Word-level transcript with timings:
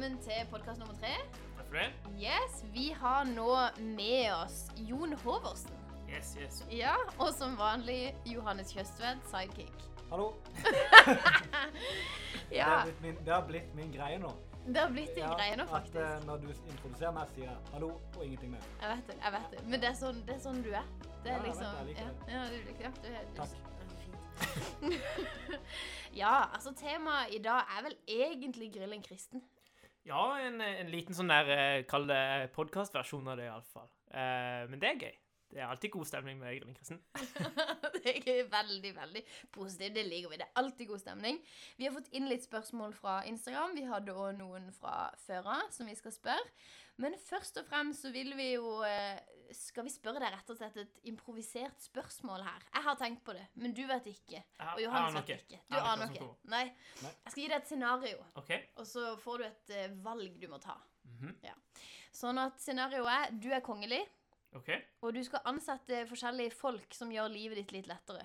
velkommen 0.00 0.22
til 0.24 0.46
podkast 0.48 0.78
nummer 0.80 0.94
tre. 0.96 1.08
Takk 1.56 1.66
for 1.68 1.76
det. 1.76 1.88
Yes, 2.16 2.64
Vi 2.72 2.86
har 2.96 3.24
nå 3.28 3.52
med 3.84 4.30
oss 4.32 4.70
Jon 4.76 5.12
Håvorsen. 5.12 5.74
Yes, 6.08 6.36
yes. 6.40 6.62
Ja, 6.72 6.94
Og 7.18 7.34
som 7.36 7.52
vanlig 7.58 8.14
Johannes 8.24 8.72
Kjøstvedt, 8.72 9.26
sidekick. 9.28 9.74
Hallo. 10.10 10.30
Det, 12.50 12.62
har 12.62 12.84
blitt 12.84 13.02
min, 13.02 13.18
det 13.24 13.32
har 13.34 13.44
blitt 13.46 13.74
min 13.76 13.92
greie 13.92 14.16
nå. 14.18 14.30
Det 14.66 14.80
har 14.80 14.88
blitt 14.90 15.12
din 15.14 15.22
Ja, 15.22 15.34
greie 15.36 15.56
nå, 15.56 15.62
At 15.62 15.70
faktisk. 15.70 15.96
eh, 15.96 16.24
når 16.26 16.36
du 16.36 16.48
introduserer 16.72 17.12
meg, 17.14 17.28
sier 17.34 17.44
jeg 17.50 17.56
hallo 17.74 17.90
og 18.16 18.24
ingenting 18.24 18.50
mer. 18.56 18.64
Jeg 18.80 18.96
vet 18.96 19.06
det. 19.12 19.16
jeg 19.22 19.32
vet 19.36 19.52
det. 19.52 19.60
Men 19.68 19.80
det 19.84 19.88
er 19.90 19.94
sånn, 20.00 20.18
det 20.26 20.34
er 20.34 20.42
sånn 20.42 20.62
du 20.64 20.72
er. 20.72 20.88
Det 21.22 21.30
Ja, 21.30 21.38
liksom, 21.44 21.76
jeg 21.78 21.86
vet 21.86 21.86
liksom 21.86 21.86
det, 21.86 21.86
jeg 21.86 21.86
liker 21.86 22.02
ja, 22.02 22.10
det. 22.24 22.32
ja, 22.32 22.42
du 22.48 22.56
liker. 22.66 22.90
Du 23.02 23.08
er, 23.12 23.24
du, 23.28 23.34
Takk. 23.36 23.52
er 23.52 23.70
ja, 26.22 26.34
altså 26.54 26.72
temaet 26.72 27.36
i 27.36 27.38
dag 27.44 27.68
er 27.76 27.82
vel 27.90 27.96
egentlig 28.08 28.72
grillen 28.72 29.02
kristen. 29.04 29.44
Ja, 30.10 30.26
en, 30.42 30.58
en 30.64 30.90
liten 30.90 31.14
sånn 31.14 31.30
der, 31.30 31.48
eh, 31.54 31.80
kall 31.86 32.08
det 32.10 32.50
podkastversjon 32.56 33.28
av 33.30 33.38
det, 33.38 33.46
iallfall. 33.46 33.90
Uh, 34.10 34.66
men 34.70 34.80
det 34.82 34.88
er 34.88 35.04
gøy. 35.04 35.18
Det 35.50 35.58
er 35.58 35.66
alltid 35.66 35.90
god 35.90 36.06
stemning 36.06 36.38
med 36.38 36.56
Grillen 36.56 36.74
Kristen. 36.74 36.98
det 38.04 38.12
er 38.18 38.50
veldig, 38.50 38.90
veldig 38.96 39.22
positivt. 39.54 39.94
Det 39.96 40.04
liker 40.06 40.30
vi. 40.30 40.38
Det 40.38 40.46
er 40.46 40.60
alltid 40.62 40.90
god 40.90 41.02
stemning. 41.02 41.40
Vi 41.78 41.86
har 41.86 41.94
fått 41.94 42.10
inn 42.14 42.28
litt 42.30 42.46
spørsmål 42.46 42.94
fra 42.94 43.16
Instagram. 43.26 43.74
Vi 43.78 43.86
hadde 43.90 44.14
òg 44.14 44.38
noen 44.38 44.68
fra 44.74 45.08
før 45.24 45.50
av 45.56 45.72
som 45.74 45.90
vi 45.90 45.96
skal 45.98 46.14
spørre. 46.14 46.54
Men 47.02 47.18
først 47.18 47.58
og 47.62 47.66
fremst 47.70 48.06
så 48.06 48.12
vil 48.14 48.30
vi 48.38 48.52
jo 48.52 48.76
eh, 48.86 49.18
Skal 49.56 49.84
vi 49.86 49.90
spørre 49.92 50.20
deg 50.22 50.30
rett 50.34 50.50
og 50.52 50.58
slett 50.58 50.76
et 50.82 50.98
improvisert 51.10 51.82
spørsmål 51.82 52.44
her? 52.46 52.66
Jeg 52.74 52.84
har 52.86 52.98
tenkt 53.00 53.24
på 53.26 53.34
det, 53.36 53.46
men 53.58 53.74
du 53.74 53.82
vet 53.88 54.06
ikke. 54.10 54.42
Og 54.74 54.82
Johannes 54.84 55.16
vet 55.26 55.44
ikke. 55.44 55.60
Du 55.70 55.76
aner 55.78 56.12
ikke 56.14 56.28
Nei. 56.52 56.62
Jeg 57.02 57.32
skal 57.32 57.42
gi 57.42 57.48
deg 57.50 57.56
et 57.58 57.70
scenario, 57.70 58.22
OK? 58.40 58.52
og 58.76 58.86
så 58.86 59.04
får 59.22 59.38
du 59.42 59.46
et 59.48 59.72
uh, 59.76 59.96
valg 60.04 60.36
du 60.42 60.46
må 60.52 60.60
ta. 60.62 60.76
Ja. 61.44 61.54
Sånn 62.14 62.38
at 62.42 62.58
scenarioet 62.62 63.10
er 63.10 63.34
du 63.42 63.48
er 63.54 63.62
kongelig, 63.64 64.00
OK. 64.56 64.70
og 65.02 65.14
du 65.14 65.20
skal 65.26 65.44
ansette 65.50 66.04
forskjellige 66.10 66.54
folk 66.58 66.94
som 66.96 67.10
gjør 67.14 67.30
livet 67.30 67.60
ditt 67.60 67.74
litt 67.74 67.90
lettere. 67.90 68.24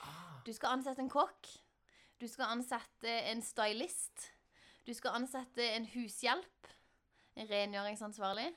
Ah, 0.00 0.38
Du 0.46 0.52
skal 0.56 0.78
ansette 0.78 1.02
en 1.04 1.10
kokk. 1.12 1.48
Du 2.20 2.26
skal 2.28 2.52
ansette 2.52 3.12
en 3.32 3.42
stylist. 3.44 4.30
Du 4.84 4.92
skal 4.96 5.16
ansette 5.16 5.64
en 5.76 5.86
hushjelp. 5.94 6.70
En 7.36 7.48
rengjøringsansvarlig. 7.48 8.48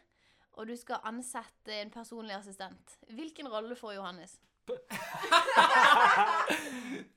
Og 0.53 0.67
du 0.69 0.75
skal 0.77 1.01
ansette 1.09 1.73
en 1.81 1.89
personlig 1.93 2.35
assistent. 2.37 2.97
Hvilken 3.09 3.47
rolle 3.49 3.75
får 3.75 3.95
Johannes? 3.97 4.35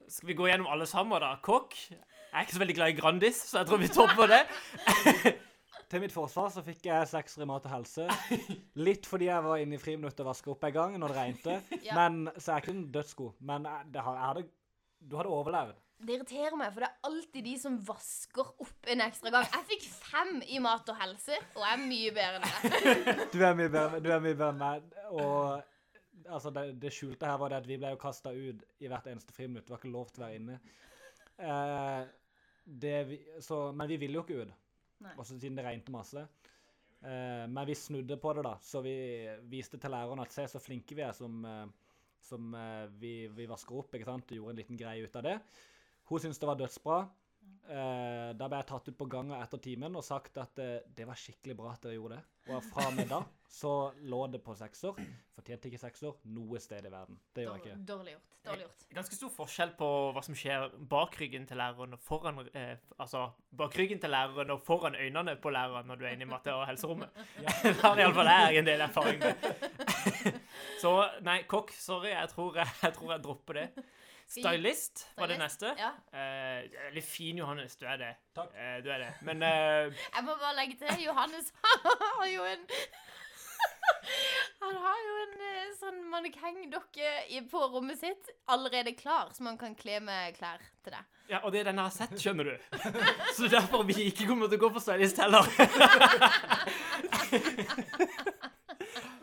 Skal 0.09 0.29
vi 0.31 0.35
gå 0.39 0.47
gjennom 0.49 0.67
alle 0.73 0.87
sammen, 0.89 1.21
da? 1.23 1.35
Kokk? 1.45 1.75
Jeg 1.91 1.99
er 2.33 2.47
ikke 2.47 2.57
så 2.57 2.63
veldig 2.63 2.77
glad 2.79 2.93
i 2.93 2.97
Grandis, 2.99 3.39
så 3.51 3.61
jeg 3.63 3.69
tror 3.71 3.81
vi 3.83 3.91
topper 3.93 4.33
det. 4.33 4.41
Til 5.91 6.03
mitt 6.03 6.11
forsvar 6.15 6.49
så 6.51 6.63
fikk 6.67 6.89
jeg 6.89 7.07
sekser 7.07 7.45
i 7.45 7.47
mat 7.47 7.67
og 7.69 7.73
helse. 7.77 8.09
Litt 8.83 9.07
fordi 9.07 9.29
jeg 9.29 9.45
var 9.45 9.61
inne 9.63 9.77
i 9.79 9.81
friminuttet 9.83 10.25
og 10.25 10.33
vaska 10.33 10.51
opp 10.57 10.65
en 10.67 10.75
gang 10.75 10.97
når 10.99 11.13
det 11.13 11.19
regnet. 11.21 11.77
Ja. 11.87 11.95
Men, 11.95 12.13
så 12.35 12.47
jeg 12.51 12.57
er 12.57 12.65
ikke 12.65 12.75
en 12.75 12.89
dødsgod. 12.97 13.37
Men 13.47 13.69
jeg, 13.71 13.87
det, 13.95 14.03
har- 14.03 14.19
jeg 14.19 14.27
hadde, 14.33 14.43
du 15.13 15.15
hadde 15.21 15.35
overlevd. 15.37 15.77
Det 15.97 16.13
irriterer 16.13 16.57
meg, 16.61 16.75
for 16.75 16.85
det 16.85 16.89
er 16.91 17.09
alltid 17.09 17.47
de 17.47 17.55
som 17.61 17.77
vasker 17.89 18.51
opp 18.65 18.91
en 18.93 19.03
ekstra 19.07 19.33
gang. 19.33 19.47
Jeg 19.55 19.69
fikk 19.71 19.87
fem 19.97 20.35
i 20.45 20.59
mat 20.63 20.91
og 20.93 20.99
helse, 21.01 21.39
og 21.55 21.63
jeg 21.65 21.79
er 21.79 21.87
mye 21.87 22.11
bedre 22.19 22.41
enn 22.41 22.45
deg. 22.45 23.23
Du 23.35 23.39
er 23.41 23.57
mye 23.57 23.73
bedre, 23.73 24.03
du 24.05 24.11
er 24.13 24.21
mye 24.21 24.37
bedre 24.37 24.51
enn 24.53 24.61
meg. 24.61 24.91
Og 25.17 26.27
altså, 26.29 26.53
det, 26.53 26.67
det 26.83 26.93
skjulte 26.93 27.31
her 27.31 27.41
var 27.41 27.55
det 27.55 27.63
at 27.63 27.71
vi 27.71 27.79
ble 27.81 27.95
jo 27.95 28.03
kasta 28.03 28.35
ut 28.37 28.67
i 28.85 28.93
hvert 28.93 29.09
eneste 29.09 29.33
friminutt. 29.37 29.65
Det 29.65 29.73
var 29.73 29.81
ikke 29.81 29.95
lov 29.95 30.13
til 30.13 30.23
å 30.23 30.27
være 30.27 30.43
inne. 30.43 30.59
Eh, 31.37 32.03
det 32.85 32.97
vi, 33.09 33.21
så, 33.45 33.63
men 33.77 33.89
vi 33.89 33.99
ville 34.03 34.21
jo 34.21 34.27
ikke 34.27 34.45
ut, 34.45 34.55
også 35.17 35.39
siden 35.39 35.57
det 35.57 35.65
regnet 35.65 35.91
masse. 35.95 36.27
Eh, 37.01 37.47
men 37.49 37.63
vi 37.69 37.75
snudde 37.75 38.17
på 38.21 38.33
det, 38.37 38.45
da. 38.47 38.57
Så 38.63 38.83
vi 38.85 38.97
viste 39.51 39.79
til 39.81 39.93
læreren 39.95 40.23
at 40.23 40.35
se 40.35 40.47
så 40.51 40.61
flinke 40.63 40.97
vi 40.97 41.05
er 41.07 41.17
som, 41.17 41.45
eh, 41.45 41.65
som 42.27 42.55
eh, 42.55 42.85
vi, 43.01 43.15
vi 43.33 43.49
vasker 43.49 43.79
opp. 43.79 43.95
ikke 43.95 44.09
sant? 44.09 44.31
Og 44.31 44.41
gjorde 44.41 44.57
en 44.57 44.63
liten 44.63 44.81
greie 44.81 45.05
ut 45.05 45.19
av 45.21 45.27
det. 45.29 45.37
Hun 46.07 46.23
syntes 46.23 46.39
det 46.43 46.49
var 46.51 46.59
dødsbra. 46.61 46.99
Eh, 47.67 48.31
da 48.39 48.47
ble 48.47 48.61
jeg 48.61 48.69
tatt 48.69 48.89
ut 48.93 48.99
på 48.99 49.09
gangen 49.11 49.35
etter 49.41 49.59
timen 49.63 49.97
og 49.99 50.05
sagt 50.07 50.37
at 50.39 50.59
eh, 50.63 50.85
det 50.95 51.07
var 51.09 51.19
skikkelig 51.19 51.57
bra 51.59 51.73
at 51.73 51.83
dere 51.83 51.97
gjorde 51.97 52.19
det. 52.19 52.25
Og 52.55 52.63
fra 52.63 52.85
og 52.87 52.95
med 52.95 53.09
da 53.11 53.25
så 53.51 53.73
lå 54.07 54.21
det 54.31 54.39
på 54.45 54.55
sekser. 54.59 54.95
Fortjente 55.35 55.67
ikke 55.71 55.81
sekser 55.83 56.15
noe 56.31 56.61
sted 56.63 56.87
i 56.87 56.93
verden. 56.93 57.19
Det 57.35 57.43
gjør 57.43 57.57
jeg 57.57 57.65
ikke. 57.65 57.79
dårlig 57.89 58.15
gjort. 58.15 58.37
Dårlig 58.47 58.67
gjort. 58.67 58.85
Ganske 59.01 59.19
stor 59.19 59.33
forskjell 59.35 59.75
på 59.81 59.89
hva 60.15 60.23
som 60.23 60.39
skjer 60.39 60.69
bak 60.95 61.19
ryggen 61.19 61.49
til 61.51 61.59
læreren 61.59 61.97
og 61.99 62.03
foran 62.07 62.39
eh, 62.53 62.77
Altså 63.03 63.25
bak 63.59 63.75
ryggen 63.79 64.03
til 64.03 64.15
læreren 64.15 64.55
og 64.55 64.63
foran 64.67 64.95
øynene 64.95 65.35
på 65.43 65.51
læreren 65.55 65.91
når 65.91 65.99
du 65.99 66.07
er 66.07 66.15
inne 66.15 66.29
i 66.29 66.31
matte- 66.31 66.55
og 66.55 66.67
helserommet. 66.71 67.19
Det 67.67 67.75
har 67.83 67.99
iallfall 68.05 68.31
jeg 68.31 68.63
en 68.63 68.71
del 68.71 68.87
erfaring 68.87 69.23
med. 69.27 69.51
Så 70.83 70.93
nei, 71.27 71.41
kokk, 71.51 71.75
sorry. 71.75 72.13
Jeg 72.15 72.31
tror 72.31 72.63
jeg, 72.63 72.71
jeg, 72.83 72.95
tror 72.95 73.17
jeg 73.17 73.27
dropper 73.27 73.63
det. 73.63 73.87
Stylist 74.27 75.07
var 75.17 75.29
det 75.31 75.39
neste. 75.39 75.71
Ja. 75.79 75.93
Eh, 76.13 76.67
Veldig 76.89 77.03
fin, 77.07 77.39
Johannes. 77.39 77.77
Du 77.79 77.87
er 77.87 77.97
det. 78.01 78.13
Takk. 78.35 78.51
Eh, 78.59 78.79
du 78.83 78.91
er 78.91 78.99
det. 79.05 79.13
Men 79.23 79.43
eh, 79.43 79.93
Jeg 80.17 80.25
må 80.27 80.35
bare 80.41 80.57
legge 80.59 80.77
til 80.83 81.05
Johannes 81.07 81.53
har 82.19 82.27
jo 82.33 82.45
en 82.45 82.67
Han 84.61 84.75
har 84.83 84.99
jo 85.07 85.15
en 85.23 85.35
eh, 85.47 85.69
sånn 85.79 86.01
mannekengdokke 86.11 87.11
i- 87.37 87.45
på 87.51 87.61
rommet 87.73 87.99
sitt 88.01 88.31
allerede 88.53 88.93
klar, 88.99 89.31
som 89.37 89.47
han 89.47 89.59
kan 89.61 89.75
kle 89.79 90.01
med 90.05 90.35
klær 90.37 90.59
til 90.85 90.93
deg. 90.97 91.05
Ja, 91.31 91.41
og 91.43 91.51
det 91.55 91.61
er 91.63 91.71
den 91.71 91.81
jeg 91.81 91.89
har 91.89 91.95
sett, 91.95 92.13
skjønner 92.23 92.45
du. 92.45 92.57
Så 93.35 93.49
derfor 93.51 93.83
vi 93.89 93.97
ikke 94.11 94.29
kommer 94.29 94.47
til 94.51 94.61
å 94.61 94.63
gå 94.67 94.73
for 94.77 94.83
stylist 94.85 95.19
heller. 95.19 95.43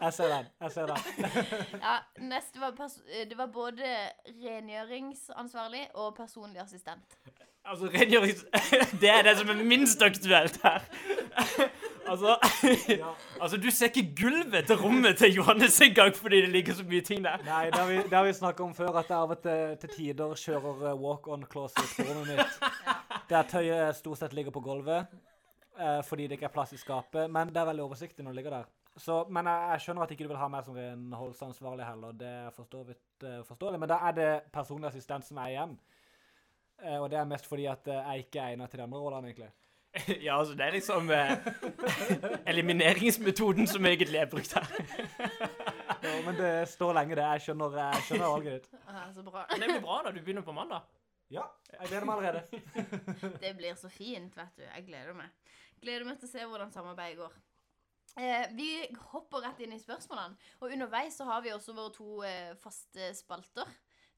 Jeg 0.03 0.13
ser 0.13 0.27
den. 0.33 0.45
Jeg 0.61 0.71
ser 0.71 0.85
den. 0.91 0.97
Ja, 1.85 1.95
neste 2.19 2.59
var 2.59 2.73
pers 2.77 2.97
eh, 3.07 3.23
Det 3.29 3.37
var 3.39 3.47
både 3.55 3.87
rengjøringsansvarlig 4.27 5.85
og 5.93 6.15
personlig 6.17 6.59
assistent. 6.61 7.17
Altså, 7.65 7.87
rengjørings... 7.93 8.43
Det 9.01 9.09
er 9.09 9.21
det 9.23 9.37
som 9.39 9.49
er 9.53 9.63
minst 9.63 10.01
aktuelt 10.03 10.59
her. 10.63 10.83
Altså, 12.03 12.33
Ja. 12.89 13.13
altså, 13.41 13.57
du 13.57 13.69
ser 13.71 13.87
ikke 13.87 14.15
gulvet 14.19 14.65
til 14.67 14.75
rommet 14.75 15.15
til 15.17 15.31
Johannes 15.37 15.77
engang 15.81 16.11
fordi 16.15 16.41
det 16.43 16.49
ligger 16.51 16.75
så 16.75 16.83
mye 16.83 17.01
ting 17.01 17.23
der. 17.23 17.39
Nei, 17.47 17.69
det 17.71 17.79
har 17.79 17.87
vi, 17.87 17.95
det 18.03 18.13
har 18.17 18.25
vi 18.27 18.33
snakka 18.35 18.63
om 18.65 18.73
før, 18.75 18.91
at 18.99 19.07
jeg 19.09 19.17
av 19.17 19.31
og 19.31 19.39
til 19.45 19.77
til 19.79 19.89
tider 19.95 20.35
kjører 20.41 20.83
eh, 20.89 20.97
walk-on-closet 20.99 21.93
på 21.95 22.05
rommet 22.09 22.33
mitt. 22.35 22.59
Der 23.31 23.47
tøyet 23.53 23.95
stort 24.01 24.19
sett 24.19 24.35
ligger 24.35 24.51
på 24.51 24.59
gulvet 24.67 25.07
eh, 25.79 26.01
fordi 26.03 26.27
det 26.27 26.37
ikke 26.37 26.49
er 26.51 26.55
plass 26.59 26.75
i 26.75 26.81
skapet. 26.83 27.31
Men 27.31 27.47
det 27.55 27.63
er 27.63 27.71
veldig 27.71 27.85
oversiktlig 27.87 28.25
når 28.27 28.35
det 28.35 28.41
ligger 28.41 28.57
der. 28.59 28.67
Så, 28.97 29.23
men 29.33 29.47
jeg, 29.49 29.69
jeg 29.71 29.83
skjønner 29.85 30.05
at 30.05 30.11
ikke 30.13 30.27
du 30.27 30.29
vil 30.29 30.37
ha 30.41 30.47
meg 30.53 30.65
som 30.67 30.75
renholdsansvarlig 30.77 31.85
heller. 31.87 32.13
Det 32.17 32.29
er 32.43 32.53
for 32.53 32.69
så 32.69 32.83
vidt 32.85 33.25
eh, 33.25 33.41
forståelig. 33.47 33.79
Men 33.81 33.89
da 33.89 33.97
er 34.09 34.15
det 34.17 34.31
personlig 34.53 34.91
assistent 34.91 35.25
som 35.25 35.39
er 35.41 35.53
igjen. 35.55 35.75
Eh, 36.83 36.99
og 36.99 37.09
det 37.09 37.17
er 37.19 37.29
mest 37.29 37.47
fordi 37.49 37.65
at 37.71 37.87
eh, 37.89 38.01
jeg 38.11 38.27
ikke 38.27 38.39
er 38.41 38.53
egnet 38.53 38.69
til 38.69 38.81
de 38.81 38.85
andre 38.87 39.03
rollene, 39.03 39.31
egentlig. 39.31 39.51
Ja, 40.25 40.39
altså, 40.39 40.55
det 40.57 40.65
er 40.65 40.71
liksom 40.73 41.09
eh, 41.13 41.31
elimineringsmetoden 42.49 43.67
som 43.69 43.85
egentlig 43.85 44.19
er 44.19 44.29
brukt 44.29 44.53
her. 44.57 44.69
Ja, 46.03 46.17
men 46.25 46.35
det 46.35 46.67
står 46.67 46.93
lenge, 46.97 47.15
det. 47.15 47.23
Jeg 47.23 47.41
skjønner, 47.45 47.77
jeg 47.79 48.01
skjønner 48.07 48.31
valget 48.33 48.53
ditt. 48.57 48.81
Ah, 48.91 49.05
så 49.15 49.23
bra. 49.23 49.45
Men 49.51 49.61
det 49.61 49.69
blir 49.69 49.85
bra 49.85 50.01
da, 50.03 50.11
du 50.11 50.19
begynner 50.19 50.43
på 50.43 50.55
mandag. 50.55 50.89
Ja, 51.31 51.45
jeg 51.71 51.87
gleder 51.87 52.05
meg 52.05 52.19
allerede. 52.19 53.31
Det 53.41 53.53
blir 53.57 53.77
så 53.79 53.89
fint, 53.89 54.35
vet 54.37 54.59
du. 54.59 54.65
Jeg 54.67 54.83
gleder 54.89 55.15
meg. 55.17 55.31
Gleder 55.81 56.05
meg 56.05 56.19
til 56.19 56.27
å 56.27 56.33
se 56.33 56.43
hvordan 56.49 56.73
samarbeidet 56.75 57.21
går. 57.23 57.37
Eh, 58.15 58.45
vi 58.53 58.69
hopper 59.11 59.41
rett 59.41 59.61
inn 59.65 59.73
i 59.73 59.81
spørsmålene. 59.81 60.37
Og 60.61 60.73
underveis 60.75 61.17
så 61.17 61.25
har 61.29 61.41
vi 61.41 61.53
også 61.53 61.73
våre 61.77 61.93
to 61.95 62.09
eh, 62.27 62.53
faste 62.61 63.09
spalter. 63.17 63.69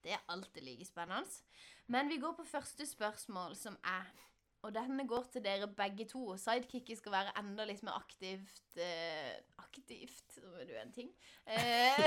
Det 0.03 0.13
er 0.13 0.25
alltid 0.29 0.65
like 0.65 0.85
spennende. 0.85 1.41
Men 1.87 2.09
vi 2.09 2.19
går 2.21 2.35
på 2.37 2.47
første 2.49 2.85
spørsmål, 2.85 3.55
som 3.55 3.77
er 3.83 4.09
Og 4.65 4.73
denne 4.73 5.05
går 5.05 5.27
til 5.29 5.43
dere 5.45 5.67
begge 5.69 6.07
to. 6.09 6.23
Sidekicket 6.41 6.97
skal 6.97 7.13
være 7.13 7.33
enda 7.37 7.67
litt 7.69 7.83
mer 7.85 7.99
aktivt 7.99 8.79
eh, 8.81 9.35
Aktivt, 9.61 10.23
som 10.31 10.55
er 10.55 10.65
du 10.69 10.73
en 10.79 10.93
ting. 10.95 11.09
Eh, 11.45 12.05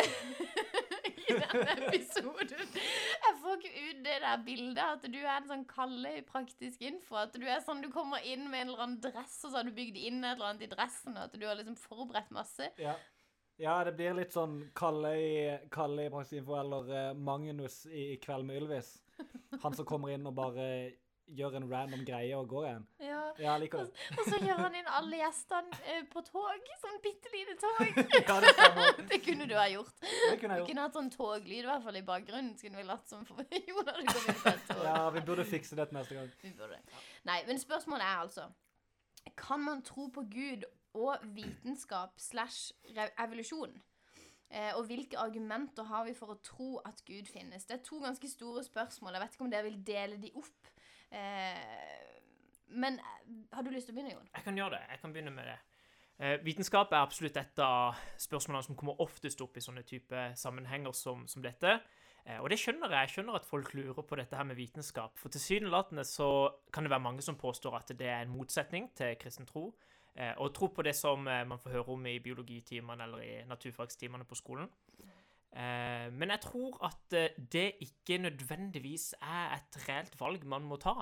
I 1.28 1.36
denne 1.36 1.74
episoden. 1.76 2.72
Jeg 2.74 3.34
får 3.42 3.58
ikke 3.58 3.84
ut 3.84 4.00
det 4.06 4.16
der 4.24 4.42
bildet 4.46 4.82
at 4.82 5.04
du 5.04 5.18
er 5.20 5.34
en 5.36 5.50
sånn 5.50 5.66
Kalle 5.70 6.14
i 6.18 6.24
praktisk 6.26 6.82
info. 6.88 7.18
At 7.20 7.36
du 7.36 7.44
er 7.46 7.60
sånn, 7.64 7.84
du 7.84 7.90
kommer 7.94 8.24
inn 8.24 8.48
med 8.48 8.64
en 8.64 8.72
eller 8.72 8.86
annen 8.86 9.02
dress, 9.04 9.36
og 9.44 9.52
så 9.52 9.60
har 9.60 9.68
du 9.68 9.74
bygd 9.76 10.00
inn 10.00 10.22
et 10.24 10.34
eller 10.34 10.50
annet 10.50 10.66
i 10.66 10.70
dressen, 10.72 11.14
og 11.14 11.28
at 11.28 11.36
du 11.36 11.44
har 11.46 11.58
liksom 11.60 11.76
forberedt 11.78 12.32
masse. 12.34 12.70
Ja. 12.80 12.96
ja, 13.60 13.76
det 13.86 13.94
blir 14.00 14.16
litt 14.16 14.34
sånn 14.34 14.62
Kalle 14.78 15.12
i, 15.20 15.34
Kalle 15.74 16.08
i 16.08 16.14
Praktisk 16.14 16.40
Info 16.40 16.56
eller 16.58 16.88
eh, 16.94 17.12
Magnus 17.14 17.84
i, 17.90 18.14
i 18.14 18.22
Kveld 18.22 18.48
med 18.48 18.62
Ylvis. 18.62 18.96
Han 19.60 19.76
som 19.76 19.86
kommer 19.86 20.14
inn 20.14 20.26
og 20.30 20.36
bare 20.40 20.64
gjør 21.36 21.56
en 21.58 21.66
random 21.70 22.04
greie 22.08 22.36
og 22.38 22.46
går 22.48 22.64
igjen. 22.68 22.84
Ja. 23.04 23.20
Ja, 23.38 23.56
liker. 23.60 23.84
Og 24.16 24.22
så 24.28 24.38
gjør 24.42 24.62
han 24.64 24.74
inn 24.78 24.88
alle 24.98 25.18
gjestene 25.20 25.78
eh, 25.92 26.04
på 26.12 26.22
tog. 26.26 26.70
Sånn 26.80 26.96
bitte 27.04 27.32
lite 27.34 27.56
tog. 27.60 28.00
Ja, 28.28 28.38
det 28.44 28.52
det 29.12 29.18
kunne 29.24 29.46
du 29.50 29.54
ha 29.58 29.66
gjort. 29.70 29.92
Det 30.02 30.38
kunne 30.40 30.54
Du 30.54 30.54
jeg 30.54 30.60
gjort. 30.62 30.68
kunne 30.70 30.86
hatt 30.86 30.96
sånn 30.98 31.10
toglyd 31.14 31.60
i 31.64 31.68
hvert 31.68 31.84
fall 31.84 32.00
i 32.00 32.04
bakgrunnen. 32.08 32.54
Så 32.58 32.66
kunne 32.68 32.80
vi 32.82 32.86
latt 32.88 33.08
som 33.12 33.26
for 33.28 33.42
Jo 33.68 33.84
da, 33.86 33.94
du 33.98 34.08
kom 34.08 34.30
inn 34.32 34.40
på 34.44 34.52
et 34.54 34.64
tog. 34.72 34.82
Ja, 34.88 34.96
vi 35.18 35.24
burde 35.28 35.44
fikse 35.48 35.78
det 35.78 35.88
neste 35.96 36.16
gang. 36.18 36.32
Vi 36.42 36.54
burde. 36.58 36.80
Nei, 37.28 37.38
men 37.50 37.60
spørsmålet 37.62 38.06
er 38.08 38.24
altså 38.24 38.48
Kan 39.38 39.60
man 39.66 39.82
tro 39.86 40.08
på 40.14 40.24
Gud 40.32 40.64
og 40.98 41.20
vitenskap 41.36 42.16
slash 42.18 42.72
evolusjon? 43.20 43.76
Eh, 44.48 44.70
og 44.78 44.86
hvilke 44.88 45.18
argumenter 45.20 45.84
har 45.84 46.06
vi 46.08 46.14
for 46.16 46.32
å 46.32 46.38
tro 46.40 46.78
at 46.88 47.02
Gud 47.04 47.26
finnes? 47.28 47.66
Det 47.68 47.74
er 47.76 47.82
to 47.84 47.98
ganske 48.00 48.30
store 48.32 48.62
spørsmål. 48.64 49.12
Jeg 49.18 49.20
vet 49.26 49.34
ikke 49.36 49.44
om 49.44 49.50
dere 49.52 49.66
vil 49.68 49.82
dele 49.84 50.16
de 50.22 50.30
opp. 50.40 50.70
Eh, 51.12 52.20
men 52.68 52.98
eh, 52.98 53.20
har 53.52 53.62
du 53.62 53.70
lyst 53.72 53.88
til 53.88 53.94
å 53.94 53.98
begynne, 53.98 54.14
Jon? 54.16 54.30
Jeg 54.34 54.44
kan 54.44 54.60
gjøre 54.60 54.76
det. 54.76 54.84
Jeg 54.92 55.02
kan 55.02 55.14
begynne 55.14 55.34
med 55.34 55.48
det. 55.48 55.58
Eh, 56.18 56.34
vitenskap 56.44 56.92
er 56.92 57.04
absolutt 57.04 57.38
et 57.40 57.62
av 57.62 57.98
spørsmålene 58.20 58.66
som 58.66 58.76
kommer 58.78 59.00
oftest 59.04 59.40
opp 59.44 59.56
i 59.56 59.64
sånne 59.64 59.84
type 59.88 60.28
sammenhenger 60.36 60.96
som, 60.96 61.26
som 61.30 61.44
dette. 61.44 61.78
Og 62.42 62.50
det 62.52 62.58
skjønner 62.60 62.92
jeg. 62.92 63.06
Jeg 63.06 63.12
skjønner 63.14 63.38
at 63.38 63.46
folk 63.48 63.70
lurer 63.72 64.04
på 64.04 64.16
dette 64.20 64.36
her 64.36 64.44
med 64.44 64.58
vitenskap. 64.58 65.14
For 65.16 65.32
tilsynelatende 65.32 66.02
så 66.04 66.26
kan 66.74 66.84
det 66.84 66.90
være 66.92 67.00
mange 67.00 67.22
som 67.24 67.38
påstår 67.40 67.78
at 67.78 67.92
det 67.96 68.04
er 68.04 68.26
en 68.26 68.34
motsetning 68.34 68.90
til 68.98 69.14
kristen 69.16 69.48
tro. 69.48 69.70
Og 70.36 70.50
tro 70.52 70.68
på 70.68 70.84
det 70.84 70.92
som 70.98 71.24
man 71.24 71.62
får 71.62 71.78
høre 71.78 71.94
om 71.94 72.04
i 72.10 72.18
biologitimene 72.20 73.06
eller 73.06 73.24
i 73.24 73.32
naturfagstimene 73.48 74.28
på 74.28 74.36
skolen. 74.36 74.68
Eh, 75.52 76.08
men 76.12 76.34
jeg 76.34 76.42
tror 76.44 76.76
at 76.86 77.14
eh, 77.16 77.36
det 77.52 77.80
ikke 77.84 78.18
nødvendigvis 78.20 79.14
er 79.20 79.56
et 79.56 79.78
reelt 79.88 80.18
valg 80.20 80.44
man 80.44 80.66
må 80.68 80.76
ta 80.82 81.00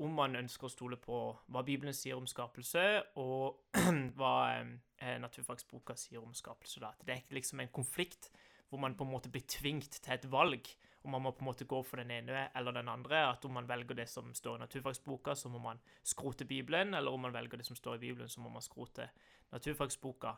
om 0.00 0.14
man 0.16 0.38
ønsker 0.38 0.68
å 0.68 0.72
stole 0.72 0.96
på 1.00 1.16
hva 1.52 1.62
Bibelen 1.66 1.94
sier 1.96 2.16
om 2.16 2.28
skapelse, 2.28 2.84
og 3.20 3.74
hva 4.18 4.34
eh, 4.56 5.18
naturfagsboka 5.20 5.96
sier 5.98 6.22
om 6.22 6.32
skapelse. 6.36 6.80
Da. 6.80 6.94
Det 7.04 7.12
er 7.12 7.20
ikke 7.24 7.36
liksom 7.40 7.60
en 7.60 7.74
konflikt 7.74 8.30
hvor 8.70 8.80
man 8.80 8.94
på 8.94 9.04
en 9.04 9.10
måte 9.12 9.32
blir 9.32 9.44
tvingt 9.50 9.98
til 9.98 10.14
et 10.14 10.24
valg, 10.30 10.68
og 11.02 11.12
man 11.12 11.24
må 11.24 11.32
på 11.34 11.42
en 11.42 11.48
måte 11.50 11.66
gå 11.68 11.80
for 11.84 12.00
den 12.00 12.12
ene 12.14 12.46
eller 12.56 12.76
den 12.76 12.88
andre. 12.92 13.24
At 13.32 13.44
om 13.44 13.56
man 13.56 13.68
velger 13.68 13.98
det 13.98 14.06
som 14.08 14.30
står 14.36 14.58
i 14.58 14.62
naturfagsboka, 14.62 15.34
så 15.34 15.50
må 15.52 15.58
man 15.60 15.80
skrote 16.06 16.46
Bibelen, 16.48 16.94
eller 16.94 17.12
om 17.12 17.24
man 17.26 17.34
velger 17.34 17.60
det 17.60 17.66
som 17.66 17.76
står 17.76 17.98
i 17.98 18.04
Bibelen, 18.06 18.28
så 18.28 18.44
må 18.44 18.52
man 18.52 18.64
skrote 18.64 19.08
naturfagsboka. 19.50 20.36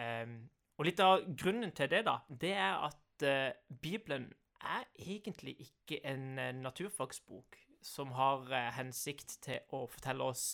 Em, 0.00 0.40
og 0.80 0.86
litt 0.88 1.00
av 1.04 1.26
grunnen 1.36 1.74
til 1.76 1.90
det, 1.92 2.06
da, 2.06 2.14
det 2.40 2.54
er 2.56 2.84
at 2.86 3.24
uh, 3.28 3.50
Bibelen 3.68 4.30
er 4.64 4.86
egentlig 4.96 5.58
ikke 5.60 5.98
en 6.08 6.38
uh, 6.40 6.46
naturfagsbok 6.56 7.58
som 7.84 8.14
har 8.16 8.46
uh, 8.48 8.70
hensikt 8.78 9.36
til 9.44 9.76
å 9.76 9.84
fortelle 9.90 10.32
oss 10.32 10.52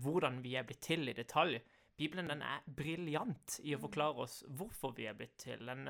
hvordan 0.00 0.38
vi 0.40 0.54
er 0.56 0.64
blitt 0.64 0.80
til 0.80 1.10
i 1.10 1.12
detalj. 1.12 1.58
Bibelen 2.00 2.30
den 2.30 2.40
er 2.40 2.62
briljant 2.72 3.58
i 3.68 3.74
å 3.76 3.80
forklare 3.82 4.24
oss 4.24 4.38
hvorfor 4.48 4.94
vi 4.96 5.04
er 5.10 5.18
blitt 5.18 5.34
til. 5.42 5.60
Den 5.68 5.82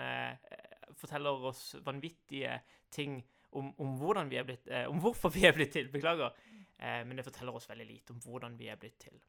forteller 0.99 1.47
oss 1.47 1.77
vanvittige 1.87 2.57
ting 2.91 3.21
om, 3.55 3.71
om, 3.79 3.95
vi 4.27 4.41
er 4.41 4.49
blitt, 4.49 4.67
om 4.91 4.99
hvorfor 4.99 5.31
vi 5.31 5.47
er 5.47 5.55
blitt 5.55 5.77
til. 5.77 5.93
Beklager. 5.95 6.35
Eh, 6.75 7.05
men 7.07 7.15
det 7.21 7.29
forteller 7.29 7.55
oss 7.55 7.71
veldig 7.71 7.87
lite 7.87 8.17
om 8.17 8.19
hvordan 8.27 8.59
vi 8.59 8.67
er 8.67 8.83
blitt 8.83 8.99
til. 9.07 9.23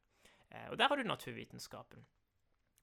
Og 0.72 0.74
der 0.74 0.90
har 0.90 0.98
du 0.98 1.06
naturvitenskapen. 1.06 2.02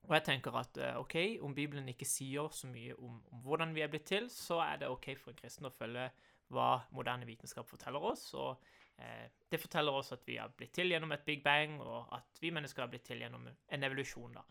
Og 0.07 0.15
jeg 0.15 0.23
tenker 0.23 0.55
at 0.55 0.77
eh, 0.79 0.95
ok, 0.99 1.15
om 1.43 1.55
Bibelen 1.55 1.89
ikke 1.91 2.07
sier 2.07 2.47
så 2.55 2.69
mye 2.71 2.95
om, 2.95 3.17
om 3.31 3.43
hvordan 3.43 3.73
vi 3.75 3.83
er 3.83 3.91
blitt 3.91 4.07
til, 4.07 4.29
så 4.31 4.61
er 4.63 4.81
det 4.81 4.91
ok 4.91 5.11
for 5.17 5.33
en 5.33 5.39
kristen 5.41 5.67
å 5.67 5.73
følge 5.73 6.07
hva 6.53 6.69
moderne 6.95 7.27
vitenskap 7.27 7.67
forteller 7.67 8.05
oss. 8.11 8.29
Og 8.39 8.63
eh, 9.03 9.27
det 9.51 9.59
forteller 9.59 9.97
oss 9.99 10.13
at 10.15 10.23
vi 10.27 10.39
har 10.39 10.53
blitt 10.55 10.75
til 10.77 10.93
gjennom 10.93 11.11
et 11.15 11.25
big 11.27 11.43
bang, 11.43 11.75
og 11.83 12.07
at 12.15 12.39
vi 12.41 12.53
mennesker 12.55 12.85
har 12.85 12.91
blitt 12.93 13.07
til 13.09 13.25
gjennom 13.25 13.49
en 13.49 13.87
evolusjon. 13.89 14.39
da. 14.39 14.45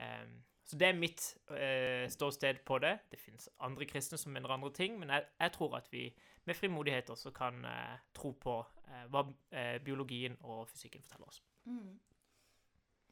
Eh, 0.00 0.26
så 0.64 0.78
det 0.80 0.86
er 0.88 0.96
mitt 0.96 1.20
eh, 1.52 2.06
ståsted 2.08 2.62
på 2.64 2.78
det. 2.80 2.94
Det 3.12 3.20
finnes 3.20 3.50
andre 3.60 3.84
kristne 3.84 4.16
som 4.18 4.32
mener 4.32 4.54
andre 4.54 4.72
ting, 4.72 4.96
men 4.98 5.12
jeg, 5.12 5.26
jeg 5.40 5.52
tror 5.52 5.76
at 5.76 5.90
vi 5.92 6.06
med 6.44 6.56
frimodighet 6.56 7.10
også 7.10 7.30
kan 7.36 7.64
eh, 7.68 7.98
tro 8.16 8.32
på 8.40 8.56
eh, 8.88 9.04
hva 9.12 9.26
eh, 9.52 9.76
biologien 9.84 10.36
og 10.40 10.68
fysikken 10.68 11.04
forteller 11.04 11.28
oss. 11.28 11.42
Mm. 11.68 12.00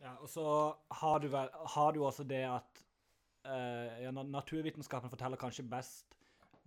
Ja, 0.02 0.16
og 0.18 0.28
så 0.30 0.44
har 0.98 1.20
du, 1.22 1.28
vel, 1.30 1.50
har 1.74 1.94
du 1.94 2.02
også 2.02 2.24
det 2.26 2.42
at 2.48 2.82
uh, 3.46 4.02
ja, 4.02 4.10
naturvitenskapen 4.10 5.12
forteller 5.12 5.38
kanskje 5.38 5.66
best 5.70 6.16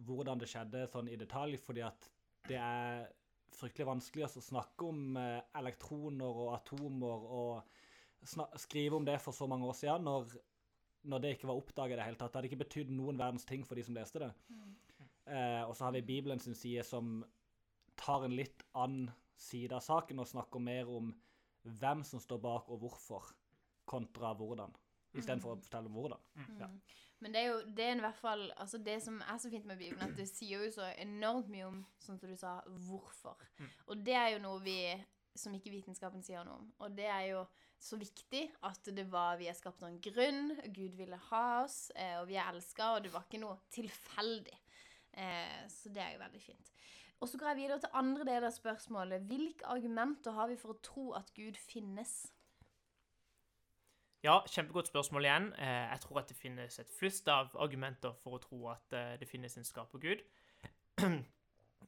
hvordan 0.07 0.39
det 0.39 0.47
skjedde 0.51 0.85
sånn 0.91 1.09
i 1.11 1.19
detalj, 1.19 1.57
fordi 1.59 1.83
at 1.83 2.07
det 2.47 2.59
er 2.59 3.05
fryktelig 3.55 3.87
vanskelig 3.87 4.27
å 4.27 4.43
snakke 4.43 4.87
om 4.87 5.19
uh, 5.19 5.41
elektroner 5.59 6.41
og 6.45 6.53
atomer 6.55 7.27
og 7.39 8.55
skrive 8.59 8.97
om 8.97 9.05
det 9.05 9.19
for 9.21 9.35
så 9.35 9.47
mange 9.51 9.67
år 9.67 9.75
siden, 9.77 10.07
når, 10.07 10.31
når 11.11 11.23
det 11.23 11.35
ikke 11.35 11.51
var 11.51 11.59
oppdaget 11.59 11.97
i 11.97 11.99
det 11.99 12.07
hele 12.07 12.19
tatt. 12.19 12.31
Det 12.31 12.39
hadde 12.39 12.49
ikke 12.49 12.63
betydd 12.63 12.95
noen 12.95 13.19
verdens 13.19 13.45
ting 13.45 13.67
for 13.67 13.77
de 13.77 13.83
som 13.85 13.95
leste 13.97 14.23
det. 14.23 14.31
Uh, 15.27 15.63
og 15.67 15.75
så 15.75 15.89
har 15.89 15.95
vi 15.97 16.05
Bibelen 16.07 16.39
sin 16.39 16.55
side 16.57 16.87
som 16.87 17.19
tar 17.99 18.25
en 18.25 18.35
litt 18.35 18.63
annen 18.75 19.11
side 19.39 19.75
av 19.75 19.83
saken 19.83 20.23
og 20.23 20.31
snakker 20.31 20.63
mer 20.63 20.89
om 20.91 21.11
hvem 21.65 22.03
som 22.07 22.21
står 22.21 22.41
bak 22.43 22.69
og 22.73 22.83
hvorfor, 22.83 23.31
kontra 23.85 24.33
hvordan. 24.37 24.73
Istedenfor 25.15 25.55
å 25.55 25.59
fortelle 25.63 25.89
om 25.89 25.97
hvordan. 25.97 26.23
Ja. 26.59 26.69
Men 27.23 27.33
det 27.33 27.41
er 27.41 27.45
jo 27.47 27.59
det 27.77 27.85
er 27.85 27.95
i 27.95 28.03
hvert 28.03 28.17
fall 28.19 28.41
altså 28.59 28.77
Det 28.83 28.97
som 29.03 29.21
er 29.23 29.37
så 29.39 29.49
fint 29.49 29.67
med 29.69 29.79
Bibelen, 29.79 30.03
at 30.03 30.17
det 30.17 30.27
sier 30.27 30.65
jo 30.65 30.71
så 30.75 30.89
enormt 30.99 31.47
mye 31.51 31.69
om, 31.69 31.77
sånn 32.03 32.19
som 32.19 32.31
du 32.31 32.35
sa, 32.39 32.57
hvorfor. 32.87 33.39
Og 33.87 34.01
det 34.05 34.17
er 34.19 34.33
jo 34.35 34.41
noe 34.43 34.59
vi 34.65 34.79
som 35.35 35.55
ikke 35.55 35.73
vitenskapen 35.73 36.23
sier 36.23 36.45
noe 36.47 36.59
om. 36.61 36.67
Og 36.83 36.93
det 36.95 37.07
er 37.11 37.29
jo 37.33 37.45
så 37.81 37.97
viktig 37.99 38.43
at 38.65 38.91
det 38.95 39.07
var 39.11 39.39
vi 39.39 39.49
er 39.51 39.57
skapt 39.57 39.83
av 39.83 39.91
en 39.91 39.99
grunn, 40.01 40.53
Gud 40.73 40.95
ville 40.97 41.19
ha 41.29 41.45
oss, 41.63 41.89
eh, 41.95 42.15
og 42.21 42.29
vi 42.29 42.37
er 42.39 42.47
elska, 42.53 42.93
og 42.95 43.03
det 43.05 43.11
var 43.13 43.25
ikke 43.27 43.41
noe 43.43 43.59
tilfeldig. 43.75 44.55
Eh, 45.11 45.59
så 45.71 45.91
det 45.93 46.03
er 46.03 46.15
jo 46.15 46.23
veldig 46.23 46.41
fint. 46.43 46.71
Og 47.19 47.29
så 47.29 47.37
går 47.37 47.47
jeg 47.47 47.57
videre 47.57 47.79
til 47.79 47.93
andre 47.93 48.25
del 48.27 48.43
av 48.43 48.51
spørsmålet. 48.51 49.27
Hvilke 49.29 49.67
argumenter 49.71 50.35
har 50.35 50.49
vi 50.51 50.57
for 50.59 50.75
å 50.75 50.81
tro 50.83 51.05
at 51.17 51.31
Gud 51.35 51.57
finnes? 51.59 52.15
Ja, 54.25 54.39
kjempegodt 54.49 54.87
spørsmål 54.89 55.27
igjen. 55.27 55.47
Eh, 55.53 55.85
jeg 55.91 56.01
tror 56.01 56.19
at 56.19 56.29
det 56.29 56.37
finnes 56.37 56.79
et 56.79 56.91
flust 56.99 57.27
av 57.29 57.53
argumenter 57.61 58.15
for 58.23 58.37
å 58.37 58.41
tro 58.41 58.67
at 58.73 58.93
eh, 58.97 59.15
det 59.21 59.29
finnes 59.29 59.57
en 59.57 59.67
skapergud. 59.67 60.23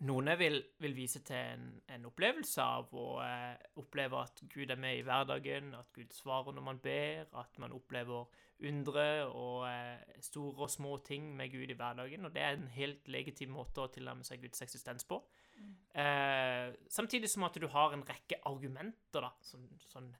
Noen 0.05 0.29
vil, 0.37 0.59
vil 0.83 0.93
vise 0.93 1.23
til 1.25 1.37
en, 1.55 1.69
en 1.89 2.03
opplevelse 2.05 2.61
av 2.61 2.91
å 2.93 3.05
eh, 3.23 3.55
oppleve 3.81 4.19
at 4.21 4.43
Gud 4.53 4.69
er 4.69 4.77
med 4.77 4.99
i 4.99 5.05
hverdagen, 5.05 5.71
at 5.73 5.89
Gud 5.95 6.13
svarer 6.13 6.53
når 6.53 6.65
man 6.67 6.81
ber, 6.83 7.25
at 7.41 7.57
man 7.61 7.73
opplever 7.73 8.27
undre 8.67 9.07
og 9.25 9.65
eh, 9.69 10.21
store 10.21 10.67
og 10.67 10.69
små 10.73 10.97
ting 11.05 11.31
med 11.37 11.49
Gud 11.53 11.73
i 11.73 11.77
hverdagen. 11.77 12.25
Og 12.29 12.35
det 12.35 12.43
er 12.43 12.57
en 12.57 12.69
helt 12.75 13.09
legitim 13.09 13.55
måte 13.57 13.85
å 13.85 13.89
tilnærme 13.93 14.27
seg 14.27 14.43
Guds 14.45 14.61
eksistens 14.65 15.07
på. 15.09 15.21
Eh, 15.97 16.69
samtidig 16.93 17.29
som 17.31 17.47
at 17.47 17.57
du 17.57 17.65
har 17.73 17.95
en 17.95 18.05
rekke 18.05 18.41
argumenter, 18.45 19.25
da, 19.25 19.33
som, 19.41 19.65
sånn 19.89 20.11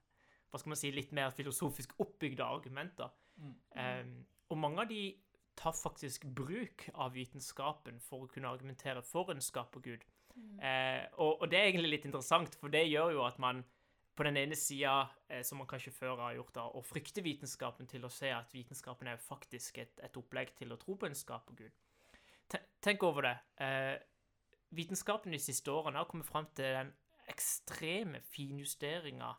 hva 0.48 0.62
skal 0.62 0.74
man 0.74 0.80
si, 0.80 0.94
litt 0.96 1.14
mer 1.14 1.34
filosofisk 1.36 1.98
oppbygde 2.02 2.46
argumenter. 2.46 3.14
Eh, 3.78 4.06
og 4.48 4.62
mange 4.62 4.86
av 4.86 4.90
de 4.90 5.02
tar 5.58 5.74
faktisk 5.76 6.26
bruk 6.38 6.86
av 6.94 7.16
vitenskapen 7.18 7.98
for 8.04 8.26
å 8.26 8.30
kunne 8.32 8.50
argumentere 8.52 9.02
for 9.06 9.32
en 9.34 9.42
skapergud. 9.42 10.04
Eh, 10.62 11.04
og, 11.18 11.42
og 11.42 11.50
det 11.50 11.58
er 11.60 11.72
egentlig 11.72 11.96
litt 11.96 12.06
interessant, 12.06 12.54
for 12.62 12.70
det 12.74 12.84
gjør 12.88 13.16
jo 13.18 13.24
at 13.26 13.40
man 13.42 13.64
på 14.18 14.26
den 14.26 14.38
ene 14.38 14.56
sida, 14.58 15.08
eh, 15.30 15.42
som 15.46 15.60
man 15.62 15.68
kanskje 15.70 15.94
før 15.94 16.16
har 16.22 16.36
gjort, 16.38 16.54
da, 16.56 16.68
å 16.78 16.82
frykte 16.86 17.22
vitenskapen 17.26 17.90
til 17.90 18.06
å 18.06 18.10
se 18.14 18.30
at 18.34 18.54
vitenskapen 18.54 19.10
er 19.10 19.18
jo 19.18 19.26
faktisk 19.28 19.78
et, 19.82 19.98
et 20.06 20.18
opplegg 20.18 20.54
til 20.58 20.74
å 20.74 20.78
tro 20.82 20.96
på 20.98 21.10
en 21.10 21.18
skapergud. 21.18 21.74
Te- 22.50 22.64
Tenk 22.82 23.04
over 23.06 23.28
det. 23.28 23.36
Eh, 23.62 23.98
vitenskapen 24.78 25.34
de 25.34 25.42
siste 25.42 25.74
årene 25.74 26.02
har 26.02 26.10
kommet 26.10 26.30
fram 26.30 26.48
til 26.58 26.70
den 26.80 26.94
ekstreme 27.30 28.22
finjusteringa 28.34 29.34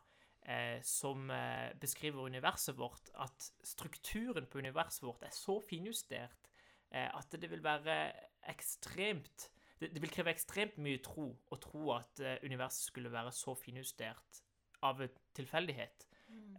som 0.85 1.29
eh, 1.33 1.69
beskriver 1.79 2.25
universet 2.25 2.77
vårt, 2.77 3.11
at 3.21 3.51
strukturen 3.63 4.47
på 4.49 4.61
universet 4.63 5.05
vårt 5.05 5.23
er 5.27 5.33
så 5.35 5.59
finjustert 5.61 6.49
eh, 6.91 7.07
at 7.07 7.35
det 7.37 7.51
vil 7.51 7.63
være 7.63 8.01
ekstremt 8.49 9.49
det, 9.79 10.01
vil 10.01 10.11
kreve 10.11 10.33
ekstremt 10.33 10.77
mye 10.81 10.99
tro 11.03 11.29
å 11.31 11.57
tro 11.61 11.91
at 11.95 12.19
eh, 12.19 12.39
universet 12.43 12.89
skulle 12.89 13.11
være 13.13 13.31
så 13.35 13.53
finjustert 13.55 14.41
av 14.83 15.01
tilfeldighet. 15.37 16.05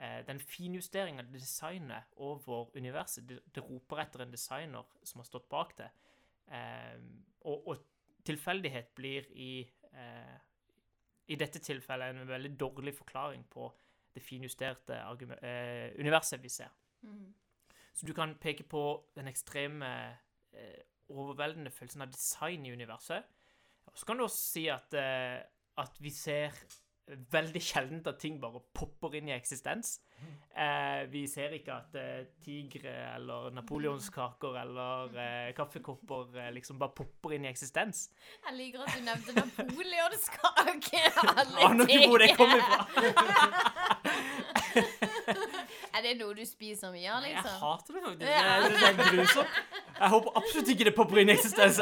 Eh, 0.00 0.20
den 0.26 0.40
finjusteringa, 0.40 1.26
designet 1.32 2.14
over 2.16 2.70
universet, 2.76 3.26
det, 3.28 3.40
det 3.54 3.64
roper 3.64 4.04
etter 4.04 4.24
en 4.24 4.32
designer 4.32 4.88
som 5.04 5.20
har 5.20 5.28
stått 5.28 5.48
bak 5.52 5.76
det. 5.78 5.90
Eh, 6.48 6.96
og, 7.44 7.68
og 7.68 8.24
tilfeldighet 8.26 8.94
blir 8.96 9.28
i 9.36 9.52
eh, 9.92 10.38
i 11.30 11.38
dette 11.38 11.62
tilfellet 11.62 12.14
en 12.14 12.28
veldig 12.28 12.52
dårlig 12.58 12.94
forklaring 12.96 13.44
på 13.50 13.68
det 14.14 14.22
finjusterte 14.24 14.96
eh, 15.46 15.92
universet 16.00 16.42
vi 16.42 16.50
ser. 16.50 16.72
Så 17.94 18.06
du 18.06 18.12
kan 18.14 18.34
peke 18.40 18.64
på 18.66 18.82
den 19.14 19.28
ekstreme, 19.30 19.90
eh, 20.52 20.80
overveldende 21.10 21.70
følelsen 21.70 22.02
av 22.02 22.10
design 22.12 22.66
i 22.66 22.72
universet. 22.72 23.26
Og 23.86 23.98
så 23.98 24.06
kan 24.06 24.18
du 24.18 24.24
også 24.24 24.42
si 24.52 24.66
at, 24.70 24.94
eh, 24.94 25.42
at 25.78 26.02
vi 26.02 26.10
ser 26.10 26.54
veldig 27.32 27.60
sjeldent 27.62 28.06
at 28.10 28.18
ting 28.22 28.40
bare 28.42 28.60
popper 28.76 29.14
inn 29.18 29.28
i 29.30 29.34
eksistens. 29.34 29.98
Eh, 30.50 31.06
vi 31.12 31.22
ser 31.30 31.54
ikke 31.56 31.72
at 31.72 31.94
eh, 31.96 32.26
tigre 32.44 32.92
eller 33.14 33.50
napoleonskaker 33.54 34.58
eller 34.60 35.14
eh, 35.24 35.52
kaffekopper 35.56 36.36
eh, 36.36 36.50
liksom 36.54 36.78
bare 36.80 36.92
popper 36.96 37.36
inn 37.36 37.46
i 37.46 37.50
eksistens. 37.50 38.08
Jeg 38.46 38.56
liker 38.58 38.84
at 38.84 38.96
du 38.96 39.00
nevnte 39.06 39.32
napoleonskake. 39.38 41.02
Aner 41.66 41.86
ikke 41.88 42.08
hvor 42.10 42.18
det 42.24 42.30
kommer 42.36 42.60
fra. 42.66 42.78
er 45.96 46.02
det 46.04 46.16
noe 46.20 46.34
du 46.36 46.44
spiser 46.46 46.92
mye 46.94 47.10
av, 47.10 47.22
liksom? 47.24 47.50
Jeg 47.50 47.60
hater 47.62 47.94
det 47.94 48.02
faktisk. 48.06 48.28
Ja. 48.28 48.36
Jeg 48.44 48.62
synes 48.66 48.80
det 48.80 48.90
er 48.90 48.96
grusomt. 49.16 49.52
Jeg 50.00 50.08
håper 50.14 50.30
absolutt 50.42 50.68
ikke 50.74 50.86
det 50.88 50.94
popper 50.96 51.22
inn 51.22 51.28
i 51.30 51.36
eksistens. 51.38 51.80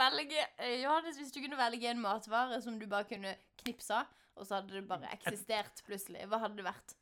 Velge 0.00 0.40
eh, 0.58 0.78
Johannes, 0.82 1.20
hvis 1.20 1.34
du 1.34 1.42
kunne 1.44 1.58
velge 1.60 1.90
en 1.92 2.00
matvare 2.02 2.60
som 2.64 2.78
du 2.80 2.88
bare 2.90 3.08
kunne 3.10 3.36
knipse 3.60 4.00
og 4.40 4.46
så 4.46 4.56
hadde 4.60 4.72
det 4.78 4.88
bare 4.88 5.10
eksistert 5.12 5.82
plutselig, 5.84 6.24
hva 6.30 6.40
hadde 6.40 6.56
det 6.60 6.66
vært? 6.66 6.96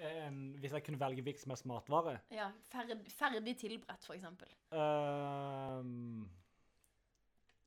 En, 0.00 0.36
hvis 0.58 0.72
jeg 0.72 0.84
kunne 0.86 1.00
velge 1.00 1.22
hvilken 1.22 1.42
som 1.42 1.52
helst 1.52 1.66
matvare 1.68 2.14
Ja, 2.32 2.46
ferdig, 2.72 2.96
ferdig 3.12 3.52
tilberedt, 3.60 4.06
for 4.06 4.16
eksempel. 4.16 4.48
Ehm, 4.72 6.24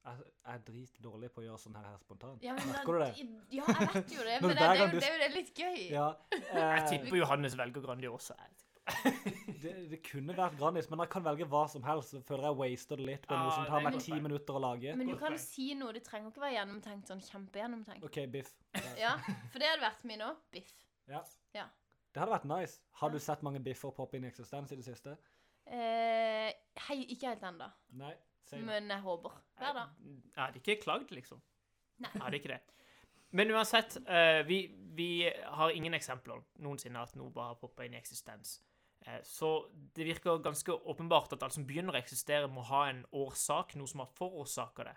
jeg, 0.03 0.23
jeg 0.41 0.55
er 0.55 0.63
dritdårlig 0.67 1.29
på 1.31 1.43
å 1.43 1.45
gjøre 1.45 1.61
sånn 1.61 1.77
her, 1.77 1.85
her 1.91 2.01
spontant. 2.01 2.43
Ja, 2.43 2.57
men 2.57 2.71
Merker 2.73 2.97
du 2.97 3.03
det? 3.03 3.11
Ja, 3.53 3.67
jeg 3.69 3.91
vet 3.93 4.15
jo 4.17 4.25
det, 4.27 4.39
men 4.41 4.49
det, 4.49 4.57
det, 4.57 4.65
er 4.65 4.81
jo, 4.81 4.89
det 4.97 5.11
er 5.11 5.23
jo 5.27 5.31
litt 5.37 5.53
gøy. 5.63 5.79
Ja, 5.93 6.09
Jeg 6.33 6.65
eh, 6.65 6.89
tipper 6.89 7.21
Johannes 7.21 7.57
velger 7.59 7.85
Grandiosa. 7.85 8.39
jeg 8.41 8.59
tipper. 8.63 9.42
Det, 9.63 9.73
det 9.91 9.99
kunne 10.05 10.35
vært 10.37 10.57
Grannis, 10.59 10.89
men 10.91 11.01
jeg 11.03 11.11
kan 11.13 11.23
velge 11.25 11.47
hva 11.51 11.63
som 11.71 11.83
helst. 11.87 12.13
Så 12.13 12.21
føler 12.27 12.49
jeg 12.49 12.59
waster 12.61 12.99
det 12.99 13.07
litt 13.07 13.27
på 13.27 13.35
noe 13.35 13.51
ah, 13.51 13.55
som 13.57 13.69
tar 13.69 13.85
meg 13.85 13.99
ti 14.03 14.17
minutter 14.23 14.59
å 14.59 14.61
lage. 14.63 14.95
Men 14.99 15.11
du 15.11 15.15
kan 15.19 15.35
jo 15.35 15.39
si 15.41 15.69
noe. 15.79 15.93
Det 15.95 16.03
trenger 16.07 16.33
ikke 16.33 16.43
være 16.43 16.57
gjennomtenkt, 16.57 17.11
sånn 17.11 17.23
kjempegjennomtenkt. 17.27 18.05
OK, 18.07 18.19
biff. 18.33 18.51
Ja, 18.99 19.15
for 19.53 19.61
det 19.61 19.71
hadde 19.71 19.85
vært 19.85 20.03
min 20.09 20.25
òg. 20.25 20.43
Biff. 20.53 20.73
Ja. 21.11 21.23
Ja. 21.55 21.69
Det 22.13 22.21
hadde 22.21 22.35
vært 22.35 22.49
nice. 22.51 22.81
Har 23.01 23.13
du 23.13 23.17
sett 23.23 23.41
mange 23.45 23.63
biffer 23.63 23.93
poppe 23.95 24.19
inn 24.19 24.27
i 24.27 24.29
eksistens 24.29 24.73
i 24.73 24.77
det 24.77 24.85
siste? 24.85 25.15
Eh, 25.65 26.51
hei, 26.89 26.99
ikke 27.15 27.31
helt 27.31 27.47
ennå. 27.49 27.71
Men 27.97 28.91
jeg 28.91 29.01
håper. 29.07 29.39
Hver 29.57 29.79
dag. 29.79 29.97
Jeg 30.03 30.41
hadde 30.43 30.61
ikke 30.61 30.77
klagd, 30.83 31.15
liksom. 31.15 31.41
Nei. 32.03 32.11
Jeg 32.13 32.25
hadde 32.27 32.39
ikke 32.41 32.53
det. 32.53 32.61
Men 33.33 33.49
uansett, 33.55 33.97
eh, 34.05 34.43
vi, 34.45 34.67
vi 34.93 35.07
har 35.25 35.73
ingen 35.73 35.95
eksempler 35.97 36.43
noensinne 36.61 37.01
at 37.01 37.15
noe 37.17 37.33
bare 37.33 37.55
har 37.55 37.57
poppa 37.57 37.87
inn 37.87 37.95
i 37.95 37.97
eksistens. 37.97 38.59
Eh, 39.05 39.19
så 39.23 39.49
det 39.95 40.05
virker 40.07 40.37
ganske 40.43 40.71
åpenbart 40.71 41.33
at 41.33 41.43
alt 41.43 41.53
som 41.53 41.65
begynner 41.67 41.93
å 41.93 41.99
eksistere, 42.01 42.47
må 42.47 42.61
ha 42.69 42.85
en 42.89 43.05
årsak, 43.11 43.75
noe 43.75 43.87
som 43.87 43.99
har 44.03 44.11
forårsaka 44.15 44.83
det. 44.87 44.95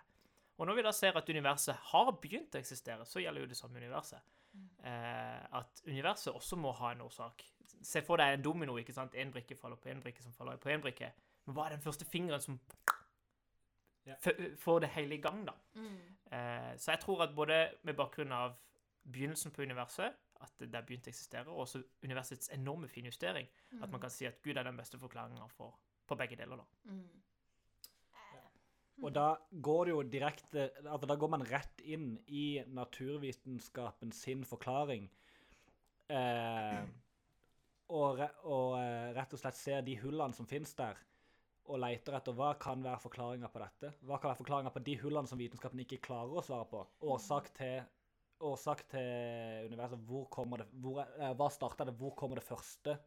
Og 0.57 0.65
når 0.65 0.75
vi 0.79 0.81
da 0.87 0.91
ser 0.95 1.17
at 1.19 1.29
universet 1.29 1.75
har 1.91 2.11
begynt 2.21 2.55
å 2.55 2.59
eksistere, 2.61 3.05
så 3.05 3.21
gjelder 3.21 3.41
jo 3.43 3.49
det 3.51 3.57
samme 3.59 3.77
universet. 3.77 4.19
Eh, 4.83 5.43
at 5.59 5.81
universet 5.85 6.33
også 6.33 6.57
må 6.57 6.71
ha 6.79 6.91
en 6.95 7.01
årsak. 7.05 7.43
Se 7.85 8.01
for 8.01 8.17
deg 8.17 8.33
en 8.33 8.41
domino. 8.41 8.77
ikke 8.77 8.93
sant? 8.95 9.13
En 9.15 9.31
brikke 9.31 9.55
faller 9.59 9.77
på 9.77 9.89
en 9.91 10.01
brikke, 10.01 10.23
som 10.23 10.33
faller 10.33 10.57
på 10.57 10.69
en 10.73 10.81
brikke. 10.81 11.11
Men 11.45 11.55
hva 11.55 11.65
er 11.67 11.75
den 11.75 11.83
første 11.83 12.05
fingeren 12.05 12.41
som 12.41 12.59
Ja. 14.07 14.15
får 14.57 14.79
det 14.79 14.89
hele 14.89 15.15
i 15.15 15.21
gang, 15.21 15.45
da? 15.45 15.53
Mm. 15.75 15.97
Eh, 16.31 16.77
så 16.77 16.91
jeg 16.91 16.99
tror 17.01 17.21
at 17.23 17.35
både 17.35 17.73
med 17.83 17.95
bakgrunn 17.95 18.31
av 18.31 18.55
begynnelsen 19.11 19.51
på 19.51 19.61
universet, 19.63 20.13
at 20.41 20.53
det 20.59 20.67
begynte 20.69 20.87
begynt 20.87 21.07
å 21.07 21.13
eksistere, 21.13 21.51
og 21.51 21.65
også 21.65 21.83
universets 22.05 22.51
enorme 22.53 22.89
finjustering, 22.91 23.47
at 23.81 23.91
man 23.91 24.01
kan 24.01 24.13
si 24.13 24.27
at 24.29 24.41
Gud 24.43 24.57
er 24.57 24.67
den 24.67 24.77
beste 24.77 24.99
forklaringa 25.01 25.47
på 25.57 26.19
begge 26.19 26.39
deler. 26.39 26.63
da. 26.63 26.91
Mm. 26.93 27.17
Og 29.05 29.13
da 29.13 29.27
går 29.51 29.83
det 29.85 29.91
jo 29.91 30.03
direkte 30.09 30.69
altså 30.81 31.09
Da 31.09 31.17
går 31.19 31.29
man 31.29 31.45
rett 31.45 31.83
inn 31.85 32.15
i 32.27 32.61
naturvitenskapen 32.65 34.11
sin 34.11 34.45
forklaring. 34.47 35.05
Eh, 36.09 36.79
og, 37.93 38.17
re, 38.17 38.29
og 38.47 38.77
eh, 38.79 39.11
rett 39.15 39.35
og 39.35 39.41
slett 39.41 39.59
ser 39.59 39.85
de 39.85 39.97
hullene 40.01 40.35
som 40.35 40.47
finnes 40.49 40.73
der, 40.75 40.97
og 41.67 41.81
leter 41.83 42.15
etter 42.17 42.35
hva 42.35 42.53
kan 42.59 42.83
være 42.83 43.03
forklaringa 43.03 43.51
på 43.51 43.61
dette. 43.61 43.91
Hva 44.07 44.17
kan 44.17 44.31
være 44.31 44.39
forklaringa 44.41 44.73
på 44.73 44.83
de 44.87 44.95
hullene 45.03 45.29
som 45.29 45.39
vitenskapen 45.39 45.83
ikke 45.83 46.01
klarer 46.07 46.39
å 46.39 46.45
svare 46.45 46.67
på? 46.71 46.83
Årsak 47.11 47.51
til, 47.59 47.83
årsak 48.39 48.85
til 48.91 49.67
universet. 49.71 49.99
Hvor 50.05 50.25
kommer 50.29 50.57
det 50.57 50.67
hvor, 50.73 50.99
eh, 51.01 51.33
Hva 51.33 51.49
starta 51.51 51.85
det? 51.85 51.95
Hvor 51.97 52.15
kommer 52.15 52.35
det 52.35 52.43
første? 52.47 52.97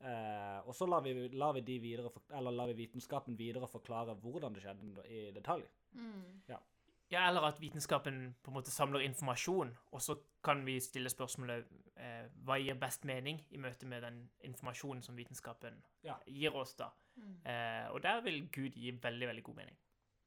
Eh, 0.00 0.60
og 0.68 0.74
så 0.76 0.86
lar 0.88 1.00
vi, 1.00 1.28
lar, 1.32 1.52
vi 1.56 1.60
de 1.64 1.78
videre, 1.80 2.10
for- 2.10 2.22
eller 2.36 2.50
lar 2.52 2.66
vi 2.66 2.74
vitenskapen 2.86 3.36
videre 3.38 3.66
forklare 3.66 4.14
hvordan 4.20 4.52
det 4.54 4.62
skjedde 4.62 5.06
i 5.08 5.30
detalj. 5.32 5.64
Mm. 5.94 6.42
Ja, 6.48 7.28
Eller 7.28 7.40
at 7.46 7.60
vitenskapen 7.60 8.34
på 8.42 8.50
en 8.50 8.54
måte 8.54 8.70
samler 8.70 9.00
informasjon, 9.00 9.76
og 9.92 10.00
så 10.00 10.18
kan 10.42 10.64
vi 10.66 10.80
stille 10.80 11.08
spørsmålet 11.08 11.64
eh, 11.96 12.26
hva 12.44 12.58
gir 12.58 12.74
best 12.74 13.04
mening 13.04 13.40
i 13.52 13.56
møte 13.58 13.86
med 13.86 14.02
den 14.02 14.28
informasjonen 14.44 15.02
som 15.02 15.16
vitenskapen 15.16 15.82
Ja. 16.02 16.16
gir 16.26 16.50
oss. 16.54 16.74
da. 16.74 16.90
Mm. 17.16 17.46
Eh, 17.46 17.88
og 17.92 18.02
der 18.02 18.20
vil 18.20 18.48
Gud 18.52 18.72
gi 18.74 18.90
veldig 18.90 19.28
veldig 19.28 19.42
god 19.44 19.54
mening. 19.56 19.76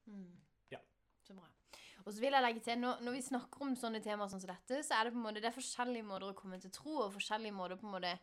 Mm. 0.08 0.38
Ja. 0.72 0.78
Så 1.22 1.34
bra. 1.36 1.44
Og 2.10 2.16
så 2.16 2.24
vil 2.24 2.34
jeg 2.34 2.42
legge 2.42 2.62
til, 2.66 2.80
når, 2.82 3.04
når 3.06 3.14
vi 3.14 3.22
snakker 3.22 3.62
om 3.62 3.76
sånne 3.78 4.02
temaer 4.02 4.32
som 4.32 4.42
dette, 4.42 4.82
så 4.82 4.98
er 4.98 5.06
det 5.06 5.14
på 5.14 5.20
en 5.20 5.26
måte, 5.28 5.42
det 5.44 5.52
er 5.52 5.54
forskjellige 5.54 6.08
måter 6.08 6.32
å 6.32 6.38
komme 6.38 6.58
til 6.58 6.72
tro, 6.74 6.96
og 7.04 7.12
forskjellige 7.14 7.54
måter 7.54 7.78
på 7.78 7.86
en 7.86 7.94
måte 7.94 8.16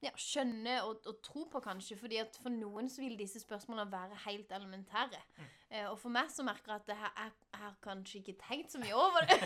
ja, 0.00 0.12
skjønne 0.16 0.78
og, 0.86 1.02
og 1.10 1.18
tro 1.26 1.42
på, 1.52 1.60
kanskje. 1.60 1.98
fordi 2.00 2.22
at 2.22 2.38
for 2.40 2.54
noen 2.54 2.88
så 2.88 3.02
vil 3.02 3.18
disse 3.18 3.42
spørsmålene 3.42 3.92
være 3.92 4.20
helt 4.24 4.54
elementære. 4.56 5.20
Eh, 5.68 5.84
og 5.90 5.98
for 6.00 6.14
meg 6.14 6.30
så 6.32 6.46
merker 6.46 6.72
jeg 6.72 6.80
at 6.80 6.88
det 6.88 6.98
her, 7.02 7.14
jeg, 7.18 7.36
jeg 7.52 7.62
har 7.66 7.78
kanskje 7.84 8.20
ikke 8.22 8.36
tenkt 8.46 8.72
så 8.72 8.80
mye 8.80 8.96
over 8.96 9.28
det. 9.28 9.38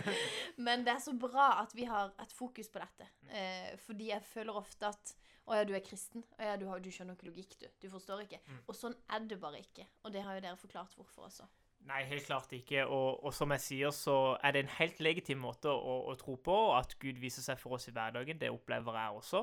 Men 0.68 0.84
det 0.84 0.92
er 0.92 1.02
så 1.06 1.16
bra 1.16 1.48
at 1.62 1.72
vi 1.78 1.88
har 1.88 2.12
et 2.20 2.36
fokus 2.36 2.68
på 2.68 2.82
dette. 2.82 3.08
Eh, 3.32 3.70
fordi 3.86 4.10
jeg 4.10 4.28
føler 4.34 4.60
ofte 4.60 4.92
at 4.92 5.16
å 5.44 5.56
ja, 5.56 5.64
du 5.64 5.74
er 5.76 5.84
kristen. 5.84 6.24
Å 6.36 6.52
ja, 6.52 6.60
du, 6.60 6.68
har, 6.68 6.84
du 6.84 6.92
skjønner 6.92 7.16
ikke 7.16 7.28
logikk, 7.30 7.56
du. 7.60 7.68
Du 7.80 7.88
forstår 7.92 8.26
ikke. 8.26 8.44
Og 8.64 8.76
sånn 8.76 8.96
er 9.12 9.24
det 9.28 9.40
bare 9.40 9.64
ikke. 9.64 9.88
Og 10.04 10.12
det 10.12 10.24
har 10.24 10.36
jo 10.36 10.44
dere 10.44 10.60
forklart 10.60 10.96
hvorfor 10.96 11.30
også. 11.30 11.48
Nei, 11.84 12.00
helt 12.08 12.24
klart 12.24 12.52
ikke. 12.56 12.86
Og, 12.88 13.18
og 13.26 13.34
som 13.36 13.52
jeg 13.52 13.60
sier, 13.60 13.92
så 13.92 14.14
er 14.40 14.54
det 14.56 14.62
en 14.64 14.72
helt 14.78 15.00
legitim 15.04 15.42
måte 15.44 15.68
å, 15.68 15.96
å 16.08 16.14
tro 16.20 16.38
på. 16.40 16.56
At 16.78 16.96
Gud 17.00 17.20
viser 17.20 17.44
seg 17.44 17.60
for 17.60 17.76
oss 17.76 17.90
i 17.90 17.94
hverdagen. 17.94 18.40
Det 18.40 18.48
opplever 18.52 18.96
jeg 18.96 19.18
også. 19.18 19.42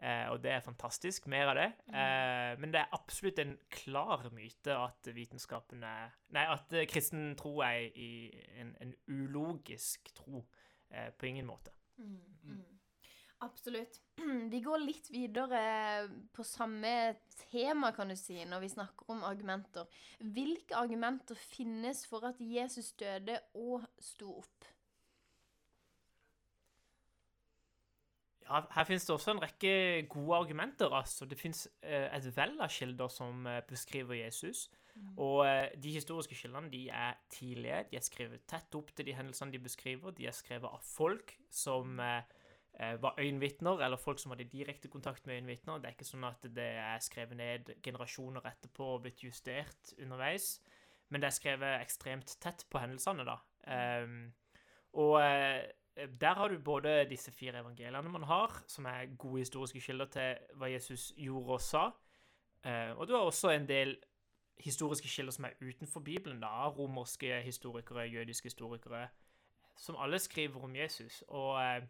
Eh, 0.00 0.24
og 0.32 0.40
det 0.44 0.54
er 0.54 0.64
fantastisk. 0.64 1.28
Mer 1.32 1.52
av 1.52 1.60
det. 1.60 1.68
Eh, 1.92 2.54
men 2.62 2.72
det 2.72 2.80
er 2.80 2.96
absolutt 2.96 3.42
en 3.44 3.56
klar 3.72 4.24
myte 4.32 4.78
at 4.78 5.12
vitenskapen 5.12 5.84
er 5.84 6.14
Nei, 6.34 6.48
at 6.50 6.72
eh, 6.74 6.88
kristen 6.90 7.34
tro 7.38 7.60
er 7.62 7.92
i 8.00 8.30
en, 8.58 8.72
en 8.82 8.96
ulogisk 9.12 10.08
tro. 10.16 10.40
Eh, 10.94 11.10
på 11.18 11.26
ingen 11.26 11.46
måte. 11.46 11.70
Mm. 11.98 12.62
Absolutt. 13.44 14.00
Vi 14.52 14.60
går 14.64 14.80
litt 14.80 15.10
videre 15.12 15.60
på 16.32 16.44
samme 16.46 17.14
tema, 17.50 17.92
kan 17.92 18.08
du 18.08 18.16
si, 18.16 18.38
når 18.48 18.62
vi 18.64 18.70
snakker 18.72 19.10
om 19.12 19.24
argumenter. 19.26 19.90
Hvilke 20.20 20.76
argumenter 20.78 21.36
finnes 21.38 22.04
for 22.08 22.24
at 22.30 22.40
Jesus 22.40 22.92
døde 23.00 23.36
og 23.58 23.84
sto 24.00 24.38
opp? 24.40 24.70
Ja, 28.44 28.60
her 28.76 28.84
finnes 28.84 29.06
det 29.08 29.14
også 29.14 29.32
en 29.32 29.42
rekke 29.42 29.74
gode 30.12 30.36
argumenter. 30.44 30.92
altså. 30.92 31.24
Det 31.24 31.38
finnes 31.40 31.66
eh, 31.82 32.08
et 32.12 32.28
vell 32.36 32.58
av 32.60 32.72
kilder 32.72 33.12
som 33.12 33.46
eh, 33.48 33.62
beskriver 33.68 34.20
Jesus. 34.20 34.68
Og 35.16 35.42
eh, 35.46 35.72
de 35.82 35.90
historiske 35.96 36.36
kildene 36.38 36.70
de 36.70 36.84
er 36.88 37.16
tidlige. 37.32 37.84
De 37.90 37.98
er 37.98 38.04
skrevet 38.04 38.44
tett 38.50 38.76
opp 38.78 38.92
til 38.94 39.08
de 39.08 39.14
hendelsene 39.16 39.54
de 39.54 39.62
beskriver. 39.62 40.14
De 40.14 40.28
er 40.28 40.36
skrevet 40.36 40.70
av 40.70 40.82
folk 40.86 41.34
som 41.50 41.98
eh, 42.00 42.22
var 42.74 43.14
øyenvitner, 43.22 43.78
eller 43.86 44.00
folk 44.00 44.18
som 44.18 44.32
hadde 44.32 44.48
direkte 44.50 44.88
kontakt 44.90 45.26
med 45.26 45.36
øyenvitner. 45.36 45.78
Det 45.78 45.86
er 45.86 45.94
ikke 45.94 46.08
sånn 46.08 46.24
at 46.26 46.46
det 46.56 46.70
er 46.82 47.02
skrevet 47.04 47.38
ned 47.38 47.70
generasjoner 47.86 48.48
etterpå 48.50 48.88
og 48.96 49.04
blitt 49.04 49.22
justert 49.22 49.92
underveis. 50.02 50.56
Men 51.08 51.22
det 51.22 51.28
er 51.28 51.36
skrevet 51.36 51.84
ekstremt 51.84 52.34
tett 52.42 52.64
på 52.70 52.80
hendelsene, 52.82 53.26
da. 53.28 53.36
Um, 54.02 54.32
og 54.98 55.20
eh, 55.22 55.62
der 56.20 56.34
har 56.34 56.48
du 56.48 56.58
både 56.58 57.04
disse 57.10 57.32
fire 57.32 57.60
evangeliene 57.60 58.08
man 58.08 58.22
har, 58.22 58.64
som 58.66 58.84
er 58.84 59.16
gode 59.18 59.38
historiske 59.38 59.80
kilder 59.80 60.10
til 60.10 60.58
hva 60.58 60.70
Jesus 60.70 61.12
gjorde 61.16 61.58
og 61.58 61.60
sa. 61.62 61.84
Eh, 62.64 62.90
og 62.98 63.08
du 63.08 63.14
har 63.14 63.22
også 63.22 63.50
en 63.50 63.68
del 63.68 63.96
historiske 64.58 65.08
kilder 65.08 65.32
som 65.32 65.44
er 65.44 65.58
utenfor 65.60 66.00
Bibelen, 66.00 66.40
da, 66.40 66.68
romerske 66.68 67.40
historikere, 67.42 68.08
jødiske 68.10 68.46
historikere, 68.46 69.08
som 69.76 69.96
alle 69.98 70.18
skriver 70.18 70.62
om 70.62 70.76
Jesus. 70.76 71.22
Og 71.28 71.62
eh, 71.62 71.82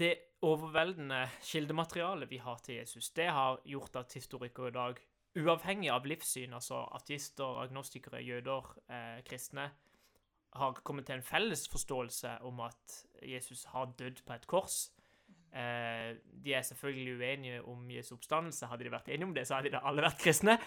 det 0.00 0.14
overveldende 0.42 1.26
kildematerialet 1.44 2.30
vi 2.30 2.40
har 2.42 2.60
til 2.64 2.80
Jesus, 2.80 3.10
det 3.16 3.28
har 3.28 3.60
gjort 3.68 3.96
at 4.00 4.16
historikere 4.16 4.68
i 4.68 4.76
dag, 4.76 5.00
uavhengig 5.40 5.90
av 5.92 6.08
livssyn, 6.08 6.54
altså 6.56 6.82
ateister, 6.96 7.60
agnostikere, 7.62 8.22
jøder, 8.24 8.72
eh, 8.90 9.20
kristne, 9.26 9.70
har 10.52 10.80
kommet 10.82 11.06
til 11.06 11.20
en 11.20 11.22
felles 11.22 11.68
forståelse 11.70 12.40
om 12.42 12.60
at 12.66 13.04
Jesus 13.22 13.64
har 13.70 13.92
dødd 13.98 14.24
på 14.26 14.34
et 14.34 14.46
kors. 14.50 14.88
Eh, 15.54 16.16
de 16.44 16.54
er 16.54 16.62
selvfølgelig 16.62 17.14
uenige 17.18 17.62
om 17.62 17.90
Jesu 17.90 18.14
oppstandelse. 18.14 18.66
Hadde 18.66 18.84
de 18.84 18.92
vært 18.92 19.08
enige 19.08 19.28
om 19.28 19.34
det, 19.34 19.46
så 19.46 19.54
hadde 19.54 19.70
de 19.70 19.76
da 19.76 19.84
alle 19.86 20.02
vært 20.02 20.18
kristne. 20.18 20.58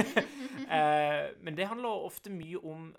eh, 0.76 1.30
men 1.42 1.56
det 1.56 1.68
handler 1.70 2.06
ofte 2.08 2.30
mye 2.30 2.58
om 2.58 2.90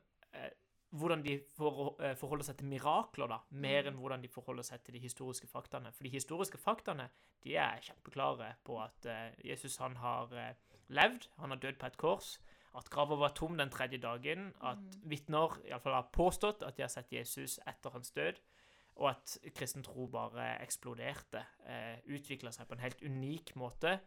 hvordan 0.95 1.23
de 1.25 1.35
eh, 1.35 2.15
forholder 2.17 2.47
seg 2.47 2.57
til 2.59 2.69
mirakler, 2.71 3.29
da, 3.31 3.39
mer 3.51 3.89
enn 3.89 3.97
hvordan 3.99 4.23
de 4.23 4.31
forholder 4.31 4.65
seg 4.67 4.83
til 4.85 4.97
de 4.97 5.03
historiske 5.03 5.49
faktaene. 5.51 5.91
For 5.95 6.07
de 6.07 6.13
historiske 6.13 6.59
faktaene 6.61 7.09
de 7.45 7.55
er 7.61 7.83
kjempeklare 7.85 8.53
på 8.65 8.79
at 8.83 9.07
eh, 9.11 9.31
Jesus 9.51 9.77
han 9.83 9.97
har 10.01 10.33
eh, 10.39 10.53
levd, 10.93 11.29
han 11.41 11.53
har 11.53 11.61
dødd 11.61 11.79
på 11.81 11.89
et 11.89 11.99
kors, 12.01 12.35
at 12.75 12.89
grava 12.91 13.15
var 13.15 13.31
tom 13.37 13.55
den 13.57 13.71
tredje 13.71 14.01
dagen, 14.03 14.49
at 14.63 14.99
vitner 15.07 15.55
iallfall 15.69 15.95
har 15.95 16.11
påstått 16.15 16.65
at 16.67 16.75
de 16.75 16.83
har 16.83 16.91
sett 16.91 17.13
Jesus 17.13 17.59
etter 17.63 17.93
hans 17.95 18.11
død, 18.15 18.41
og 18.95 19.09
at 19.11 19.37
kristen 19.55 19.83
tro 19.83 20.07
bare 20.11 20.55
eksploderte. 20.63 21.43
Eh, 21.67 21.99
Utvikla 22.15 22.51
seg 22.55 22.67
på 22.67 22.75
en 22.75 22.83
helt 22.83 23.03
unik 23.03 23.55
måte, 23.59 23.97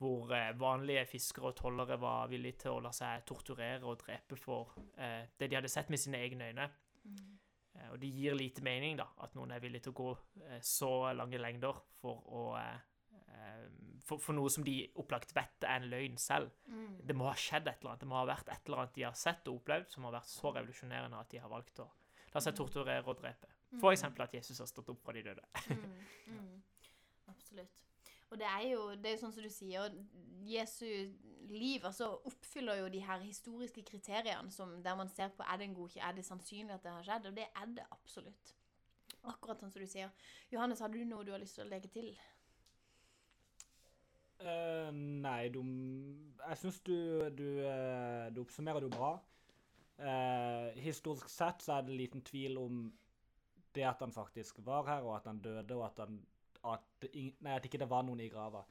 hvor 0.00 0.32
eh, 0.32 0.54
vanlige 0.56 1.04
fiskere 1.10 1.50
og 1.50 1.56
tollere 1.58 1.98
var 2.00 2.30
villige 2.30 2.62
til 2.64 2.78
å 2.78 2.84
la 2.84 2.92
seg 2.96 3.24
torturere 3.28 3.84
og 3.84 3.98
drepe 4.00 4.38
for 4.40 4.72
eh, 4.96 5.28
det 5.36 5.50
de 5.50 5.58
hadde 5.58 5.70
sett 5.72 5.90
med 5.92 6.00
sine 6.00 6.22
egne 6.24 6.48
øyne. 6.48 6.68
Eh, 7.04 7.88
og 7.90 7.98
det 8.00 8.12
gir 8.16 8.36
lite 8.38 8.64
mening 8.64 8.96
da, 9.00 9.10
at 9.20 9.36
noen 9.36 9.52
er 9.52 9.60
villig 9.60 9.82
til 9.84 9.92
å 9.92 9.98
gå 10.00 10.14
eh, 10.46 10.62
så 10.64 11.10
lange 11.16 11.40
lengder 11.40 11.82
for, 12.00 12.24
å, 12.32 12.44
eh, 12.56 13.20
eh, 13.36 13.66
for, 14.06 14.22
for 14.24 14.36
noe 14.38 14.52
som 14.52 14.64
de 14.64 14.78
opplagt 15.02 15.34
vet 15.36 15.68
er 15.68 15.82
en 15.82 15.90
løgn 15.92 16.16
selv. 16.20 16.48
Mm. 16.72 16.96
Det 17.04 17.18
må 17.20 17.28
ha 17.28 17.36
skjedd 17.36 17.68
et 17.68 17.84
eller 17.84 17.92
annet. 17.92 18.06
Det 18.06 18.10
må 18.14 18.20
ha 18.22 18.24
vært 18.32 18.48
et 18.48 18.64
eller 18.64 18.84
annet 18.84 18.96
de 18.96 19.06
har 19.10 19.20
sett 19.20 19.52
og 19.52 19.60
opplevd 19.60 19.92
som 19.92 20.08
har 20.08 20.16
vært 20.16 20.32
så 20.32 20.54
revolusjonerende 20.56 21.20
at 21.20 21.32
de 21.34 21.44
har 21.44 21.52
valgt 21.52 21.84
å 21.84 21.90
la 22.30 22.40
seg 22.40 22.56
torturere 22.56 23.04
og 23.04 23.20
drepe. 23.20 23.52
For 23.78 23.92
eksempel 23.92 24.24
at 24.24 24.32
Jesus 24.34 24.58
har 24.64 24.68
stått 24.70 24.90
opp 24.90 25.04
fra 25.04 25.14
de 25.14 25.28
døde. 25.28 25.44
Mm, 25.68 25.84
mm. 26.32 26.56
Absolutt. 27.30 27.89
Og 28.30 28.38
det 28.38 28.46
er 28.46 28.64
jo 28.70 28.86
det 28.94 29.12
er 29.12 29.20
sånn 29.20 29.34
som 29.34 29.44
du 29.44 29.50
sier, 29.52 29.94
Jesu 30.46 30.86
liv 31.50 31.84
altså 31.84 32.12
oppfyller 32.28 32.78
jo 32.78 32.88
de 32.92 33.02
her 33.02 33.22
historiske 33.24 33.82
kriteriene 33.86 34.52
som, 34.54 34.76
der 34.84 34.96
man 34.98 35.10
ser 35.10 35.32
på 35.34 35.42
er 35.42 35.58
det 35.58 35.66
en 35.66 35.74
god 35.74 35.96
er 35.98 36.14
det 36.14 36.24
sannsynlig 36.24 36.76
at 36.76 36.84
det 36.84 36.92
har 36.94 37.06
skjedd, 37.06 37.30
og 37.30 37.36
det 37.36 37.46
er 37.50 37.72
det 37.76 37.86
absolutt. 37.90 38.52
Akkurat 39.28 39.60
sånn 39.60 39.72
som 39.72 39.82
du 39.82 39.90
sier. 39.90 40.12
Johannes, 40.52 40.80
har 40.80 40.92
du 40.92 41.02
noe 41.04 41.26
du 41.26 41.32
har 41.34 41.42
lyst 41.42 41.58
til 41.58 41.66
å 41.66 41.70
legge 41.70 41.90
til? 41.92 42.12
Uh, 44.40 44.88
nei, 44.94 45.50
du 45.52 45.60
Jeg 45.60 46.56
syns 46.62 46.78
du, 46.86 46.96
du, 47.36 47.48
eh, 47.66 48.30
du 48.32 48.40
oppsummerer 48.40 48.86
det 48.86 48.94
bra. 48.94 49.10
Uh, 50.00 50.72
historisk 50.80 51.28
sett 51.28 51.60
så 51.60 51.76
er 51.76 51.84
det 51.84 51.98
liten 51.98 52.22
tvil 52.24 52.56
om 52.56 52.86
det 53.76 53.84
at 53.84 54.00
han 54.00 54.14
faktisk 54.14 54.62
var 54.64 54.88
her, 54.88 55.04
og 55.04 55.18
at 55.18 55.28
han 55.28 55.42
døde, 55.44 55.76
og 55.76 55.84
at, 55.90 56.00
han, 56.06 56.22
at, 56.64 57.08
nei, 57.14 57.54
at 57.54 57.64
ikke 57.64 57.80
det 57.80 57.90
var 57.90 58.04
noen 58.06 58.20
i 58.20 58.28
grava. 58.32 58.64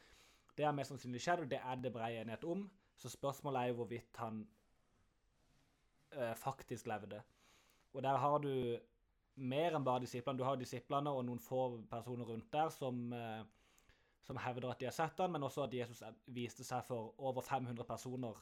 Det 0.58 0.66
er 0.66 0.76
mest 0.76 0.94
sannsynlig 0.94 1.22
skjedd, 1.24 1.46
og 1.46 1.52
det 1.52 1.60
er 1.64 1.82
det 1.82 1.94
brei 1.94 2.14
enighet 2.20 2.44
om. 2.44 2.66
Så 3.00 3.10
spørsmålet 3.10 3.62
er 3.62 3.72
jo 3.72 3.80
hvorvidt 3.80 4.20
han 4.20 4.42
eh, 6.12 6.36
faktisk 6.36 6.88
levde. 6.92 7.22
Og 7.94 8.04
der 8.04 8.18
har 8.18 8.44
du 8.44 8.52
mer 9.40 9.76
enn 9.78 9.86
bare 9.88 10.04
disiplene. 10.04 10.38
Du 10.38 10.44
har 10.44 10.60
disiplene 10.60 11.14
og 11.16 11.24
noen 11.26 11.40
få 11.40 11.80
personer 11.90 12.28
rundt 12.28 12.52
der 12.54 12.70
som 12.76 13.08
eh, 13.16 13.46
som 14.30 14.38
hevder 14.38 14.70
at 14.70 14.80
de 14.80 14.86
har 14.86 14.94
sett 14.94 15.18
han, 15.18 15.32
men 15.34 15.44
også 15.44 15.66
at 15.66 15.74
Jesus 15.74 16.04
viste 16.30 16.66
seg 16.68 16.84
for 16.86 17.16
over 17.18 17.42
500 17.42 17.86
personer 17.88 18.38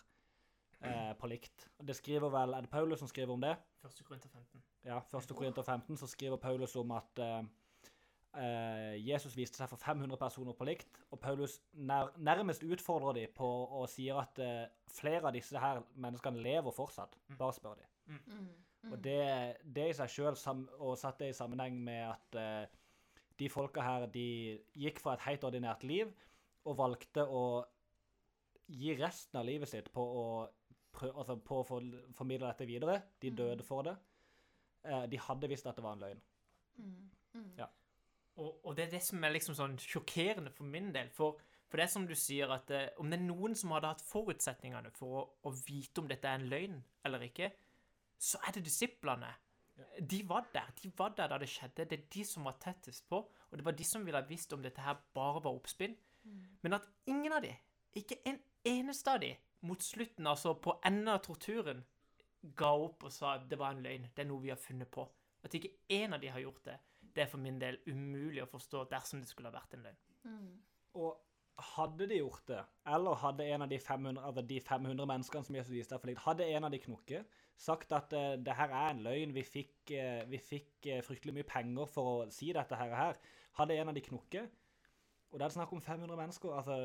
eh, 0.82 1.14
på 1.20 1.30
likt. 1.32 1.68
Og 1.80 1.88
Det 1.88 1.96
skriver 1.96 2.34
vel, 2.34 2.54
Er 2.58 2.66
det 2.66 2.70
Paulus 2.70 3.00
som 3.00 3.08
skriver 3.08 3.34
om 3.34 3.42
det? 3.42 3.56
1. 3.86 4.02
Korinter 4.04 4.30
15. 4.30 4.64
Ja, 4.84 5.00
1. 5.00 5.36
Korinter 5.36 5.64
15 5.64 5.98
så 5.98 6.08
skriver 6.08 6.38
Paulus 6.38 6.76
om 6.76 6.92
at 6.92 7.22
eh, 8.38 8.96
Jesus 9.02 9.36
viste 9.38 9.60
seg 9.60 9.70
for 9.72 9.82
500 9.82 10.20
personer 10.22 10.56
på 10.58 10.68
likt, 10.68 11.02
og 11.12 11.20
Paulus 11.24 11.58
nær, 11.74 12.14
nærmest 12.18 12.64
utfordrer 12.64 13.20
dem 13.20 13.34
på 13.36 13.48
og 13.48 13.88
sier 13.92 14.20
at 14.22 14.40
eh, 14.44 14.66
flere 14.94 15.28
av 15.28 15.36
disse 15.36 15.60
her 15.62 15.84
menneskene 15.96 16.42
lever 16.44 16.76
fortsatt. 16.76 17.18
Bare 17.38 17.56
spør 17.56 17.80
de. 17.82 17.88
Mm. 18.08 18.92
Og 18.92 19.00
det, 19.04 19.22
det 19.76 19.90
i 19.90 19.96
seg 19.98 20.12
sjøl, 20.14 20.38
og 20.80 20.98
satt 21.00 21.20
det 21.22 21.32
i 21.32 21.38
sammenheng 21.38 21.80
med 21.84 22.04
at 22.08 22.38
eh, 22.40 22.78
de 23.40 23.50
folka 23.52 23.84
her, 23.84 24.08
de 24.12 24.28
gikk 24.78 25.02
fra 25.04 25.16
et 25.18 25.26
helt 25.28 25.46
ordinært 25.48 25.84
liv 25.86 26.14
og 26.68 26.78
valgte 26.80 27.24
å 27.24 27.44
gi 28.68 28.96
resten 29.00 29.40
av 29.40 29.48
livet 29.48 29.70
sitt 29.72 29.92
på 29.94 30.04
å, 30.04 30.28
prø 30.96 31.12
altså 31.14 31.38
på 31.40 31.62
å 31.62 31.66
for, 31.68 31.98
formidle 32.18 32.50
dette 32.50 32.68
videre. 32.68 33.00
De 33.22 33.32
døde 33.32 33.66
for 33.66 33.88
det. 33.88 33.96
Eh, 34.88 35.06
de 35.12 35.20
hadde 35.28 35.52
visst 35.52 35.68
at 35.70 35.78
det 35.78 35.86
var 35.86 35.98
en 35.98 36.04
løgn. 36.06 36.24
Mm. 36.78 36.96
Mm. 37.38 37.52
Ja. 37.60 37.70
Og, 38.38 38.60
og 38.66 38.76
det 38.78 38.86
er 38.86 38.92
det 38.98 39.04
som 39.06 39.24
er 39.24 39.34
liksom 39.34 39.58
sånn 39.58 39.78
sjokkerende 39.82 40.52
for 40.54 40.70
min 40.70 40.92
del. 40.94 41.10
For, 41.14 41.40
for 41.68 41.80
det 41.80 41.88
er 41.88 41.94
som 41.94 42.06
du 42.10 42.14
sier, 42.18 42.52
at 42.54 42.70
eh, 42.74 42.90
om 43.02 43.10
det 43.10 43.20
er 43.20 43.26
noen 43.26 43.58
som 43.58 43.74
hadde 43.74 43.94
hatt 43.96 44.06
forutsetningene 44.06 44.94
for 44.96 45.22
å, 45.22 45.26
å 45.50 45.54
vite 45.58 46.04
om 46.04 46.10
dette 46.10 46.30
er 46.30 46.40
en 46.40 46.50
løgn 46.52 46.78
eller 47.08 47.26
ikke, 47.28 47.52
så 48.18 48.42
er 48.46 48.58
det 48.58 48.66
disiplene. 48.66 49.32
De 50.02 50.24
var 50.26 50.48
der 50.54 50.70
de 50.82 50.90
var 50.98 51.14
der 51.18 51.30
da 51.30 51.38
det 51.42 51.50
skjedde. 51.52 51.86
Det 51.86 51.98
er 52.00 52.06
de 52.14 52.24
som 52.26 52.46
var 52.50 52.58
tettest 52.62 53.06
på, 53.10 53.22
og 53.26 53.58
det 53.58 53.66
var 53.66 53.78
de 53.78 53.86
som 53.86 54.06
ville 54.06 54.22
ha 54.22 54.30
visst 54.30 54.54
om 54.54 54.64
dette 54.66 54.82
her 54.82 54.98
bare 55.14 55.44
var 55.44 55.58
oppspinn. 55.58 55.98
Men 56.62 56.74
at 56.74 56.88
ingen 57.06 57.34
av 57.34 57.44
de, 57.46 57.54
ikke 57.96 58.20
en 58.28 58.40
eneste 58.68 59.14
av 59.14 59.22
de, 59.22 59.32
mot 59.66 59.82
slutten, 59.82 60.28
altså 60.28 60.54
på 60.62 60.76
enden 60.86 61.14
av 61.14 61.22
torturen, 61.26 61.86
ga 62.58 62.70
opp 62.78 63.08
og 63.08 63.14
sa 63.14 63.36
at 63.38 63.48
det 63.50 63.58
var 63.60 63.74
en 63.74 63.84
løgn. 63.86 64.10
Det 64.14 64.24
er 64.24 64.30
noe 64.30 64.44
vi 64.44 64.52
har 64.54 64.60
funnet 64.62 64.90
på. 64.94 65.06
At 65.46 65.56
ikke 65.58 65.74
én 65.94 66.14
av 66.14 66.22
de 66.22 66.30
har 66.34 66.44
gjort 66.44 66.66
det, 66.68 66.78
det 67.18 67.26
er 67.26 67.32
for 67.32 67.42
min 67.42 67.58
del 67.62 67.80
umulig 67.90 68.44
å 68.44 68.52
forstå 68.52 68.84
dersom 68.92 69.24
det 69.24 69.32
skulle 69.32 69.50
ha 69.52 69.58
vært 69.58 69.74
en 69.76 69.88
løgn. 69.88 70.04
Mm. 70.28 70.52
Og 71.02 71.64
hadde 71.74 72.06
de 72.12 72.20
gjort 72.20 72.46
det, 72.52 72.60
eller 72.94 73.18
hadde 73.18 73.48
en 73.50 73.66
av 73.66 73.72
de 73.72 73.80
500, 73.82 74.22
altså 74.30 74.44
de 74.46 74.60
500 74.62 75.10
menneskene 75.10 75.48
som 75.48 75.58
Jesus 75.58 75.74
viste 75.74 75.96
der 75.96 76.02
for 76.04 76.12
likt, 76.12 76.22
hadde 76.28 76.46
en 76.54 76.68
av 76.68 76.74
de 76.74 76.82
knukket, 76.84 77.40
sagt 77.58 77.96
at 77.98 78.14
uh, 78.14 78.36
det 78.38 78.54
her 78.54 78.70
er 78.70 78.94
en 78.94 79.02
løgn, 79.08 79.34
vi 79.34 79.42
fikk, 79.42 79.74
uh, 79.90 80.22
vi 80.30 80.38
fikk 80.38 80.90
uh, 80.92 81.00
fryktelig 81.06 81.34
mye 81.40 81.48
penger 81.50 81.90
for 81.90 82.12
å 82.12 82.30
si 82.34 82.52
dette 82.54 82.78
her, 82.78 82.94
og 82.94 83.02
her, 83.02 83.20
hadde 83.58 83.80
en 83.82 83.90
av 83.90 83.98
de 83.98 84.06
knukket, 84.06 84.54
og 85.32 85.40
det 85.40 85.48
er 85.48 85.56
snakk 85.58 85.74
om 85.74 85.82
500 85.82 86.20
mennesker, 86.20 86.54
altså 86.54 86.78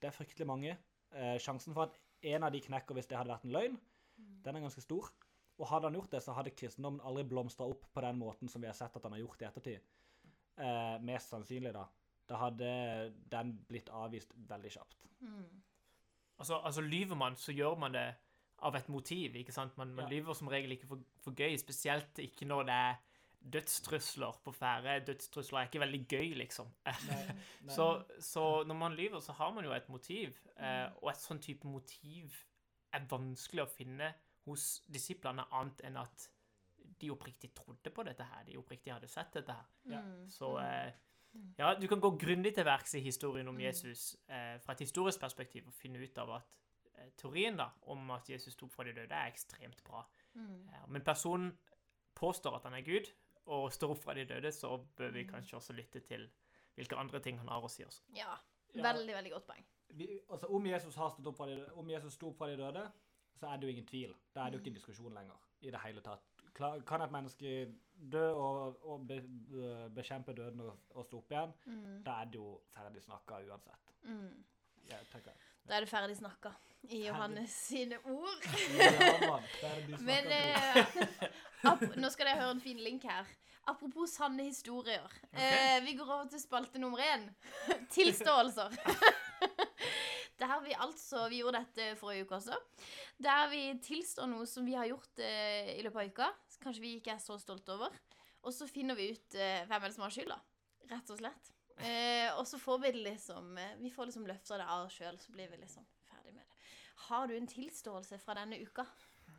det 0.00 0.10
er 0.10 0.14
fryktelig 0.14 0.46
mange. 0.46 0.76
Eh, 1.10 1.36
sjansen 1.42 1.74
for 1.74 1.88
at 1.88 1.96
en 2.30 2.46
av 2.46 2.52
de 2.54 2.60
knekker 2.62 2.94
hvis 2.94 3.08
det 3.10 3.18
hadde 3.18 3.32
vært 3.32 3.46
en 3.48 3.54
løgn, 3.54 3.78
den 4.44 4.56
er 4.56 4.62
ganske 4.62 4.84
stor. 4.84 5.10
Og 5.60 5.68
hadde 5.68 5.90
han 5.90 5.96
gjort 5.98 6.14
det, 6.14 6.22
så 6.24 6.32
hadde 6.36 6.54
kristendommen 6.56 7.02
aldri 7.04 7.26
blomstra 7.28 7.66
opp 7.68 7.84
på 7.92 8.00
den 8.04 8.16
måten 8.20 8.48
som 8.48 8.62
vi 8.64 8.68
har 8.70 8.76
sett 8.78 8.94
at 8.96 9.04
han 9.04 9.12
har 9.12 9.20
gjort 9.20 9.42
i 9.44 9.48
ettertid. 9.50 9.90
Eh, 10.60 10.96
mest 11.04 11.32
sannsynlig, 11.32 11.74
da. 11.76 11.84
Da 12.30 12.38
hadde 12.46 12.70
den 13.32 13.52
blitt 13.68 13.90
avvist 13.92 14.32
veldig 14.48 14.72
kjapt. 14.72 15.04
Mm. 15.20 15.60
Altså, 16.40 16.56
altså 16.64 16.80
lyver 16.80 17.18
man, 17.20 17.36
så 17.36 17.52
gjør 17.52 17.76
man 17.78 17.92
det 17.92 18.06
av 18.64 18.76
et 18.76 18.88
motiv, 18.92 19.36
ikke 19.36 19.52
sant? 19.52 19.76
Man, 19.80 19.92
man 19.96 20.06
Ja. 20.08 20.10
lyver 20.16 20.36
som 20.36 20.48
regel 20.48 20.72
ikke 20.72 20.88
for, 20.88 21.04
for 21.24 21.36
gøy, 21.36 21.56
spesielt 21.60 22.18
ikke 22.24 22.48
når 22.48 22.64
det 22.68 22.74
er 22.76 22.94
dødstrusler 23.52 24.40
på 24.44 24.52
ferde. 24.52 24.98
Dødstrusler 25.06 25.58
er 25.60 25.68
ikke 25.68 25.80
veldig 25.80 26.00
gøy, 26.08 26.34
liksom. 26.40 26.68
Så, 27.76 27.86
så 28.20 28.64
når 28.64 28.74
man 28.74 28.96
lyver, 28.96 29.20
så 29.20 29.32
har 29.32 29.52
man 29.56 29.64
jo 29.64 29.72
et 29.72 29.88
motiv, 29.88 30.36
eh, 30.56 30.88
og 31.02 31.10
et 31.12 31.20
sånn 31.20 31.40
type 31.40 31.68
motiv 31.68 32.36
er 32.92 33.04
vanskelig 33.08 33.64
å 33.64 33.70
finne 33.70 34.12
hos 34.50 34.82
disiplene, 34.90 35.46
annet 35.56 35.80
enn 35.88 35.96
at 36.02 36.28
de 37.00 37.08
oppriktig 37.14 37.52
trodde 37.56 37.90
på 37.96 38.04
dette 38.04 38.24
her, 38.28 38.42
de 38.44 38.58
oppriktig 38.60 38.92
hadde 38.92 39.08
sett 39.08 39.32
dette 39.38 39.54
her. 39.56 39.68
Ja. 39.88 40.00
Mm. 40.04 40.26
Så 40.30 40.50
eh, 40.60 40.92
ja, 41.58 41.70
du 41.78 41.86
kan 41.88 42.00
gå 42.02 42.10
grundig 42.20 42.52
til 42.56 42.66
verks 42.68 42.94
i 42.98 43.00
historien 43.04 43.48
om 43.48 43.54
Mm. 43.56 43.60
Jesus 43.64 44.16
eh, 44.28 44.58
fra 44.60 44.74
et 44.76 44.82
historisk 44.84 45.20
perspektiv 45.22 45.66
og 45.70 45.74
finne 45.74 46.02
ut 46.02 46.18
av 46.18 46.34
at 46.40 46.50
eh, 46.98 47.08
teorien 47.16 47.56
da, 47.56 47.70
om 47.88 48.10
at 48.10 48.28
Jesus 48.28 48.56
tok 48.60 48.72
fra 48.74 48.84
de 48.84 48.92
døde, 48.98 49.14
er 49.14 49.30
ekstremt 49.32 49.80
bra. 49.86 50.04
Mm. 50.34 50.68
en 50.70 51.02
person 51.02 51.04
personen 51.04 51.58
påstår 52.14 52.56
at 52.58 52.64
han 52.68 52.74
er 52.74 52.84
Gud, 52.86 53.08
og 53.50 53.72
står 53.72 53.90
opp 53.96 54.02
fra 54.04 54.14
de 54.14 54.24
døde, 54.28 54.52
så 54.52 54.76
bør 54.96 55.10
vi 55.10 55.24
Mm. 55.24 55.30
kanskje 55.32 55.56
også 55.56 55.72
lytte 55.72 56.00
til 56.00 56.28
hvilke 56.76 56.96
andre 56.96 57.20
ting 57.20 57.38
han 57.38 57.48
har 57.48 57.62
å 57.64 57.68
si 57.68 57.82
også. 57.84 58.02
Ja. 58.14 58.36
Ja. 58.74 58.82
Veldig, 58.92 59.14
veldig 59.14 59.32
godt 59.32 59.46
poeng. 59.46 59.64
Vi, 59.88 60.20
altså, 60.30 60.46
om 60.46 60.66
Jesus 60.66 60.94
har 60.94 61.10
stått 61.10 61.26
opp 61.26 61.36
fra 61.36 61.46
de, 61.46 61.56
døde- 61.56 61.72
om 61.74 61.88
Jesus 61.90 62.14
sto 62.14 62.28
opp 62.28 62.36
fra 62.38 62.46
de 62.46 62.56
døde, 62.60 62.84
så 63.40 63.48
er 63.48 63.56
det 63.60 63.66
jo 63.68 63.72
ingen 63.74 63.86
tvil. 63.88 64.12
Da 64.34 64.44
er 64.44 64.50
det 64.52 64.58
jo 64.58 64.62
ikke 64.62 64.70
en 64.74 64.78
diskusjon 64.80 65.14
lenger 65.16 65.38
i 65.64 65.70
det 65.72 65.80
hele 65.84 66.00
tatt. 66.04 66.26
Kan 66.86 67.00
et 67.04 67.12
menneske 67.14 67.50
dø 68.12 68.24
og, 68.36 68.80
og 68.84 69.06
be, 69.08 69.20
be, 69.50 69.70
bekjempe 69.96 70.32
døden 70.36 70.60
og, 70.60 70.74
og 70.94 71.04
stå 71.06 71.20
opp 71.22 71.30
igjen, 71.32 71.52
Mm. 71.66 72.02
da 72.04 72.18
er 72.20 72.24
det 72.32 72.40
jo 72.40 72.48
ferdig 72.74 73.02
snakka 73.04 73.38
uansett. 73.48 73.94
Mm. 74.02 74.44
Jeg 74.90 75.06
tenker. 75.12 75.32
Da 75.68 75.76
er 75.76 75.84
det 75.84 75.88
ferdig 75.92 76.16
snakka 76.18 76.52
i 76.90 77.02
Johannes 77.06 77.50
sine 77.68 77.98
ord. 78.04 78.44
Ja, 78.80 79.36
Men 80.08 80.26
eh, 80.32 80.96
nå 82.00 82.08
skal 82.10 82.26
dere 82.30 82.40
høre 82.40 82.54
en 82.56 82.60
fin 82.64 82.80
link 82.80 83.04
her. 83.08 83.28
Apropos 83.68 84.10
sanne 84.16 84.42
historier. 84.48 85.06
Eh, 85.32 85.78
vi 85.84 85.92
går 85.94 86.08
over 86.08 86.28
til 86.32 86.40
spalte 86.42 86.80
nummer 86.80 86.98
én. 87.04 87.28
Tilståelser. 87.92 88.72
Der 90.40 90.54
vi 90.64 90.72
altså 90.72 91.26
Vi 91.28 91.42
gjorde 91.42 91.60
dette 91.60 91.90
forrige 92.00 92.24
uke 92.24 92.38
også. 92.38 92.56
Der 93.20 93.48
vi 93.52 93.62
tilstår 93.84 94.28
noe 94.30 94.46
som 94.48 94.64
vi 94.64 94.74
har 94.78 94.88
gjort 94.88 95.20
eh, 95.24 95.74
i 95.76 95.82
løpet 95.84 96.00
av 96.00 96.12
uka. 96.14 96.30
Kanskje 96.62 96.84
vi 96.84 96.94
ikke 96.98 97.14
er 97.14 97.20
så 97.22 97.36
stolte 97.40 97.74
over. 97.76 97.92
Og 98.48 98.54
så 98.56 98.68
finner 98.70 98.96
vi 98.96 99.10
ut 99.12 99.36
eh, 99.36 99.66
hvem 99.68 99.76
er 99.82 99.88
det 99.90 99.96
som 99.98 100.06
har 100.06 100.14
skylda. 100.14 100.38
Rett 100.90 101.12
og 101.12 101.20
slett. 101.20 101.52
Eh, 101.80 102.28
og 102.36 102.44
så 102.48 102.58
får 102.60 102.80
vi 102.82 102.90
det 102.92 103.04
liksom 103.06 103.54
eh, 103.56 103.76
Vi 103.80 103.90
får 103.92 104.10
liksom 104.10 104.26
løfta 104.28 104.58
det 104.60 104.66
av 104.68 104.86
oss 104.88 104.96
sjøl, 105.00 105.16
så 105.20 105.32
blir 105.32 105.48
vi 105.52 105.60
liksom 105.62 105.84
ferdig 106.10 106.34
med 106.34 106.42
det. 106.42 106.66
Har 107.06 107.28
du 107.30 107.36
en 107.36 107.48
tilståelse 107.48 108.18
fra 108.20 108.36
denne 108.40 108.58
uka? 108.60 108.84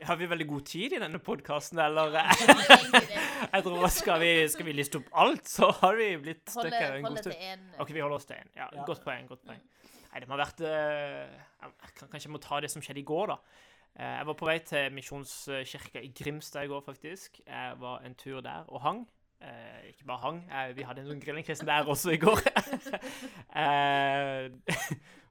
Har 0.01 0.17
vi 0.17 0.25
veldig 0.25 0.47
god 0.49 0.65
tid 0.65 0.93
i 0.97 0.99
denne 1.01 1.19
podkasten, 1.21 1.77
eller? 1.83 2.15
Jeg 3.53 3.63
tror 3.65 3.83
skal 3.93 4.21
vi, 4.23 4.31
skal 4.49 4.65
vi 4.65 4.73
liste 4.73 4.97
opp 5.01 5.11
alt, 5.21 5.45
så 5.49 5.69
har 5.81 5.97
vi 5.99 6.07
blitt 6.23 6.49
stuck 6.49 6.73
her 6.73 6.95
en 6.97 7.05
god 7.05 7.19
stund. 7.21 7.67
OK, 7.83 7.91
vi 7.93 8.01
holder 8.01 8.17
oss 8.17 8.25
til 8.29 8.39
én. 8.39 8.49
Ja, 8.57 8.69
Ja. 8.73 8.85
Godt 8.87 9.03
poeng. 9.05 9.27
godt 9.29 9.43
poeng. 9.45 9.61
Nei, 10.11 10.19
det 10.19 10.27
må 10.27 10.35
ha 10.35 10.43
vært 10.43 10.61
eh, 10.67 11.39
jeg 11.61 11.93
Kanskje 12.01 12.25
jeg 12.27 12.33
må 12.33 12.41
ta 12.43 12.59
det 12.63 12.71
som 12.73 12.83
skjedde 12.83 12.99
i 12.99 13.07
går, 13.07 13.31
da. 13.31 13.37
Eh, 13.95 14.13
jeg 14.17 14.27
var 14.27 14.37
på 14.39 14.49
vei 14.49 14.57
til 14.67 14.91
Misjonskirka 14.95 16.03
i 16.03 16.11
Grimstad 16.15 16.67
i 16.67 16.71
går, 16.71 16.83
faktisk. 16.85 17.39
Jeg 17.47 17.79
var 17.79 18.03
en 18.07 18.15
tur 18.19 18.41
der 18.43 18.67
og 18.67 18.83
hang. 18.83 19.05
Eh, 19.41 19.87
ikke 19.89 20.05
bare 20.05 20.21
hang, 20.21 20.43
eh, 20.53 20.75
vi 20.77 20.83
hadde 20.85 21.01
en 21.01 21.07
sånn 21.09 21.21
grillingkristen 21.23 21.69
der 21.69 21.87
også 21.89 22.11
i 22.13 22.19
går. 22.21 22.43
eh, 23.63 24.51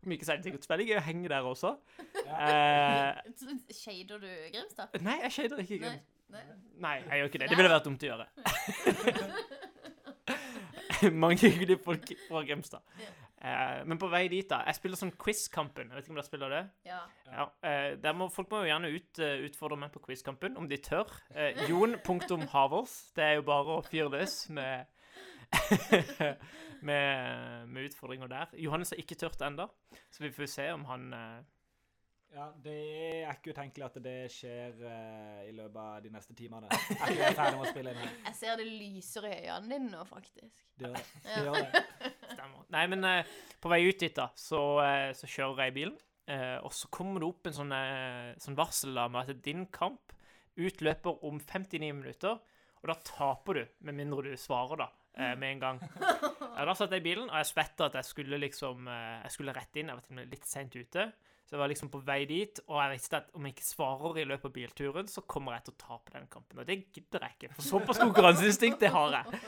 om 0.02 0.14
ikke 0.16 0.26
så 0.26 0.32
er 0.32 0.40
det 0.40 0.48
sikkert 0.48 0.66
veldig 0.72 0.86
gøy 0.88 0.96
å 0.98 1.04
henge 1.06 1.30
der 1.30 1.46
også. 1.46 1.76
Eh, 2.24 3.20
Shader 3.82 4.18
du 4.24 4.26
Grimstad? 4.56 4.96
nei, 5.04 5.20
jeg 5.28 5.36
shader 5.36 5.62
ikke. 5.62 5.78
Nei. 5.84 6.00
Nei. 6.30 6.42
Nei, 6.80 6.96
jeg 7.04 7.20
gjør 7.20 7.30
ikke 7.30 7.42
det. 7.42 7.48
Det 7.50 7.58
ville 7.60 7.70
vært 7.70 7.86
dumt 7.86 8.02
å 8.02 8.10
gjøre. 8.10 8.26
Mange 11.22 11.38
hyggelige 11.46 11.78
folk 11.84 12.10
fra 12.26 12.42
Grimstad. 12.46 12.82
Eh, 13.40 13.85
men 13.88 13.96
på 13.96 14.09
vei 14.12 14.26
dit, 14.29 14.44
da 14.50 14.59
Jeg 14.68 14.76
spiller 14.76 15.00
sånn 15.00 15.14
Quizkampen. 15.16 15.88
Jeg 15.88 15.96
vet 15.96 16.05
ikke 16.05 16.12
om 16.12 16.18
dere 16.18 16.29
spiller 16.29 16.53
det? 16.53 16.62
Ja. 16.85 17.00
Ja, 17.31 17.46
eh, 17.64 17.94
der 17.96 18.16
må, 18.16 18.29
Folk 18.33 18.50
må 18.53 18.61
jo 18.61 18.68
gjerne 18.68 18.90
ut, 18.92 19.20
uh, 19.22 19.44
utfordre 19.46 19.79
meg 19.81 19.94
på 19.94 20.03
Quizkampen, 20.05 20.59
om 20.61 20.68
de 20.68 20.76
tør. 20.85 21.09
Eh, 21.33 21.62
Jon.Havers. 21.70 22.98
Det 23.16 23.24
er 23.24 23.38
jo 23.38 23.46
bare 23.48 23.79
å 23.79 23.87
fyre 23.87 24.11
løs 24.12 24.42
med, 24.53 24.90
med, 26.90 27.70
med 27.70 27.88
utfordringer 27.88 28.29
der. 28.29 28.53
Johannes 28.61 28.92
har 28.92 29.00
ikke 29.00 29.16
tørt 29.22 29.40
ennå, 29.46 29.70
så 30.12 30.26
vi 30.26 30.35
får 30.37 30.53
se 30.59 30.68
om 30.74 30.85
han 30.90 31.09
eh, 31.16 31.40
Ja, 32.37 32.50
Det 32.62 32.76
er 33.24 33.33
ikke 33.33 33.57
utenkelig 33.57 33.88
at 33.88 33.96
det 34.05 34.18
skjer 34.37 34.85
uh, 34.85 35.40
i 35.48 35.55
løpet 35.57 35.81
av 35.81 36.05
de 36.05 36.12
neste 36.12 36.37
timene. 36.37 36.68
Jeg. 36.68 37.16
Jeg 38.29 38.37
ser 38.37 38.61
det 38.61 38.68
lyser 38.68 39.33
i 39.33 39.37
øynene 39.48 39.79
dine 39.79 39.94
nå, 39.96 40.05
faktisk. 40.12 40.66
Det 40.76 40.92
gjør 40.92 41.00
det. 41.00 41.22
det, 41.24 41.44
gjør 41.48 41.62
det. 41.64 42.18
Stemmer. 42.40 42.68
Nei, 42.74 42.85
men 42.92 43.07
eh, 43.09 43.35
på 43.61 43.72
vei 43.72 43.83
ut 43.87 44.00
dit, 44.00 44.14
da, 44.16 44.31
så, 44.38 44.62
eh, 44.85 45.11
så 45.16 45.29
kjører 45.31 45.68
jeg 45.68 45.76
bilen. 45.76 45.98
Eh, 46.31 46.59
og 46.62 46.72
så 46.76 46.90
kommer 46.94 47.22
det 47.22 47.29
opp 47.31 47.48
en 47.50 47.57
sånn, 47.57 47.74
eh, 47.74 48.33
sånn 48.42 48.59
varsel 48.59 48.96
da, 48.96 49.09
med 49.11 49.33
at 49.33 49.42
din 49.44 49.66
kamp 49.74 50.14
utløper 50.61 51.24
om 51.26 51.40
59 51.40 51.92
minutter. 51.96 52.40
Og 52.81 52.88
da 52.88 52.96
taper 53.05 53.61
du, 53.61 53.64
med 53.87 53.98
mindre 53.98 54.33
du 54.33 54.40
svarer, 54.40 54.85
da, 54.85 54.88
eh, 55.16 55.35
med 55.37 55.57
en 55.57 55.64
gang. 55.66 55.83
Ja, 56.61 56.66
da 56.66 56.74
satt 56.76 56.92
jeg 56.92 57.00
i 57.00 57.05
bilen, 57.07 57.29
og 57.31 57.38
jeg 57.38 57.46
svetta 57.48 57.87
at 57.87 57.94
jeg 57.96 58.05
skulle 58.05 58.37
liksom 58.37 58.88
eh, 58.90 59.22
Jeg 59.22 59.33
skulle 59.33 59.55
rett 59.57 59.79
inn. 59.81 59.88
Jeg 59.88 59.96
var 59.96 60.05
til 60.05 60.12
og 60.12 60.18
med 60.18 60.33
litt 60.35 60.48
seint 60.50 60.74
ute. 60.76 61.07
Så 61.50 61.56
jeg 61.56 61.60
var 61.64 61.70
liksom 61.72 61.88
på 61.90 61.98
vei 62.06 62.20
dit, 62.30 62.60
og 62.70 62.76
jeg 62.78 62.90
visste 62.92 63.18
at 63.18 63.32
om 63.34 63.46
jeg 63.48 63.56
ikke 63.56 63.64
svarer 63.66 64.18
i 64.20 64.24
løpet 64.30 64.46
av 64.46 64.52
bilturen, 64.54 65.08
så 65.10 65.24
kommer 65.26 65.56
jeg 65.56 65.64
til 65.66 65.72
å 65.74 65.80
tape 65.80 66.12
den 66.14 66.28
kampen. 66.30 66.60
Og 66.62 66.68
det 66.68 66.76
gidder 66.94 67.24
jeg 67.26 67.34
ikke, 67.34 67.50
for 67.56 67.66
såpass 67.66 67.98
konkurranseinstinkt 67.98 68.84
det 68.84 68.92
har 68.94 69.16
jeg. 69.16 69.40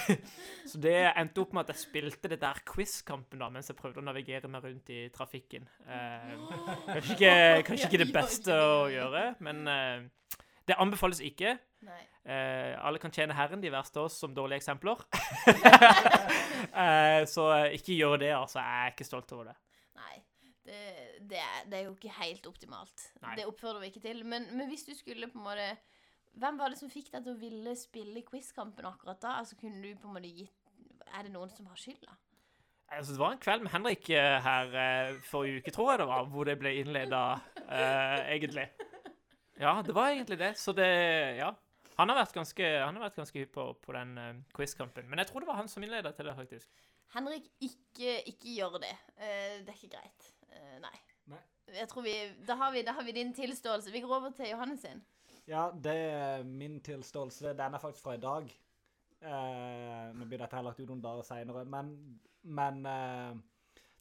Så 0.72 0.80
det 0.80 0.94
endte 1.10 1.44
opp 1.44 1.52
med 1.52 1.68
at 1.68 1.74
jeg 1.74 1.82
spilte 1.82 2.32
det 2.32 2.40
der 2.40 2.62
quiz-kampen 2.64 3.44
da, 3.44 3.50
mens 3.52 3.68
jeg 3.68 3.76
prøvde 3.76 4.00
å 4.00 4.06
navigere 4.08 4.48
meg 4.48 4.64
rundt 4.70 4.88
i 4.96 5.02
trafikken. 5.12 5.68
Eh, 5.84 6.32
kanskje, 6.88 7.18
ikke, 7.18 7.36
kanskje 7.68 7.90
ikke 7.90 8.04
det 8.06 8.10
beste 8.16 8.56
å 8.56 8.82
gjøre, 8.88 9.26
men 9.44 9.64
eh, 9.68 10.42
det 10.64 10.80
anbefales 10.80 11.20
ikke. 11.28 11.58
Eh, 12.24 12.72
alle 12.80 13.04
kan 13.04 13.12
tjene 13.12 13.36
herren, 13.36 13.60
de 13.60 13.76
verste 13.76 14.00
av 14.00 14.08
oss 14.08 14.16
som 14.24 14.32
dårlige 14.32 14.64
eksempler. 14.64 15.04
eh, 16.86 17.20
så 17.28 17.52
ikke 17.76 18.00
gjør 18.00 18.22
det, 18.24 18.32
altså. 18.38 18.64
Jeg 18.64 18.86
er 18.86 18.96
ikke 18.96 19.12
stolt 19.12 19.36
over 19.36 19.52
det. 19.52 19.60
Det, 20.66 20.80
det, 21.30 21.38
er, 21.40 21.68
det 21.70 21.78
er 21.78 21.86
jo 21.86 21.94
ikke 21.96 22.12
helt 22.18 22.46
optimalt. 22.50 23.06
Nei. 23.22 23.36
Det 23.38 23.46
oppfordrer 23.48 23.80
vi 23.84 23.92
ikke 23.92 24.04
til. 24.04 24.24
Men, 24.28 24.48
men 24.52 24.68
hvis 24.68 24.84
du 24.88 24.92
skulle 24.98 25.30
på 25.30 25.40
en 25.40 25.48
måte 25.48 25.70
Hvem 26.40 26.60
var 26.60 26.70
det 26.70 26.78
som 26.78 26.90
fikk 26.92 27.08
deg 27.10 27.24
til 27.24 27.34
å 27.34 27.40
ville 27.40 27.72
spille 27.74 28.20
quizkampen 28.22 28.86
akkurat 28.86 29.18
da? 29.18 29.32
Altså 29.40 29.56
kunne 29.58 29.80
du 29.82 29.96
på 29.98 30.06
en 30.06 30.14
måte 30.14 30.30
gitt 30.30 31.08
Er 31.10 31.26
det 31.26 31.32
noen 31.34 31.50
som 31.50 31.66
har 31.66 31.80
skylda? 31.80 32.14
Altså, 32.90 33.14
det 33.14 33.22
var 33.22 33.34
en 33.34 33.42
kveld 33.42 33.64
med 33.64 33.70
Henrik 33.70 34.08
eh, 34.10 34.36
her 34.42 34.72
eh, 34.82 35.18
forrige 35.22 35.60
uke, 35.62 35.72
tror 35.74 35.92
jeg 35.92 36.00
det 36.00 36.06
var, 36.10 36.24
hvor 36.32 36.48
det 36.48 36.56
ble 36.58 36.72
innleda, 36.80 37.20
eh, 37.62 38.16
egentlig. 38.34 38.64
Ja, 39.60 39.76
det 39.86 39.94
var 39.94 40.10
egentlig 40.10 40.38
det. 40.40 40.56
Så 40.58 40.74
det 40.74 40.88
Ja. 41.38 41.52
Han 42.00 42.08
har 42.08 42.16
vært 42.16 42.32
ganske, 42.32 42.64
han 42.80 42.96
har 42.96 43.02
vært 43.04 43.18
ganske 43.20 43.42
hypp 43.42 43.50
på, 43.52 43.64
på 43.84 43.92
den 43.92 44.14
uh, 44.16 44.36
quizkampen. 44.56 45.04
Men 45.10 45.20
jeg 45.20 45.28
tror 45.28 45.42
det 45.42 45.50
var 45.50 45.58
han 45.58 45.68
som 45.68 45.84
innleda 45.84 46.14
til 46.16 46.30
det, 46.30 46.32
faktisk. 46.38 46.70
Henrik, 47.12 47.50
ikke, 47.60 48.14
ikke 48.30 48.54
gjør 48.54 48.78
det. 48.80 48.94
Uh, 49.18 49.58
det 49.66 49.68
er 49.68 49.76
ikke 49.76 49.98
greit. 49.98 50.30
Eh, 50.50 50.76
nei. 50.82 50.96
Nei. 51.32 51.40
Jeg 51.76 51.88
tror 51.92 52.02
vi 52.06 52.14
da, 52.48 52.56
har 52.60 52.72
vi 52.74 52.82
da 52.86 52.92
har 52.96 53.06
vi 53.06 53.12
din 53.16 53.32
tilståelse. 53.36 53.92
Vi 53.94 54.02
går 54.04 54.16
over 54.16 54.34
til 54.36 54.50
Johannes 54.52 54.82
sin. 54.86 55.02
Ja, 55.50 55.68
det 55.74 55.94
er 55.96 56.42
min 56.46 56.78
tilståelse. 56.84 57.54
Den 57.58 57.74
er 57.74 57.82
faktisk 57.82 58.04
fra 58.04 58.14
i 58.18 58.22
dag. 58.22 58.50
Eh, 59.20 60.10
nå 60.16 60.24
blir 60.28 60.40
dette 60.40 60.56
her 60.56 60.64
lagt 60.64 60.80
ut 60.80 60.88
noen 60.88 61.02
dager 61.04 61.26
seinere, 61.26 61.64
men, 61.68 61.90
men 62.48 62.78
eh, 62.88 63.34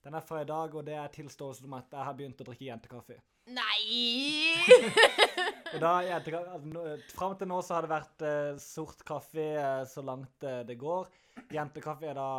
den 0.06 0.16
er 0.16 0.24
fra 0.24 0.42
i 0.44 0.48
dag, 0.48 0.76
og 0.80 0.86
det 0.88 0.96
er 0.96 1.10
tilståelsen 1.12 1.68
om 1.68 1.76
at 1.80 1.92
jeg 1.92 2.08
har 2.08 2.16
begynt 2.16 2.40
å 2.44 2.48
drikke 2.48 2.70
jentekaffe. 2.70 3.18
Nei! 3.50 4.54
Og 5.74 5.82
da, 5.84 5.90
jentekaffe, 6.06 6.50
altså, 6.56 6.70
nå- 6.74 7.14
Fram 7.14 7.36
til 7.38 7.50
nå 7.50 7.58
så 7.66 7.76
har 7.76 7.86
det 7.86 7.92
vært 7.92 8.24
eh, 8.26 8.56
sort 8.62 9.04
kaffe 9.06 9.44
eh, 9.60 9.84
så 9.90 10.02
langt 10.06 10.46
eh, 10.48 10.62
det 10.66 10.78
går. 10.82 11.10
Jentekaffe 11.54 12.08
er 12.10 12.18
da 12.18 12.30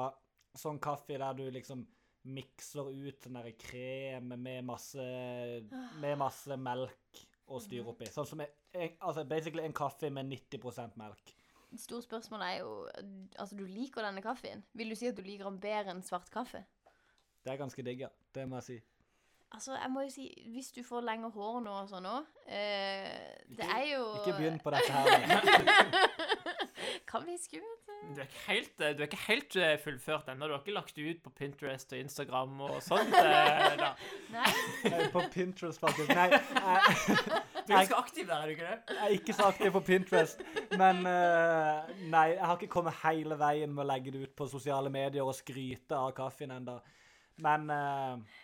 sånn 0.59 0.81
kaffe 0.83 1.19
der 1.21 1.37
du 1.39 1.45
liksom 1.55 1.85
mikser 2.29 2.91
ut 2.91 3.25
sånn 3.25 3.39
krem 3.61 4.35
med 4.37 4.65
masse, 4.69 5.05
med 6.03 6.19
masse 6.21 6.57
melk 6.61 7.23
og 7.51 7.63
styr 7.65 7.87
oppi. 7.91 8.09
Sånn 8.13 8.29
som 8.29 8.43
en, 8.45 8.51
en, 8.77 8.97
altså 8.99 9.25
basically 9.29 9.65
en 9.65 9.77
kaffe 9.77 10.11
med 10.13 10.29
90% 10.31 10.99
melk. 11.01 11.35
Stort 11.79 12.03
spørsmål 12.03 12.43
er 12.43 12.55
jo 12.59 12.71
Altså, 13.39 13.55
du 13.55 13.63
liker 13.63 14.03
denne 14.03 14.23
kaffen. 14.25 14.65
Vil 14.75 14.91
du 14.91 14.99
si 14.99 15.07
at 15.07 15.19
du 15.19 15.23
liker 15.23 15.47
den 15.47 15.61
bedre 15.63 15.95
enn 15.95 16.03
svart 16.07 16.31
kaffe? 16.35 16.65
Det 17.41 17.53
er 17.53 17.61
ganske 17.61 17.85
digg, 17.87 18.03
ja. 18.05 18.11
Det 18.35 18.47
må 18.49 18.59
jeg 18.61 18.67
si. 18.67 18.79
Altså, 19.51 19.75
jeg 19.75 19.91
må 19.91 20.05
jo 20.07 20.11
si, 20.15 20.29
hvis 20.55 20.69
du 20.77 20.83
får 20.87 21.03
lengre 21.03 21.31
hår 21.35 21.57
nå 21.65 21.73
og 21.83 21.89
sånn 21.91 22.05
òg 22.07 22.27
eh, 22.47 23.09
Det 23.51 23.67
er 23.67 23.81
jo 23.91 24.03
Ikke 24.21 24.37
begynn 24.39 24.61
på 24.63 24.71
dette 24.71 24.93
her. 24.95 25.25
Kan 27.11 27.25
bli 27.27 27.35
skummelt. 27.43 27.89
Du 28.15 28.21
er 28.23 28.29
ikke 28.29 28.45
helt, 28.47 28.77
eh, 28.81 28.93
du 28.95 29.03
er 29.03 29.09
ikke 29.09 29.19
helt 29.27 29.57
eh, 29.59 29.73
fullført 29.83 30.31
ennå. 30.31 30.47
Du 30.47 30.55
har 30.55 30.63
ikke 30.63 30.75
lagt 30.77 30.95
det 30.97 31.03
ut 31.11 31.23
på 31.25 31.33
Pinterest 31.41 31.93
og 31.93 31.99
Instagram 31.99 32.61
og 32.69 32.77
sånt. 32.87 33.11
eh, 33.19 33.75
da. 33.81 33.91
Nei? 34.37 35.03
På 35.13 35.25
Pinterest, 35.35 35.83
faktisk. 35.83 36.15
Nei, 36.15 36.29
jeg, 36.39 37.19
Du 37.67 37.75
er 37.75 37.75
ganske 37.75 37.99
aktiv 37.99 38.31
der, 38.31 38.37
er 38.37 38.47
du 38.47 38.55
ikke 38.55 38.71
det? 38.71 38.95
jeg 38.95 39.03
er 39.09 39.17
ikke 39.19 39.37
så 39.37 39.51
aktiv 39.51 39.75
på 39.75 39.83
Pinterest. 39.91 40.47
Men 40.79 41.03
uh, 41.03 41.91
nei, 42.07 42.27
jeg 42.37 42.47
har 42.47 42.57
ikke 42.57 42.71
kommet 42.79 43.03
hele 43.03 43.39
veien 43.43 43.75
med 43.75 43.85
å 43.85 43.91
legge 43.91 44.15
det 44.15 44.23
ut 44.29 44.35
på 44.39 44.49
sosiale 44.55 44.95
medier 44.95 45.27
og 45.27 45.35
skryte 45.37 45.99
av 45.99 46.15
kaffen 46.17 46.55
ennå. 46.55 46.79
Men 47.41 47.71
eh, 47.73 48.41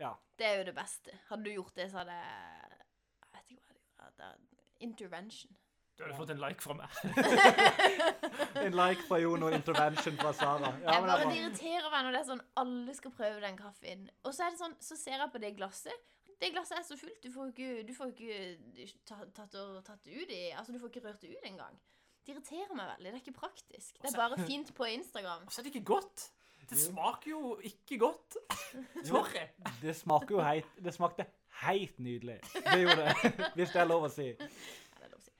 ja. 0.00 0.14
Det 0.38 0.46
er 0.46 0.56
jo 0.58 0.64
det 0.70 0.74
beste. 0.76 1.18
Hadde 1.28 1.44
du 1.46 1.52
gjort 1.54 1.76
det, 1.76 1.90
så 1.90 2.02
hadde 2.02 2.16
jeg 2.18 3.34
vet 3.34 3.54
ikke 3.54 3.68
hva 3.68 3.76
det 3.76 4.06
hadde 4.08 4.32
er 4.32 4.40
Intervention. 4.84 5.54
Du 5.94 6.02
hadde 6.02 6.16
fått 6.18 6.30
en 6.34 6.40
like 6.42 6.62
fra 6.62 6.74
meg. 6.74 6.90
En 8.64 8.74
like 8.74 9.04
fra 9.06 9.18
Jon 9.22 9.44
og 9.46 9.54
intervention 9.54 10.16
fra 10.18 10.32
Sara. 10.34 10.72
Ja, 10.82 10.96
jeg 10.96 11.06
bare 11.06 11.28
det 11.28 11.38
irriterer 11.38 11.86
meg 11.92 12.06
når 12.06 12.16
det 12.16 12.20
er 12.20 12.26
sånn 12.32 12.42
alle 12.62 12.94
skal 12.96 13.14
prøve 13.14 13.42
den 13.44 13.58
kaffen. 13.58 14.08
Og 14.24 14.34
så 14.34 14.46
er 14.46 14.54
det 14.54 14.60
sånn, 14.62 14.74
så 14.82 14.98
ser 14.98 15.20
jeg 15.20 15.30
på 15.30 15.42
det 15.42 15.52
glasset. 15.58 16.06
Det 16.40 16.50
glasset 16.54 16.80
er 16.80 16.86
så 16.86 16.98
fullt. 16.98 17.20
Du 17.22 17.30
får 17.34 17.52
ikke, 17.52 17.68
du 17.86 17.92
får 17.94 18.10
ikke 18.14 18.88
tatt, 19.06 19.54
og, 19.60 19.76
tatt 19.86 20.06
det 20.06 20.16
ut 20.18 20.32
i 20.34 20.40
Altså, 20.50 20.74
du 20.74 20.80
får 20.82 20.90
ikke 20.90 21.04
rørt 21.06 21.22
det 21.22 21.30
ut 21.30 21.46
engang. 21.50 21.78
Det 22.24 22.34
irriterer 22.34 22.74
meg 22.74 22.90
veldig. 22.94 23.10
Det 23.12 23.20
er 23.20 23.22
ikke 23.22 23.38
praktisk. 23.38 24.00
Det 24.00 24.10
er 24.10 24.18
bare 24.18 24.40
fint 24.50 24.74
på 24.74 24.88
Instagram. 24.96 25.46
Og 25.46 25.54
så 25.54 25.62
er 25.62 25.68
det 25.68 25.74
ikke 25.76 25.92
godt. 25.94 26.26
Det 26.70 26.78
smaker 26.80 27.30
jo 27.30 27.56
ikke 27.62 27.98
godt. 27.98 28.36
Sorry. 29.04 29.46
Det 29.82 29.96
smaker 29.96 30.36
jo 30.36 30.40
heit, 30.44 30.70
Det 30.84 30.94
smakte 30.94 31.26
helt 31.64 31.98
nydelig. 31.98 32.40
Det 32.54 32.80
gjorde 32.80 33.04
det. 33.04 33.34
Hvis 33.56 33.74
det 33.74 33.82
er 33.82 33.88
lov 33.88 34.08
å 34.08 34.10
si. 34.12 34.30
Ja, 34.32 35.08
lov 35.10 35.18
å 35.18 35.22
si. 35.24 35.32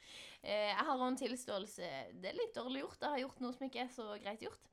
Eh, 0.43 0.71
jeg 0.71 0.87
har 0.91 1.09
en 1.09 1.19
tilståelse. 1.19 1.91
Det 2.21 2.31
er 2.31 2.39
litt 2.39 2.55
dårlig 2.57 2.85
gjort. 2.85 3.01
Jeg 3.01 3.17
har 3.17 3.23
gjort 3.25 3.45
noe 3.45 3.57
som 3.57 3.69
ikke 3.69 3.85
er 3.87 3.93
så 3.95 4.09
greit 4.23 4.45
gjort. 4.45 4.71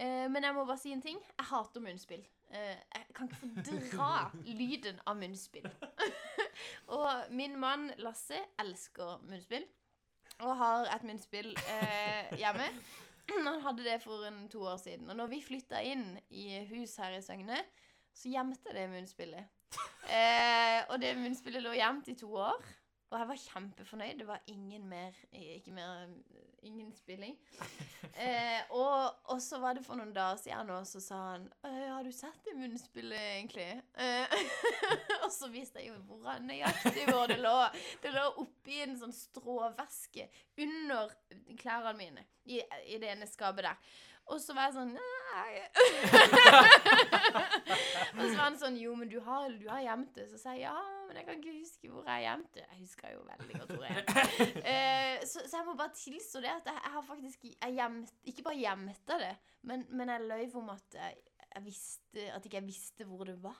Eh, 0.00 0.26
men 0.32 0.44
jeg 0.44 0.56
må 0.56 0.64
bare 0.68 0.80
si 0.80 0.92
en 0.92 1.04
ting. 1.04 1.20
Jeg 1.38 1.48
hater 1.50 1.84
munnspill. 1.84 2.26
Eh, 2.50 2.76
jeg 2.94 3.06
kan 3.16 3.30
ikke 3.30 3.40
fordra 3.40 4.10
lyden 4.44 5.00
av 5.06 5.16
munnspill. 5.18 5.66
og 6.98 7.32
min 7.34 7.56
mann 7.60 7.90
Lasse 8.04 8.38
elsker 8.60 9.18
munnspill. 9.26 9.66
Og 10.44 10.52
har 10.60 10.90
et 10.92 11.04
munnspill 11.08 11.54
eh, 11.56 12.36
hjemme. 12.36 12.68
Han 13.46 13.60
hadde 13.64 13.84
det 13.86 13.98
for 14.04 14.24
en 14.28 14.46
to 14.52 14.62
år 14.66 14.78
siden. 14.82 15.10
Og 15.10 15.18
når 15.18 15.30
vi 15.32 15.42
flytta 15.44 15.82
inn 15.82 16.16
i 16.30 16.62
hus 16.70 16.96
her 17.02 17.16
i 17.16 17.22
Søgne, 17.24 17.58
så 18.16 18.32
gjemte 18.32 18.74
det 18.76 18.88
munnspillet. 18.92 19.52
Eh, 20.06 20.84
og 20.94 21.00
det 21.02 21.16
munnspillet 21.18 21.64
lå 21.64 21.72
gjemt 21.74 22.06
i 22.12 22.14
to 22.14 22.28
år. 22.38 22.60
Og 23.10 23.16
jeg 23.18 23.26
var 23.26 23.40
kjempefornøyd. 23.42 24.20
Det 24.20 24.26
var 24.28 24.44
ingen 24.46 24.84
mer 24.86 25.16
Ikke 25.34 25.72
mer 25.74 26.04
Ingen 26.66 26.92
spilling. 26.94 27.36
Eh, 28.16 28.62
og, 28.72 29.16
og 29.28 29.40
så 29.44 29.58
var 29.60 29.74
det 29.76 29.82
for 29.84 29.98
noen 29.98 30.14
dager 30.14 30.38
siden 30.40 30.70
og 30.72 30.86
så 30.88 31.02
sa 31.04 31.16
han 31.34 31.42
«Øh, 31.66 31.82
Har 31.90 32.06
du 32.06 32.08
sett 32.14 32.38
det 32.46 32.54
munnspillet, 32.56 33.18
egentlig? 33.18 33.66
Eh, 33.92 34.36
og 35.26 35.28
så 35.34 35.50
viste 35.52 35.82
jeg 35.82 35.90
jo 35.90 35.98
hvor 36.08 36.38
nøyaktig 36.40 37.04
hvor 37.10 37.26
det 37.28 37.36
lå. 37.42 37.52
Det 38.00 38.14
lå 38.14 38.22
oppi 38.40 38.78
en 38.86 38.96
sånn 38.96 39.12
stråvæske 39.12 40.30
under 40.64 41.12
klærne 41.60 41.92
mine. 41.98 42.24
I, 42.48 42.62
I 42.94 42.96
det 43.02 43.12
ene 43.12 43.28
skapet 43.28 43.68
der. 43.68 43.92
Og 44.26 44.40
så 44.42 44.54
var 44.56 44.64
jeg 44.68 44.74
sånn 44.74 44.94
Nei. 44.96 45.52
og 48.16 48.22
så 48.22 48.32
var 48.32 48.44
han 48.46 48.56
sånn 48.58 48.78
Jo, 48.80 48.94
men 48.98 49.08
du 49.10 49.18
har, 49.22 49.44
du 49.60 49.66
har 49.70 49.82
gjemt 49.84 50.12
det. 50.16 50.24
Så 50.32 50.38
sa 50.40 50.54
jeg 50.56 50.64
ja, 50.64 50.74
men 51.06 51.16
jeg 51.20 51.26
kan 51.28 51.38
ikke 51.38 51.58
huske 51.60 51.90
hvor 51.92 52.04
jeg 52.10 52.24
gjemte 52.26 52.56
det. 52.58 52.66
Jeg 52.72 52.80
husker 52.80 53.06
jo 53.12 53.20
veldig 53.28 53.54
godt 53.60 53.70
hvor 53.74 53.84
jeg 53.86 53.94
gjemte 53.98 54.16
det. 54.16 54.22
Eh, 54.72 55.16
så, 55.28 55.38
så 55.46 55.54
jeg 55.60 55.66
må 55.68 55.72
bare 55.78 55.94
tilstå 55.94 56.40
det 56.42 56.50
at 56.50 56.66
jeg, 56.72 56.78
jeg 56.82 56.92
har 56.96 57.04
faktisk 57.06 57.40
jeg 57.52 57.70
gjemt, 57.78 58.10
Ikke 58.32 58.44
bare 58.48 58.60
gjemte 58.60 59.14
det, 59.22 59.34
men, 59.70 59.78
men 59.90 60.06
jeg 60.12 60.26
løy 60.26 60.44
om 60.58 60.68
at 60.74 60.88
jeg, 60.98 61.12
jeg 61.54 61.62
visste 61.64 62.20
At 62.34 62.46
ikke 62.48 62.58
jeg 62.60 62.66
visste 62.66 63.06
hvor 63.08 63.22
det 63.28 63.36
var. 63.42 63.58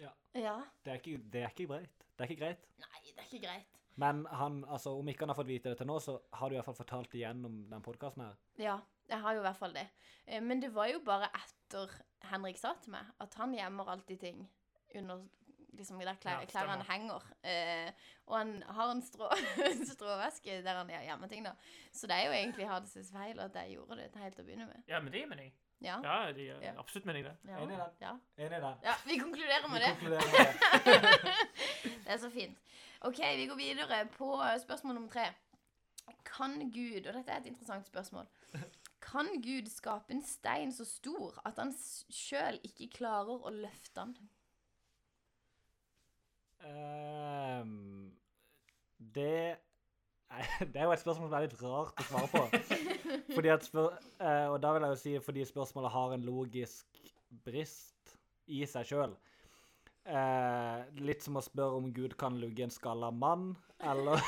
Ja. 0.00 0.10
Ja. 0.34 0.56
Det 0.84 0.90
er 0.94 0.98
ikke, 1.02 1.18
det 1.32 1.40
er 1.42 1.48
ikke 1.54 1.66
greit. 1.70 1.96
Det 2.14 2.20
er 2.24 2.28
ikke 2.30 2.42
greit. 2.44 2.62
Nei, 2.82 3.00
det 3.10 3.20
er 3.22 3.26
ikke 3.30 3.42
greit. 3.46 3.73
Men 4.00 4.24
han, 4.26 4.64
altså, 4.64 4.96
om 4.98 5.08
ikke 5.08 5.22
han 5.22 5.30
har 5.34 5.38
fått 5.38 5.50
vite 5.50 5.70
det 5.70 5.78
til 5.78 5.86
nå, 5.86 6.00
så 6.02 6.16
har 6.34 6.50
du 6.50 6.56
i 6.56 6.58
hvert 6.58 6.66
fall 6.66 6.80
fortalt 6.80 7.12
det 7.12 7.20
gjennom 7.22 7.60
den 7.70 7.84
podkasten 7.84 8.24
her. 8.26 8.34
Ja, 8.58 8.78
jeg 9.10 9.20
har 9.22 9.36
jo 9.36 9.42
i 9.42 9.46
hvert 9.46 9.60
fall 9.60 9.76
det. 9.76 9.86
Eh, 10.26 10.40
Men 10.42 10.60
det 10.62 10.72
var 10.74 10.90
jo 10.90 11.00
bare 11.06 11.30
etter 11.38 11.92
Henrik 12.30 12.58
sa 12.58 12.74
til 12.82 12.94
meg 12.96 13.10
at 13.20 13.34
han 13.38 13.54
gjemmer 13.54 13.90
alltid 13.94 14.20
ting 14.20 14.44
under 14.94 15.22
liksom 15.74 15.98
der 15.98 16.14
klær, 16.22 16.40
Ja, 16.40 16.46
klærne 16.46 16.84
henger. 16.86 17.22
Eh, 17.42 17.90
og 18.26 18.36
han 18.38 18.52
har 18.62 18.90
en 18.92 19.02
strå, 19.02 19.28
stråveske 19.94 20.60
der 20.62 20.78
han 20.80 20.90
gjemmer 20.90 21.28
ting, 21.30 21.44
da. 21.46 21.54
Så 21.92 22.06
det 22.10 22.18
er 22.18 22.28
jo 22.28 22.36
egentlig 22.38 22.68
Hades 22.70 23.10
feil 23.12 23.40
at 23.42 23.54
jeg 23.58 23.74
gjorde 23.76 23.98
det 23.98 24.10
helt 24.22 24.36
til 24.38 24.44
å 24.44 24.48
begynne 24.48 24.68
med. 24.70 24.82
Ja, 24.88 25.00
men 25.02 25.12
det 25.12 25.22
gir 25.22 25.30
mening. 25.30 25.52
Ja. 25.84 25.98
Ja, 26.02 26.32
de 26.32 26.48
er 26.48 26.60
Ja. 26.64 26.72
absolutt 26.80 27.06
mening, 27.06 27.24
det. 27.26 27.34
Ja. 27.48 27.58
Enig 27.62 27.74
i 27.76 27.78
den. 27.80 27.90
Ja. 28.00 28.12
Enig 28.38 28.58
i 28.58 28.60
den. 28.66 28.74
ja, 28.88 28.94
vi 29.06 29.18
konkluderer 29.20 29.68
med 29.68 29.80
Vi 29.80 29.84
det. 29.84 29.96
konkluderer 29.98 30.28
med 30.32 31.24
det. 31.24 31.34
Det 32.04 32.12
er 32.12 32.16
så 32.20 32.30
fint. 32.30 32.58
OK, 33.00 33.18
vi 33.36 33.46
går 33.46 33.56
videre 33.56 34.06
på 34.16 34.30
spørsmål 34.62 34.94
nummer 34.94 35.10
tre. 35.12 35.26
Kan 36.24 36.70
Gud, 36.72 37.06
og 37.06 37.14
dette 37.14 37.32
er 37.32 37.40
et 37.40 37.46
interessant 37.46 37.86
spørsmål 37.86 38.26
Kan 39.00 39.28
Gud 39.44 39.68
skape 39.72 40.12
en 40.12 40.22
stein 40.24 40.72
så 40.72 40.84
stor 40.84 41.38
at 41.48 41.58
han 41.60 41.72
sjøl 42.12 42.58
ikke 42.64 42.88
klarer 42.98 43.40
å 43.44 43.50
løfte 43.52 44.00
den? 44.00 44.16
Um, 46.64 48.12
det 49.14 49.56
det 50.72 50.80
er 50.80 50.88
jo 50.88 50.94
et 50.94 51.02
spørsmål 51.02 51.28
som 51.28 51.36
er 51.38 51.46
litt 51.46 51.60
rart 51.62 52.00
å 52.00 52.06
svare 52.08 52.30
på. 52.32 52.42
Fordi 53.34 53.52
at 53.52 53.66
spør, 53.66 53.94
eh, 54.20 54.46
og 54.50 54.58
da 54.62 54.72
vil 54.74 54.86
jeg 54.86 54.94
jo 54.94 55.02
si 55.02 55.14
fordi 55.26 55.46
spørsmålet 55.48 55.94
har 55.94 56.14
en 56.14 56.26
logisk 56.26 57.04
brist 57.44 58.16
i 58.46 58.64
seg 58.68 58.90
sjøl. 58.90 59.14
Eh, 60.04 60.80
litt 61.00 61.24
som 61.24 61.38
å 61.40 61.42
spørre 61.44 61.78
om 61.78 61.86
Gud 61.96 62.12
kan 62.20 62.36
lugge 62.36 62.66
en 62.66 62.72
skalla 62.72 63.08
mann, 63.08 63.54
eller, 63.80 64.20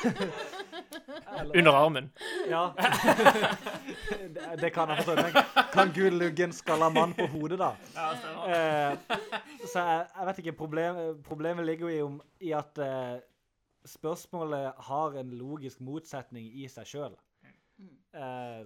eller 1.37 1.53
Under 1.59 1.77
armen. 1.77 2.09
Ja. 2.49 2.63
det, 2.73 4.47
det 4.63 4.71
kan 4.73 4.89
jeg 4.89 5.05
forstå. 5.05 5.15
Men 5.21 5.69
kan 5.75 5.93
Gud 5.93 6.17
lugge 6.17 6.47
en 6.47 6.55
skalla 6.57 6.89
mann 6.89 7.13
på 7.17 7.29
hodet, 7.35 7.61
da? 7.61 7.71
Ja, 7.93 8.09
stemmer. 8.17 8.49
Eh, 8.49 9.67
så 9.67 9.85
jeg, 9.85 10.07
jeg 10.15 10.29
vet 10.31 10.43
ikke. 10.43 10.57
Problem, 10.63 11.01
problemet 11.27 11.69
ligger 11.69 11.91
jo 11.91 11.93
i, 11.93 12.01
om, 12.07 12.21
i 12.41 12.55
at 12.57 12.81
spørsmålet 13.87 14.83
har 14.89 15.17
en 15.19 15.31
logisk 15.39 15.81
motsetning 15.85 16.49
i 16.61 16.67
seg 16.71 16.89
sjøl. 16.89 17.17
Eh, 18.17 18.63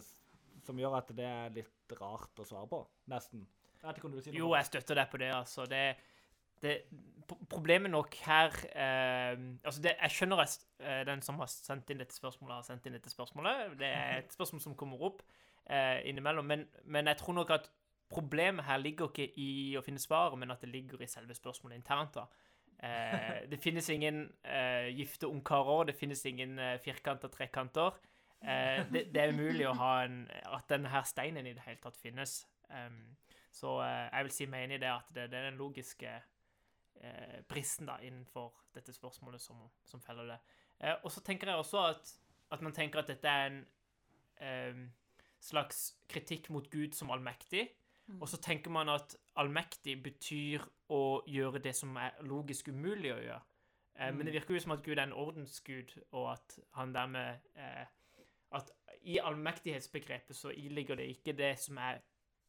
som 0.65 0.79
gjør 0.79 0.99
at 0.99 1.10
det 1.17 1.25
er 1.25 1.53
litt 1.55 1.95
rart 1.99 2.39
å 2.39 2.45
svare 2.47 2.69
på. 2.69 2.81
Nesten. 3.12 3.45
Jeg 3.81 3.97
ikke 3.97 4.12
du 4.13 4.21
si. 4.21 4.34
Jo, 4.38 4.53
jeg 4.55 4.69
støtter 4.69 4.99
deg 5.01 5.10
på 5.10 5.19
det, 5.21 5.31
altså. 5.34 5.65
Det, 5.69 5.81
det, 6.62 6.75
problemet 7.49 7.91
nok 7.91 8.15
her 8.27 8.53
eh, 8.69 9.34
Altså, 9.65 9.81
det, 9.81 9.95
jeg 9.97 10.15
skjønner 10.17 10.43
at 10.43 10.57
eh, 10.79 11.01
den 11.10 11.23
som 11.25 11.39
har 11.41 11.49
sendt 11.51 11.89
inn 11.89 12.01
dette 12.03 12.15
spørsmålet, 12.15 12.60
har 12.60 12.67
sendt 12.69 12.88
inn 12.88 12.97
dette 12.97 13.13
spørsmålet. 13.13 13.77
Det 13.81 13.89
er 13.89 14.17
et 14.21 14.38
spørsmål 14.38 14.63
som 14.67 14.77
kommer 14.77 15.01
opp 15.10 15.25
eh, 15.65 16.01
innimellom. 16.10 16.45
Men, 16.45 16.67
men 16.86 17.10
jeg 17.10 17.21
tror 17.23 17.39
nok 17.41 17.55
at 17.57 17.71
problemet 18.12 18.67
her 18.67 18.77
ligger 18.84 19.10
ikke 19.10 19.31
i 19.39 19.51
å 19.79 19.84
finne 19.86 20.01
svaret, 20.01 20.38
men 20.39 20.51
at 20.53 20.62
det 20.62 20.69
ligger 20.69 21.01
i 21.01 21.10
selve 21.10 21.36
spørsmålet 21.36 21.79
internt. 21.79 22.19
da. 22.19 22.27
Eh, 22.82 23.50
det 23.50 23.60
finnes 23.62 23.89
ingen 23.89 24.24
eh, 24.44 24.89
gifte 24.98 25.28
ungkarer, 25.28 25.84
det 25.84 25.96
finnes 25.96 26.26
ingen 26.26 26.60
eh, 26.60 26.80
firkanter, 26.82 27.30
trekanter. 27.30 27.98
Eh, 28.41 28.82
det, 28.89 29.06
det 29.13 29.22
er 29.22 29.34
umulig 29.36 29.67
å 29.70 29.76
ha 29.78 29.91
en, 30.06 30.24
at 30.50 30.65
denne 30.72 30.89
her 30.89 31.06
steinen 31.06 31.46
i 31.46 31.54
det 31.54 31.65
hele 31.67 31.82
tatt 31.84 32.00
finnes. 32.02 32.39
Um, 32.72 33.17
så 33.52 33.76
eh, 33.84 34.08
jeg 34.08 34.26
vil 34.26 34.34
si 34.34 34.48
meg 34.50 34.65
enig 34.65 34.80
i 34.80 34.84
det 34.86 34.89
at 34.94 35.12
det, 35.13 35.28
det 35.30 35.38
er 35.38 35.50
den 35.50 35.60
logiske 35.60 36.13
eh, 36.15 37.38
bristen 37.52 37.89
da 37.91 38.00
innenfor 38.02 38.50
dette 38.74 38.96
spørsmålet 38.96 39.44
som, 39.44 39.60
som 39.86 40.02
feller 40.02 40.34
det. 40.34 40.39
Eh, 40.80 40.96
og 41.04 41.12
så 41.13 41.22
tenker 41.26 41.52
jeg 41.52 41.62
også 41.62 41.84
at, 41.91 42.15
at 42.56 42.65
man 42.65 42.74
tenker 42.74 43.04
at 43.04 43.12
dette 43.12 43.28
er 43.30 43.52
en 43.52 44.88
slags 45.41 45.91
kritikk 46.10 46.50
mot 46.50 46.65
Gud 46.72 46.96
som 46.98 47.12
allmektig. 47.13 47.67
Og 48.20 48.28
så 48.28 48.39
tenker 48.41 48.74
man 48.74 48.89
at 48.89 49.13
allmektig 49.39 50.04
betyr 50.04 50.63
å 50.91 51.22
gjøre 51.28 51.62
det 51.63 51.76
som 51.76 51.96
er 51.98 52.17
logisk 52.28 52.67
umulig 52.67 53.13
å 53.13 53.22
gjøre. 53.22 53.41
Eh, 53.96 54.13
Men 54.13 54.26
det 54.26 54.34
virker 54.34 54.54
jo 54.54 54.60
som 54.60 54.72
at 54.76 54.84
Gud 54.84 54.98
er 54.98 55.04
en 55.04 55.13
ordensgud, 55.13 55.96
og 56.12 56.32
at 56.34 56.60
han 56.78 56.94
dermed 56.94 57.39
eh, 57.56 57.86
At 58.52 58.72
i 59.08 59.17
allmektighetsbegrepet 59.17 60.36
så 60.36 60.50
iligger 60.52 60.96
det 60.96 61.06
ikke 61.08 61.34
det 61.34 61.54
som 61.60 61.78
er 61.78 62.02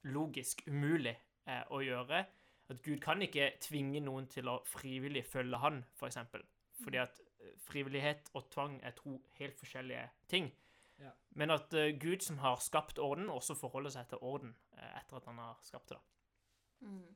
logisk 0.03 0.65
umulig 0.67 1.15
eh, 1.47 1.63
å 1.71 1.79
gjøre. 1.79 2.25
At 2.69 2.83
Gud 2.83 2.99
kan 3.01 3.23
ikke 3.23 3.53
tvinge 3.63 4.01
noen 4.01 4.27
til 4.27 4.49
å 4.51 4.59
frivillig 4.67 5.23
følge 5.25 5.61
han, 5.63 5.85
f.eks. 5.85 5.99
For 6.01 6.11
eksempel. 6.11 6.43
Fordi 6.83 6.99
at 6.99 7.21
eh, 7.41 7.55
frivillighet 7.69 8.33
og 8.35 8.51
tvang 8.51 8.81
er 8.83 8.97
to 8.99 9.21
helt 9.39 9.59
forskjellige 9.59 10.09
ting. 10.29 10.51
Ja. 10.99 11.13
Men 11.39 11.55
at 11.55 11.75
eh, 11.75 11.95
Gud 12.01 12.27
som 12.27 12.39
har 12.43 12.59
skapt 12.59 12.99
orden, 12.99 13.31
også 13.31 13.55
forholder 13.55 13.95
seg 13.95 14.09
til 14.11 14.19
orden 14.21 14.57
etter 14.83 15.17
at 15.17 15.31
han 15.31 15.39
har 15.39 15.59
skapt 15.63 15.89
det. 15.89 16.01
da. 16.01 16.22
Mm. 16.83 17.11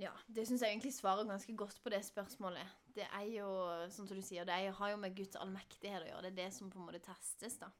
Ja, 0.00 0.10
det 0.26 0.46
syns 0.48 0.64
jeg 0.64 0.72
egentlig 0.72 0.94
svarer 0.96 1.28
ganske 1.28 1.54
godt 1.56 1.78
på 1.84 1.92
det 1.92 2.00
spørsmålet. 2.06 2.78
Det 2.96 3.04
er 3.06 3.28
jo, 3.28 3.48
sånn 3.92 4.08
som 4.08 4.18
du 4.18 4.24
sier, 4.24 4.46
det 4.48 4.56
er, 4.56 4.74
har 4.76 4.92
jo 4.94 5.00
med 5.00 5.14
Guds 5.16 5.38
allmektighet 5.38 6.06
å 6.06 6.08
gjøre. 6.08 6.24
Det 6.26 6.32
er 6.32 6.38
det 6.40 6.50
som 6.56 6.72
på 6.72 6.80
en 6.80 6.88
måte 6.88 7.02
testes, 7.04 7.58
da. 7.60 7.70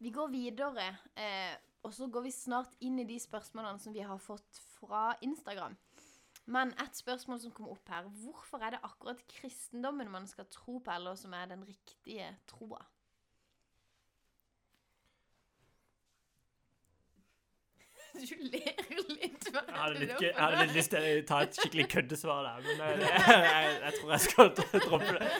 Vi 0.00 0.10
går 0.12 0.28
videre, 0.32 0.88
eh, 1.16 1.54
og 1.86 1.94
så 1.94 2.08
går 2.12 2.26
vi 2.26 2.32
snart 2.34 2.74
inn 2.84 2.98
i 3.00 3.06
de 3.08 3.16
spørsmålene 3.20 3.80
som 3.80 3.94
vi 3.94 4.04
har 4.04 4.18
fått 4.20 4.58
fra 4.76 5.12
Instagram. 5.24 5.76
Men 6.46 6.74
et 6.82 6.98
spørsmål 6.98 7.40
som 7.42 7.54
kom 7.54 7.70
opp 7.72 7.88
her. 7.90 8.06
Hvorfor 8.22 8.62
er 8.62 8.76
det 8.76 8.84
akkurat 8.86 9.22
kristendommen 9.30 10.10
man 10.10 10.28
skal 10.30 10.46
tro 10.52 10.78
på, 10.78 10.90
eller 10.92 11.16
som 11.18 11.32
er 11.34 11.48
den 11.50 11.64
riktige 11.66 12.28
troa? 12.50 12.82
Du 18.16 18.36
ler 18.40 18.75
Jeg 19.56 19.78
hadde 19.80 20.00
litt, 20.02 20.14
jeg 20.22 20.34
hadde 20.38 20.62
litt 20.64 20.74
lyst 20.76 20.92
til 20.92 21.06
å 21.06 21.22
ta 21.28 21.40
et 21.46 21.58
skikkelig 21.60 21.86
køddesvar 21.94 22.42
der, 22.46 22.66
men 22.66 23.02
jeg, 23.06 23.22
jeg, 23.26 23.76
jeg 23.86 23.94
tror 23.98 24.12
jeg 24.14 24.24
skal 24.26 24.52
droppe 24.56 25.12
det. 25.16 25.30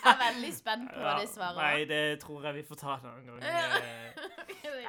Jeg 0.00 0.12
er 0.12 0.20
veldig 0.24 0.52
spent 0.56 0.90
på 0.92 1.02
hva 1.04 1.16
det 1.20 1.28
svaret. 1.34 1.60
Nei, 1.60 1.84
det 1.90 2.02
tror 2.24 2.48
jeg 2.48 2.58
vi 2.60 2.64
får 2.70 2.80
ta 2.80 2.96
en 2.96 3.10
annen 3.12 3.28
gang. 3.28 3.40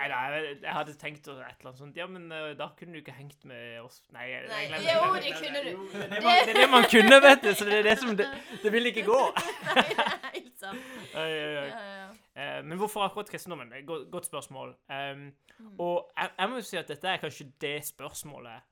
Nei, 0.01 0.07
nei, 0.09 0.21
jeg, 0.33 0.55
jeg 0.63 0.73
hadde 0.73 0.93
tenkt 0.97 1.27
et 1.27 1.31
eller 1.31 1.45
annet 1.69 1.77
sånt. 1.77 1.97
Ja, 1.99 2.07
men 2.09 2.23
eh, 2.33 2.47
da 2.57 2.71
kunne 2.77 2.95
du 2.95 3.01
ikke 3.03 3.13
hengt 3.13 3.43
med 3.45 3.75
oss. 3.83 3.99
Nei, 4.15 4.23
jeg, 4.31 4.47
Nei, 4.49 4.61
jeg 4.65 4.81
glemmer 4.81 5.11
jo, 5.11 5.21
det 5.21 5.33
kunne 5.37 5.61
du. 5.67 5.83
Det 5.93 6.01
er 6.01 6.09
det 6.15 6.23
man, 6.25 6.39
det 6.41 6.55
er 6.55 6.59
det 6.59 6.69
man 6.71 6.87
kunne, 6.89 7.19
vet 7.27 7.43
du. 7.45 7.51
Så 7.59 7.67
det 7.69 7.75
er 7.77 7.85
det 7.91 7.93
som 8.01 8.15
Det, 8.17 8.27
det 8.63 8.71
vil 8.73 8.89
ikke 8.89 9.03
gå. 9.05 9.19
Nei, 9.67 9.85
det 9.91 10.07
er 10.07 10.25
helt 10.33 10.65
sant. 10.65 10.89
Oi, 11.13 11.27
oi, 11.29 11.53
oi. 11.61 11.67
Ja, 11.69 11.85
ja. 12.01 12.09
Eh, 12.41 12.59
men 12.65 12.79
hvorfor 12.81 13.05
akkurat 13.05 13.29
kristendommen? 13.29 13.69
Godt, 13.85 14.09
godt 14.11 14.25
spørsmål. 14.31 14.75
Um, 14.89 15.29
Mm. 15.61 15.75
og 15.77 16.07
jeg, 16.17 16.29
jeg 16.39 16.49
må 16.49 16.55
jo 16.57 16.63
si 16.65 16.77
at 16.79 16.87
dette 16.89 17.05
er 17.11 17.19
kanskje 17.21 17.45
det 17.61 17.75
spørsmålet 17.85 18.63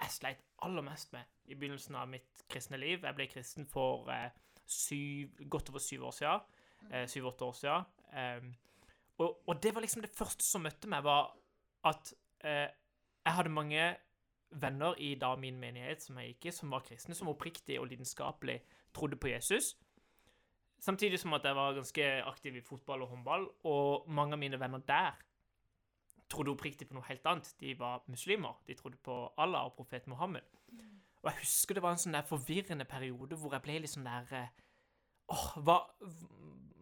jeg 0.00 0.12
sleit 0.14 0.38
aller 0.64 0.80
mest 0.86 1.10
med 1.12 1.26
i 1.52 1.54
begynnelsen 1.58 1.98
av 2.00 2.06
mitt 2.08 2.44
kristne 2.48 2.78
liv. 2.80 3.02
Jeg 3.04 3.16
ble 3.18 3.26
kristen 3.28 3.66
for 3.68 4.08
uh, 4.08 4.30
syv, 4.64 5.34
godt 5.52 5.68
over 5.68 5.82
syv 5.84 6.06
år 6.08 6.14
siden. 6.16 6.40
Uh, 6.88 7.04
Syv-åtte 7.12 7.44
år 7.44 7.52
siden. 7.58 7.84
Um, 8.16 8.54
og, 9.20 9.42
og 9.46 9.62
det 9.62 9.74
var 9.74 9.84
liksom 9.84 10.04
det 10.04 10.14
første 10.16 10.44
som 10.46 10.64
møtte 10.64 10.88
meg, 10.90 11.04
var 11.04 11.34
at 11.88 12.12
eh, 12.44 12.68
jeg 13.24 13.36
hadde 13.36 13.52
mange 13.52 13.84
venner 14.50 14.96
i 14.98 15.14
da 15.20 15.34
min 15.38 15.60
menighet 15.60 16.02
som 16.02 16.18
jeg 16.18 16.32
gikk 16.32 16.48
i, 16.50 16.54
som 16.56 16.72
var 16.72 16.84
kristne, 16.86 17.14
som 17.14 17.30
oppriktig 17.30 17.78
og 17.80 17.90
lidenskapelig 17.90 18.58
trodde 18.96 19.18
på 19.20 19.30
Jesus. 19.30 19.74
Samtidig 20.80 21.20
som 21.20 21.36
at 21.36 21.44
jeg 21.44 21.56
var 21.56 21.76
ganske 21.76 22.06
aktiv 22.24 22.56
i 22.56 22.64
fotball 22.64 23.04
og 23.04 23.12
håndball, 23.12 23.48
og 23.68 24.08
mange 24.08 24.34
av 24.34 24.40
mine 24.40 24.60
venner 24.60 24.80
der 24.88 25.18
trodde 26.30 26.54
oppriktig 26.54 26.88
på 26.88 26.96
noe 26.96 27.06
helt 27.08 27.26
annet. 27.26 27.52
De 27.60 27.74
var 27.78 28.04
muslimer. 28.08 28.56
De 28.66 28.74
trodde 28.78 28.96
på 29.02 29.16
Allah 29.36 29.66
og 29.66 29.74
profet 29.76 30.06
Mohammed. 30.08 30.46
Og 31.20 31.30
jeg 31.30 31.42
husker 31.42 31.76
det 31.76 31.82
var 31.84 31.96
en 31.96 32.00
sånn 32.00 32.16
der 32.16 32.28
forvirrende 32.28 32.86
periode 32.88 33.36
hvor 33.36 33.52
jeg 33.52 33.64
ble 33.66 33.80
litt 33.82 33.92
sånn 33.92 34.08
der 34.08 34.30
eh, 34.38 34.52
Åh, 35.30 35.50
hva, 35.62 35.76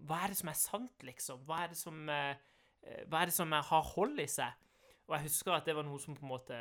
hva 0.09 0.25
er 0.25 0.33
det 0.33 0.40
som 0.40 0.51
er 0.51 0.59
sant, 0.59 1.07
liksom? 1.07 1.44
Hva 1.49 1.62
er 1.64 1.73
det 1.73 1.79
som 1.81 2.03
eh, 2.12 2.35
eh, 2.83 3.05
Hva 3.09 3.23
er 3.23 3.31
det 3.31 3.37
som 3.37 3.53
har 3.53 3.92
hold 3.94 4.21
i 4.25 4.29
seg? 4.31 4.66
Og 5.09 5.16
jeg 5.16 5.29
husker 5.29 5.57
at 5.57 5.68
det 5.68 5.77
var 5.77 5.87
noe 5.88 6.01
som 6.03 6.16
på 6.16 6.27
en 6.27 6.35
måte 6.35 6.59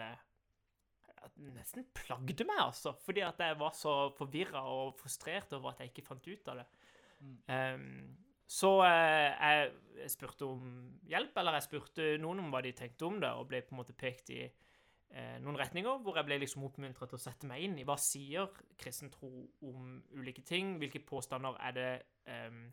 nesten 1.53 1.85
plagde 1.95 2.45
meg, 2.47 2.61
altså. 2.61 2.93
Fordi 3.03 3.23
at 3.25 3.41
jeg 3.43 3.57
var 3.59 3.73
så 3.75 3.95
forvirra 4.17 4.63
og 4.71 4.95
frustrert 4.99 5.51
over 5.57 5.73
at 5.73 5.83
jeg 5.83 5.91
ikke 5.91 6.05
fant 6.07 6.27
ut 6.27 6.53
av 6.53 6.61
det. 6.61 6.67
Ehm, 7.51 8.15
så 8.47 8.71
eh, 8.85 9.67
jeg 9.97 10.11
spurte 10.13 10.47
om 10.47 10.71
hjelp, 11.09 11.35
eller 11.37 11.57
jeg 11.57 11.67
spurte 11.67 12.13
noen 12.21 12.45
om 12.45 12.53
hva 12.53 12.63
de 12.63 12.73
tenkte 12.77 13.07
om 13.09 13.19
det, 13.23 13.33
og 13.35 13.49
ble 13.49 13.61
på 13.65 13.75
en 13.75 13.81
måte 13.81 13.97
pekt 13.97 14.31
i 14.35 14.41
eh, 14.45 15.37
noen 15.43 15.59
retninger, 15.59 15.99
hvor 16.03 16.19
jeg 16.19 16.29
ble 16.29 16.39
liksom 16.43 16.65
oppmuntret 16.67 17.11
til 17.11 17.19
å 17.19 17.25
sette 17.25 17.49
meg 17.49 17.65
inn 17.65 17.77
i 17.81 17.85
hva 17.87 17.97
sier 17.99 18.51
kristen 18.79 19.11
tro 19.13 19.31
om 19.67 19.97
ulike 20.15 20.45
ting, 20.47 20.77
hvilke 20.81 21.03
påstander 21.03 21.59
er 21.67 21.75
det 21.75 21.89
ehm, 22.31 22.67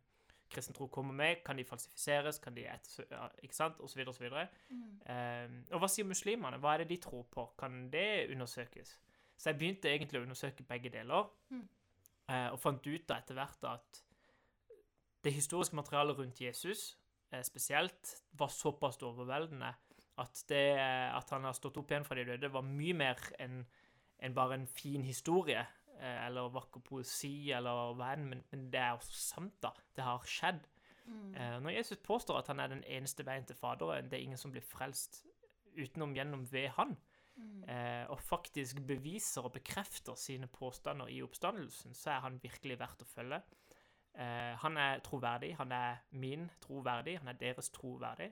kristen 0.51 0.75
tro 0.75 0.87
kommer 0.87 1.15
med? 1.15 1.43
Kan 1.45 1.59
de 1.59 1.65
falsifiseres? 1.65 2.39
Kan 2.39 2.57
de 2.57 2.67
Ikke 3.43 3.57
sant? 3.57 3.81
Og 3.81 3.91
så 3.91 3.97
videre 3.97 4.09
og 4.11 4.15
så 4.15 4.23
videre. 4.25 4.49
Mm. 4.71 4.83
Um, 5.11 5.57
og 5.73 5.81
hva 5.83 5.89
sier 5.89 6.07
muslimene? 6.09 6.59
Hva 6.63 6.75
er 6.75 6.85
det 6.85 6.89
de 6.89 7.01
tror 7.03 7.23
på? 7.31 7.47
Kan 7.59 7.91
det 7.93 8.31
undersøkes? 8.31 8.99
Så 9.37 9.51
jeg 9.51 9.59
begynte 9.59 9.91
egentlig 9.91 10.21
å 10.21 10.23
undersøke 10.23 10.63
begge 10.63 10.91
deler, 10.91 11.31
Mm. 11.51 11.69
uh, 12.29 12.51
og 12.53 12.61
fant 12.61 12.87
ut 12.87 13.09
da 13.09 13.19
etter 13.19 13.35
hvert 13.35 13.65
at 13.65 14.05
det 15.25 15.33
historiske 15.33 15.77
materialet 15.77 16.19
rundt 16.19 16.41
Jesus 16.41 16.99
uh, 17.33 17.43
spesielt 17.43 18.23
var 18.33 18.49
såpass 18.49 19.03
overveldende 19.03 19.75
at 20.19 20.45
det 20.49 20.79
at 20.79 21.31
han 21.31 21.45
har 21.45 21.53
stått 21.53 21.77
opp 21.81 21.91
igjen 21.91 22.05
fra 22.07 22.15
de 22.15 22.25
døde, 22.25 22.53
var 22.53 22.63
mye 22.63 22.95
mer 22.95 23.19
enn 23.43 23.65
en 24.25 24.35
bare 24.35 24.55
en 24.55 24.67
fin 24.71 25.03
historie 25.05 25.59
eh, 25.59 25.67
eller 26.05 26.53
vakker 26.55 26.83
poesi 26.85 27.51
eller 27.55 28.01
enn, 28.13 28.29
men, 28.31 28.45
men 28.51 28.69
det 28.73 28.81
er 28.81 28.97
også 28.97 29.19
sant, 29.19 29.57
da. 29.63 29.73
Det 29.97 30.05
har 30.05 30.29
skjedd. 30.29 30.67
Mm. 31.07 31.35
Eh, 31.35 31.57
når 31.65 31.77
Jesus 31.79 31.99
påstår 32.05 32.39
at 32.39 32.49
han 32.53 32.61
er 32.61 32.73
den 32.73 32.85
eneste 32.85 33.27
veien 33.27 33.45
til 33.49 33.57
Faderen, 33.57 34.11
det 34.11 34.19
er 34.19 34.27
ingen 34.29 34.41
som 34.41 34.53
blir 34.55 34.65
frelst 34.65 35.23
utenom 35.75 36.15
gjennom 36.17 36.47
ved 36.53 36.69
han, 36.79 36.97
Mm. 37.35 37.65
eh, 37.69 38.07
og 38.11 38.21
faktisk 38.23 38.79
beviser 38.87 39.43
og 39.43 39.53
bekrefter 39.57 40.15
sine 40.15 40.47
påstander 40.47 41.09
i 41.11 41.23
oppstandelsen, 41.23 41.95
så 41.95 42.11
er 42.11 42.21
han 42.21 42.39
virkelig 42.43 42.79
verdt 42.79 43.03
å 43.03 43.09
følge. 43.11 43.41
Eh, 44.15 44.55
han 44.63 44.77
er 44.79 45.01
troverdig. 45.03 45.57
Han 45.59 45.73
er 45.73 45.97
min 46.11 46.51
troverdig. 46.63 47.19
Han 47.19 47.29
er 47.29 47.41
deres 47.41 47.71
troverdig. 47.75 48.31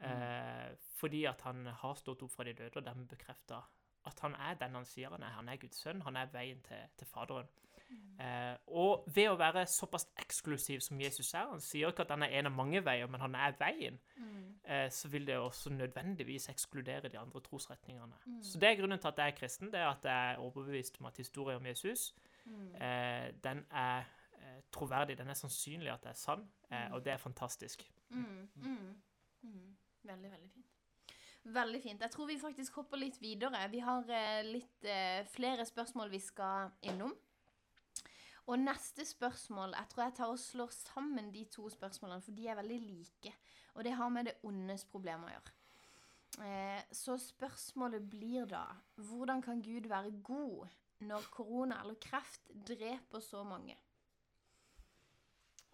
Eh, 0.00 0.70
fordi 0.96 1.24
at 1.28 1.40
han 1.40 1.66
har 1.66 1.94
stått 1.94 2.22
opp 2.22 2.30
fra 2.30 2.44
de 2.44 2.54
døde 2.54 2.78
og 2.78 2.86
dermed 2.86 3.08
bekrefta 3.08 3.58
at 4.06 4.20
han 4.20 4.34
er 4.34 4.54
den 4.54 4.74
han 4.74 4.84
sier 4.84 5.10
han 5.10 5.22
er. 5.22 5.34
Han 5.36 5.48
er 5.48 5.56
Guds 5.56 5.82
sønn. 5.82 6.00
Han 6.02 6.16
er 6.16 6.26
veien 6.32 6.60
til, 6.62 6.76
til 6.98 7.06
Faderen. 7.06 7.46
Eh, 8.20 8.56
og 8.66 9.04
ved 9.14 9.28
å 9.32 9.36
være 9.40 9.64
såpass 9.66 10.04
eksklusiv 10.22 10.78
som 10.84 11.00
Jesus 11.00 11.32
er 11.34 11.48
Han 11.50 11.60
sier 11.60 11.88
ikke 11.90 12.04
at 12.04 12.10
han 12.14 12.22
er 12.22 12.36
en 12.38 12.46
av 12.46 12.52
mange 12.54 12.84
veier, 12.86 13.08
men 13.10 13.20
han 13.20 13.34
er 13.34 13.56
veien. 13.58 13.98
Mm. 14.16 14.60
Eh, 14.64 14.90
så 14.90 15.08
vil 15.10 15.26
det 15.26 15.36
også 15.38 15.70
nødvendigvis 15.74 16.48
ekskludere 16.52 17.08
de 17.08 17.18
andre 17.18 17.40
trosretningene. 17.40 18.14
Mm. 18.26 18.42
Så 18.42 18.60
det 18.60 18.68
er 18.68 18.76
grunnen 18.78 18.98
til 19.00 19.08
at 19.08 19.18
jeg 19.18 19.26
er 19.32 19.36
kristen. 19.40 19.72
Det 19.72 19.80
er 19.80 19.88
at 19.88 20.04
jeg 20.04 20.32
er 20.32 20.38
overbevist 20.38 21.00
om 21.00 21.06
at 21.06 21.16
historien 21.16 21.56
om 21.56 21.66
Jesus 21.66 22.14
Mm. 22.44 22.74
eh, 22.74 23.32
den 23.44 23.66
er 23.70 23.98
eh, 24.38 24.62
troverdig. 24.72 25.18
Den 25.18 25.28
er 25.28 25.34
sannsynlig 25.34 25.90
at 25.92 26.02
det 26.02 26.08
er 26.10 26.14
sann, 26.14 26.46
eh, 26.70 26.88
Mm. 26.88 26.94
og 26.94 27.04
det 27.04 27.12
er 27.12 27.16
fantastisk. 27.16 27.82
Mm, 28.08 28.48
mm, 28.54 29.02
mm. 29.42 29.76
Veldig, 30.02 30.30
veldig 30.30 30.50
fint. 30.54 30.66
Veldig 31.44 31.80
fint. 31.82 32.00
Jeg 32.00 32.12
tror 32.12 32.28
vi 32.28 32.36
faktisk 32.38 32.74
hopper 32.76 33.00
litt 33.00 33.16
videre. 33.22 33.62
Vi 33.72 33.80
har 33.80 34.08
eh, 34.12 34.42
litt 34.44 34.84
eh, 34.84 35.24
flere 35.32 35.64
spørsmål 35.64 36.10
vi 36.12 36.20
skal 36.20 36.68
innom. 36.84 37.14
Og 38.50 38.58
neste 38.58 39.04
spørsmål 39.06 39.76
Jeg 39.76 39.88
tror 39.90 40.02
jeg 40.02 40.14
tar 40.16 40.32
og 40.32 40.38
slår 40.38 40.72
sammen 40.74 41.30
de 41.32 41.44
to 41.44 41.68
spørsmålene, 41.70 42.22
for 42.22 42.36
de 42.36 42.48
er 42.48 42.58
veldig 42.58 42.78
like. 42.82 43.34
Og 43.74 43.84
det 43.84 43.96
har 43.96 44.12
med 44.12 44.28
det 44.28 44.36
ondes 44.44 44.84
problem 44.84 45.24
å 45.24 45.32
gjøre. 45.32 45.56
Eh, 46.44 46.82
så 46.92 47.16
spørsmålet 47.18 48.04
blir 48.10 48.46
da 48.46 48.64
Hvordan 48.96 49.42
kan 49.42 49.62
Gud 49.62 49.88
være 49.88 50.12
god 50.22 50.68
når 51.00 51.30
korona 51.32 51.80
eller 51.80 51.94
kreft 51.94 52.52
dreper 52.68 53.20
så 53.24 53.42
mange? 53.44 53.78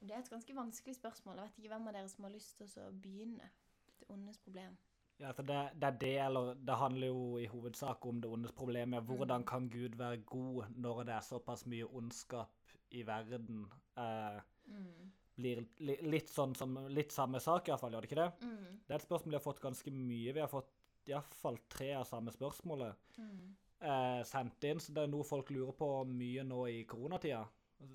Det 0.01 0.15
er 0.15 0.19
et 0.23 0.31
ganske 0.31 0.55
vanskelig 0.57 0.95
spørsmål. 0.97 1.37
Jeg 1.37 1.45
vet 1.45 1.59
ikke 1.59 1.75
hvem 1.75 1.89
av 1.89 1.97
dere 1.97 2.09
som 2.09 2.25
har 2.25 2.37
lyst 2.37 2.61
til 2.61 2.71
å 2.85 2.93
begynne. 2.93 3.51
Det 3.99 4.07
ondes 4.13 4.39
problem. 4.39 4.77
Ja, 5.19 5.31
altså 5.31 5.43
det, 5.49 5.59
det 5.81 5.87
er 5.89 5.99
det, 6.01 6.15
eller 6.27 6.55
det 6.69 6.77
handler 6.77 7.07
jo 7.09 7.39
i 7.41 7.47
hovedsak 7.49 8.05
om 8.07 8.19
det 8.21 8.29
ondes 8.31 8.53
problem. 8.53 8.93
Hvordan 9.09 9.45
kan 9.49 9.69
Gud 9.73 9.97
være 9.97 10.19
god 10.29 10.65
når 10.77 11.05
det 11.09 11.15
er 11.15 11.25
såpass 11.25 11.65
mye 11.67 11.87
ondskap 11.89 12.75
i 12.91 13.03
verden? 13.07 13.67
Eh, 13.97 14.41
Mm. 14.67 15.13
blir 15.37 15.61
li, 15.79 15.95
litt 16.03 16.27
sånn 16.33 16.57
som 16.57 16.73
Litt 16.91 17.13
samme 17.15 17.39
sak, 17.41 17.69
iallfall, 17.69 17.93
gjør 17.95 18.03
det 18.03 18.09
ikke 18.11 18.17
det? 18.19 18.33
Mm. 18.49 18.81
Det 18.89 18.91
er 18.91 18.97
et 18.97 19.05
spørsmål 19.07 19.31
vi 19.31 19.37
har 19.37 19.45
fått 19.45 19.61
ganske 19.63 19.91
mye. 19.95 20.33
Vi 20.35 20.41
har 20.41 20.49
fått 20.51 20.73
iallfall 21.07 21.59
tre 21.71 21.93
av 21.95 22.05
samme 22.09 22.33
spørsmålet 22.35 22.97
Mm. 23.19 23.55
eh, 23.81 24.23
sendt 24.25 24.65
inn, 24.65 24.81
så 24.81 24.93
det 24.93 25.05
er 25.05 25.07
noe 25.13 25.23
folk 25.25 25.51
lurer 25.51 25.73
på 25.73 26.05
mye 26.09 26.43
nå 26.43 26.67
i 26.69 26.85
koronatida. 26.85 27.45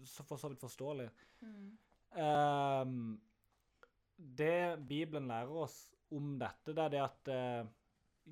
Så 0.06 0.24
for 0.24 0.38
så 0.38 0.48
vidt 0.50 0.62
forståelig. 0.62 1.10
Mm. 1.42 1.78
Ehm, 2.16 3.20
det 4.18 4.88
Bibelen 4.88 5.28
lærer 5.28 5.50
oss 5.64 5.90
om 6.12 6.34
dette, 6.41 6.76
det 6.76 6.84
er 6.84 6.93
det 6.93 7.02
at 7.04 7.32
eh, 7.32 7.69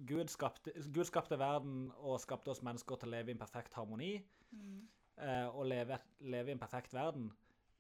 Gud, 0.09 0.29
skapte, 0.31 0.73
Gud 0.93 1.07
skapte 1.09 1.39
verden 1.39 1.89
og 1.97 2.19
skapte 2.21 2.53
oss 2.53 2.63
mennesker 2.65 2.99
til 2.99 3.09
å 3.09 3.15
leve 3.15 3.31
i 3.31 3.37
en 3.37 3.41
perfekt 3.41 3.77
harmoni 3.77 4.17
Mm. 4.49 4.87
eh, 5.21 5.47
og 5.53 5.67
leve, 5.69 5.99
leve 6.25 6.49
i 6.49 6.53
en 6.55 6.61
perfekt 6.61 6.93
verden, 6.93 7.27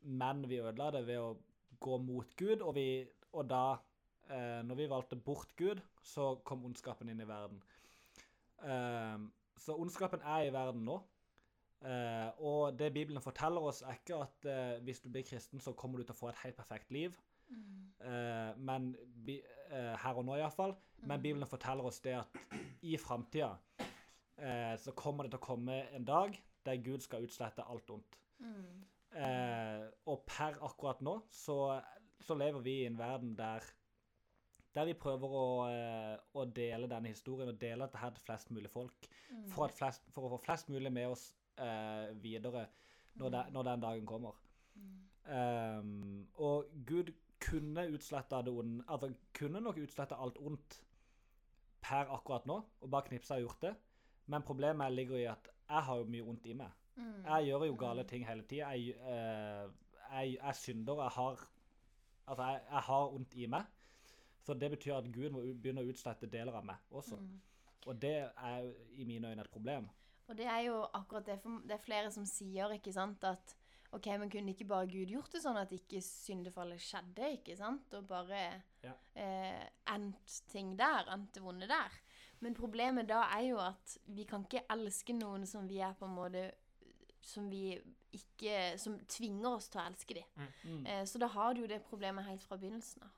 men 0.01 0.43
vi 0.49 0.59
ødela 0.61 0.91
det 0.93 1.07
ved 1.07 1.17
å 1.17 1.31
gå 1.81 1.97
mot 1.97 2.35
Gud, 2.37 2.61
og, 2.61 2.75
vi, 2.75 3.07
og 3.33 3.47
da, 3.49 3.79
eh, 4.29 4.59
når 4.67 4.77
vi 4.77 4.89
valgte 4.91 5.15
bort 5.15 5.55
Gud, 5.57 5.81
så 6.03 6.35
kom 6.45 6.65
ondskapen 6.67 7.09
inn 7.09 7.23
i 7.23 7.27
verden. 7.27 7.63
Ehm, 8.63 9.31
så 9.57 9.75
ondskapen 9.79 10.21
er 10.21 10.47
i 10.47 10.53
verden 10.53 10.85
nå. 10.87 10.99
Uh, 11.79 12.27
og 12.43 12.79
det 12.79 12.89
Bibelen 12.91 13.23
forteller 13.23 13.63
oss, 13.63 13.81
er 13.87 13.95
ikke 13.95 14.17
at 14.19 14.47
uh, 14.51 14.83
hvis 14.83 14.99
du 14.99 15.07
blir 15.09 15.23
kristen, 15.23 15.61
så 15.63 15.71
kommer 15.71 16.01
du 16.01 16.03
til 16.03 16.11
å 16.11 16.17
få 16.17 16.27
et 16.27 16.41
helt 16.43 16.57
perfekt 16.57 16.91
liv. 16.91 17.15
Mm. 17.49 17.79
Eh, 17.99 18.57
men 18.57 18.95
eh, 19.27 19.95
her 20.03 20.19
og 20.19 20.25
nå, 20.25 20.37
iallfall. 20.39 20.75
Men 21.01 21.19
Mm. 21.19 21.23
Bibelen 21.23 21.47
forteller 21.47 21.83
oss 21.87 21.99
det 22.03 22.17
at 22.19 22.37
i 22.81 22.97
framtida 22.97 23.57
eh, 24.37 24.75
så 24.77 24.91
kommer 24.91 25.23
det 25.23 25.31
til 25.31 25.39
å 25.39 25.47
komme 25.47 25.77
en 25.95 26.05
dag 26.05 26.35
der 26.65 26.81
Gud 26.83 26.99
skal 26.99 27.23
utslette 27.23 27.63
alt 27.63 27.89
ondt. 27.89 28.19
Mm. 28.39 28.85
Og 30.05 30.21
per 30.27 30.59
akkurat 30.63 30.99
nå 31.01 31.15
så, 31.33 31.81
så 32.21 32.35
lever 32.37 32.61
vi 32.61 32.75
i 32.81 32.85
en 32.85 32.99
verden 32.99 33.35
der 33.35 33.63
der 34.75 34.85
vi 34.85 34.93
prøver 34.93 35.31
å, 35.33 35.45
å 36.37 36.43
dele 36.45 36.87
denne 36.87 37.09
historien 37.09 37.49
og 37.49 37.57
dele 37.59 37.87
dette 37.87 37.97
her 37.97 38.13
til 38.13 38.23
flest 38.27 38.51
mulig 38.53 38.69
folk. 38.69 39.07
Mm. 39.31 39.47
For, 39.55 39.71
flest, 39.73 40.05
for 40.13 40.27
å 40.27 40.35
få 40.35 40.37
flest 40.43 40.69
mulig 40.69 40.91
med 40.93 41.09
oss 41.09 41.23
eh, 41.57 42.13
videre 42.21 42.67
når, 43.19 43.33
de, 43.33 43.41
når 43.55 43.69
den 43.71 43.83
dagen 43.87 44.05
kommer. 44.05 44.37
Mm. 44.75 44.93
Um, 45.29 46.27
og 46.37 46.69
Gud 46.85 47.11
kunne 47.39 47.87
utsletta 47.93 48.41
det 48.41 48.51
onde 48.51 48.83
Altså 48.87 49.13
kunne 49.33 49.61
nok 49.61 49.77
utsletta 49.77 50.15
alt 50.19 50.37
ondt 50.37 50.81
per 51.81 52.11
akkurat 52.11 52.45
nå, 52.45 52.57
og 52.81 52.91
bare 52.91 53.07
knipsa 53.07 53.37
og 53.37 53.45
gjort 53.47 53.61
det. 53.61 53.75
Men 54.25 54.43
problemet 54.43 54.91
ligger 54.93 55.17
i 55.17 55.27
at 55.31 55.47
jeg 55.69 55.83
har 55.83 55.97
jo 55.97 56.09
mye 56.11 56.25
ondt 56.27 56.45
i 56.45 56.53
meg. 56.53 56.71
Mm. 56.95 57.25
Jeg 57.25 57.45
gjør 57.45 57.65
jo 57.65 57.75
gale 57.79 58.03
ting 58.03 58.25
hele 58.27 58.43
tida. 58.43 58.71
Jeg, 58.75 58.95
eh, 58.99 59.69
jeg, 60.11 60.35
jeg 60.35 60.55
synder. 60.55 61.03
Jeg 61.03 61.15
har 61.15 61.47
Altså, 62.29 62.43
jeg, 62.43 62.61
jeg 62.71 62.81
har 62.85 63.13
ondt 63.13 63.35
i 63.35 63.45
meg. 63.49 63.63
Så 64.45 64.53
det 64.53 64.69
betyr 64.71 64.95
at 64.95 65.07
Gud 65.13 65.31
må 65.33 65.41
begynne 65.41 65.81
å 65.81 65.89
utslette 65.89 66.29
deler 66.29 66.53
av 66.59 66.65
meg 66.65 66.91
også. 66.91 67.17
Mm. 67.17 67.39
Og 67.85 68.01
det 68.01 68.17
er 68.27 68.67
i 69.01 69.05
mine 69.07 69.31
øyne 69.31 69.41
et 69.41 69.49
problem. 69.49 69.87
Og 70.27 70.37
det 70.37 70.45
er 70.45 70.59
jo 70.67 70.83
akkurat 70.93 71.25
det, 71.25 71.39
for 71.41 71.61
det 71.65 71.73
er 71.73 71.81
flere 71.81 72.11
som 72.13 72.25
sier, 72.29 72.69
ikke 72.75 72.93
sant, 72.93 73.23
at 73.25 73.55
OK, 73.91 74.05
men 74.21 74.29
kunne 74.29 74.51
ikke 74.53 74.67
bare 74.69 74.85
Gud 74.87 75.09
gjort 75.09 75.31
det 75.33 75.41
sånn 75.41 75.57
at 75.57 75.71
ikke 75.73 75.97
syndefallet 76.05 76.81
skjedde, 76.83 77.31
ikke 77.39 77.55
sant? 77.57 77.93
Og 77.97 78.05
bare 78.07 78.41
Ja. 78.83 78.91
eh, 79.15 79.65
endt 79.93 80.41
ting 80.51 80.75
der, 80.77 81.09
endt 81.13 81.33
det 81.33 81.41
vonde 81.43 81.67
der. 81.67 81.89
Men 82.39 82.53
problemet 82.55 83.07
da 83.09 83.23
er 83.35 83.47
jo 83.49 83.57
at 83.59 83.97
vi 84.07 84.23
kan 84.29 84.45
ikke 84.45 84.61
elske 84.71 85.13
noen 85.17 85.45
som 85.49 85.67
vi 85.67 85.79
er 85.83 85.93
på 85.99 86.05
en 86.05 86.15
måte 86.15 86.51
Som 87.21 87.49
vi 87.51 87.77
ikke 88.13 88.77
Som 88.79 88.93
tvinger 89.11 89.49
oss 89.57 89.67
til 89.69 89.81
å 89.81 89.87
elske 89.89 90.13
dem. 90.15 90.47
Mm. 90.63 90.85
Eh, 90.87 91.03
så 91.05 91.19
da 91.19 91.27
har 91.27 91.53
du 91.53 91.61
jo 91.61 91.67
det 91.67 91.81
problemet 91.83 92.25
helt 92.25 92.43
fra 92.43 92.55
begynnelsen 92.57 93.03
av. 93.03 93.09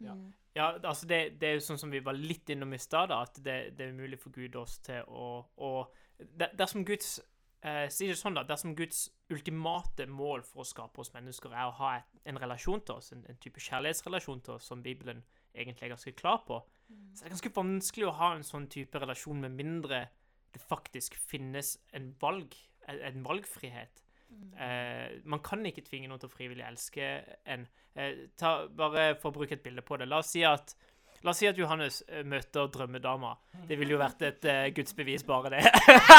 Ja. 0.00 0.12
Mm. 0.14 0.32
Ja, 0.56 0.66
altså 0.82 1.06
det, 1.06 1.38
det 1.40 1.48
er 1.48 1.54
jo 1.54 1.60
sånn 1.60 1.78
som 1.78 1.90
vi 1.90 2.00
var 2.00 2.12
litt 2.18 2.48
innom 2.50 2.72
i 2.74 2.78
stad, 2.78 3.10
at 3.14 3.38
det, 3.44 3.76
det 3.78 3.86
er 3.86 3.92
umulig 3.94 4.18
for 4.18 4.30
Gud 4.34 4.56
oss 4.56 4.78
til 4.84 5.04
å, 5.06 5.46
å 5.56 5.86
der- 6.18 6.52
Dersom 6.58 6.84
Guds 6.84 7.20
eh, 7.62 7.88
Si 7.88 8.06
det 8.10 8.18
sånn, 8.18 8.34
da. 8.34 8.42
Dersom 8.48 8.74
Guds 8.76 9.08
ultimate 9.32 10.06
mål 10.06 10.42
for 10.46 10.62
å 10.62 10.68
skape 10.68 11.00
oss 11.00 11.12
mennesker 11.14 11.54
er 11.54 11.68
å 11.68 11.76
ha 11.80 11.96
et, 12.00 12.10
en 12.28 12.40
relasjon 12.42 12.82
til 12.84 12.96
oss, 12.96 13.12
en, 13.12 13.24
en 13.28 13.38
type 13.42 13.60
kjærlighetsrelasjon 13.60 14.42
til 14.44 14.54
oss, 14.58 14.68
som 14.68 14.82
Bibelen 14.82 15.22
egentlig 15.54 15.86
er 15.86 15.94
ganske 15.96 16.14
klar 16.18 16.44
på, 16.46 16.62
Mm. 16.92 17.14
så 17.16 17.22
er 17.22 17.30
det 17.30 17.32
ganske 17.38 17.54
vanskelig 17.56 18.06
å 18.08 18.16
ha 18.18 18.34
en 18.36 18.42
sånn 18.44 18.66
type 18.68 19.00
relasjon 19.00 19.40
med 19.40 19.54
mindre 19.56 20.08
det 20.52 20.60
faktisk 20.60 21.14
finnes 21.16 21.78
en 21.96 22.10
valg, 22.20 22.52
en, 22.88 22.98
en 23.00 23.22
valgfrihet. 23.24 24.02
Mm. 24.28 24.50
Eh, 24.60 25.20
man 25.24 25.40
kan 25.40 25.64
ikke 25.64 25.84
tvinge 25.86 26.08
noen 26.10 26.20
til 26.20 26.28
å 26.28 26.32
frivillig 26.34 26.64
elske 26.66 27.06
en. 27.48 27.66
Eh, 27.94 28.26
ta, 28.36 28.66
bare 28.68 29.14
for 29.20 29.30
å 29.30 29.36
bruke 29.38 29.56
et 29.56 29.64
bilde 29.64 29.84
på 29.84 29.96
det. 29.96 30.08
La 30.08 30.20
oss 30.20 30.32
si 30.34 30.44
at, 30.44 30.74
la 31.22 31.30
oss 31.30 31.38
si 31.38 31.46
at 31.46 31.58
Johannes 31.58 32.02
eh, 32.08 32.24
møter 32.26 32.66
drømmedama. 32.72 33.34
Det 33.68 33.78
ville 33.78 33.94
jo 33.94 34.00
vært 34.00 34.24
et 34.26 34.48
uh, 34.50 34.64
gudsbevis, 34.74 35.22
bare 35.26 35.52
det. 35.54 35.62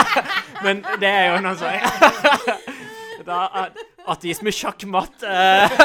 Men 0.65 0.83
det 1.01 1.09
er 1.09 1.25
jo 1.33 1.41
noe 1.43 1.57
sånn 1.59 1.81
da, 3.29 3.39
eh, 3.63 3.83
Ateisme, 4.11 4.51
sjakkmatt 4.51 5.23
uh, 5.27 5.75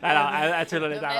Nei 0.00 0.12
da, 0.16 0.20
jeg, 0.32 0.52
jeg 0.54 0.68
tuller 0.70 0.92
litt 0.94 1.02
da. 1.04 1.10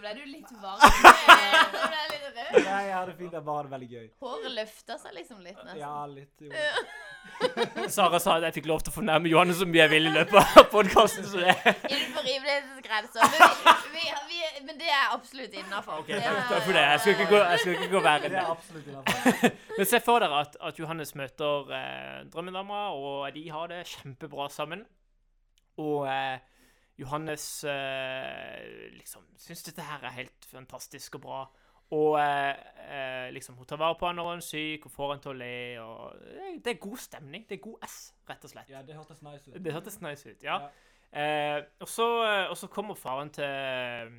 ble 0.00 0.12
du 0.16 0.22
litt 0.30 0.52
varm. 0.62 0.80
Eh, 0.80 1.58
Da 1.74 1.88
ble 1.90 1.98
jeg 2.00 2.10
litt 2.14 2.24
rød. 2.24 2.64
Nei, 2.64 2.82
jeg 2.86 2.94
hadde 2.96 3.14
fint. 3.18 3.34
Jeg 3.36 3.44
bare 3.44 3.64
det 3.66 3.72
veldig 3.74 3.88
gøy. 3.90 4.06
Håret 4.24 4.54
løfta 4.56 4.96
seg 5.02 5.16
liksom 5.18 5.42
litt 5.44 5.58
nesten. 5.60 5.80
Ja, 5.82 5.94
litt. 6.08 6.32
Jo. 6.40 7.88
Sara 7.94 8.20
sa 8.22 8.38
at 8.38 8.46
jeg 8.48 8.56
fikk 8.60 8.68
lov 8.70 8.80
til 8.84 8.92
å 8.92 8.94
fornærme 8.94 9.28
Johanne 9.28 9.54
så 9.56 9.66
mye 9.68 9.82
jeg 9.82 9.92
vil 9.92 10.08
i 10.08 10.12
løpet 10.14 10.38
av 10.40 10.70
podkasten, 10.72 11.26
Innenfor 11.28 12.24
rimelighetens 12.24 13.18
Men, 13.20 13.44
vi, 13.92 14.04
vi, 14.06 14.06
vi, 14.30 14.64
men 14.70 14.80
det 14.80 14.88
er 14.88 15.12
absolutt 15.12 15.56
innafor. 15.60 16.00
OK, 16.00 16.14
takk 16.16 16.64
for 16.64 16.72
det. 16.76 16.86
Jeg 16.86 17.02
skal 17.04 17.14
ikke 17.18 17.28
gå, 17.34 17.42
jeg 17.42 17.62
skal 17.64 17.76
ikke 17.76 17.90
gå 17.92 18.02
verre 18.06 18.22
Det 18.24 18.30
enn 18.30 18.38
er 18.38 18.40
det. 18.40 18.54
absolutt 18.56 18.88
innafor. 18.88 19.52
Men 19.76 19.90
se 19.92 20.00
for 20.04 20.24
dere 20.24 20.40
at, 20.46 20.56
at 20.70 20.80
Johannes 20.80 21.12
møter 21.20 21.74
eh, 21.76 22.16
drømmedama, 22.32 22.80
og 22.96 23.28
de 23.36 23.44
har 23.52 23.68
det 23.74 23.84
kjempebra 23.92 24.48
sammen. 24.52 24.86
Og 25.80 26.06
eh, 26.10 26.38
Johannes 27.00 27.46
eh, 27.64 28.92
liksom 28.98 29.26
syns 29.40 29.64
dette 29.66 29.86
her 29.86 30.04
er 30.04 30.16
helt 30.18 30.48
fantastisk 30.50 31.18
og 31.18 31.24
bra. 31.26 31.40
Og 31.96 32.18
eh, 32.20 32.52
eh, 32.86 33.28
liksom, 33.34 33.56
hun 33.58 33.66
tar 33.66 33.80
vare 33.80 33.96
på 33.98 34.06
han 34.06 34.20
når 34.20 34.28
han 34.30 34.42
er 34.44 34.46
syk, 34.46 34.86
og 34.86 34.94
får 34.94 35.14
han 35.14 35.24
til 35.24 35.32
å 35.32 35.38
le. 35.40 35.54
og 35.82 36.20
det, 36.22 36.50
det 36.66 36.74
er 36.74 36.82
god 36.84 37.00
stemning. 37.02 37.48
Det 37.48 37.58
er 37.58 37.64
god 37.64 37.88
S, 37.88 37.96
rett 38.30 38.44
og 38.46 38.52
slett. 38.52 38.70
Ja, 38.70 38.84
det 38.86 38.98
hørtes 38.98 39.24
nice 39.26 39.50
ut. 39.50 39.58
Det 39.64 39.74
hørtes 39.74 39.98
nice 40.04 40.36
ut, 40.36 40.44
ja. 40.46 40.60
Eh, 41.10 41.56
og, 41.80 41.88
så, 41.90 42.06
og 42.46 42.54
så 42.58 42.68
kommer 42.70 42.94
faren 42.94 43.32
til 43.34 44.12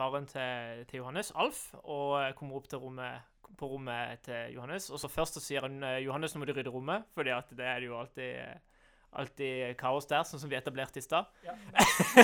faren 0.00 0.26
til, 0.30 0.86
til 0.88 1.02
Johannes, 1.02 1.32
Alf, 1.36 1.70
og 1.82 2.16
eh, 2.22 2.32
kommer 2.38 2.60
opp 2.60 2.68
til 2.70 2.80
rommet, 2.82 3.28
på 3.58 3.68
rommet 3.74 4.22
til 4.24 4.54
Johannes. 4.54 4.88
Og 4.90 5.00
så 5.02 5.10
først 5.10 5.36
så 5.36 5.44
sier 5.44 5.66
han 5.66 5.82
eh, 5.84 6.00
Johannes, 6.06 6.34
nå 6.34 6.42
må 6.42 6.48
du 6.48 6.54
rydde 6.56 6.72
rommet, 6.72 7.08
fordi 7.16 7.34
at 7.34 7.50
det 7.56 7.66
er 7.66 7.82
det 7.82 7.90
jo 7.90 7.98
alltid 7.98 8.28
eh, 8.44 8.69
Alltid 9.10 9.74
kaos 9.80 10.06
der, 10.06 10.22
sånn 10.22 10.38
som 10.38 10.50
vi 10.50 10.54
etablerte 10.54 11.00
i 11.00 11.02
stad. 11.02 11.26
Ja. 11.42 11.56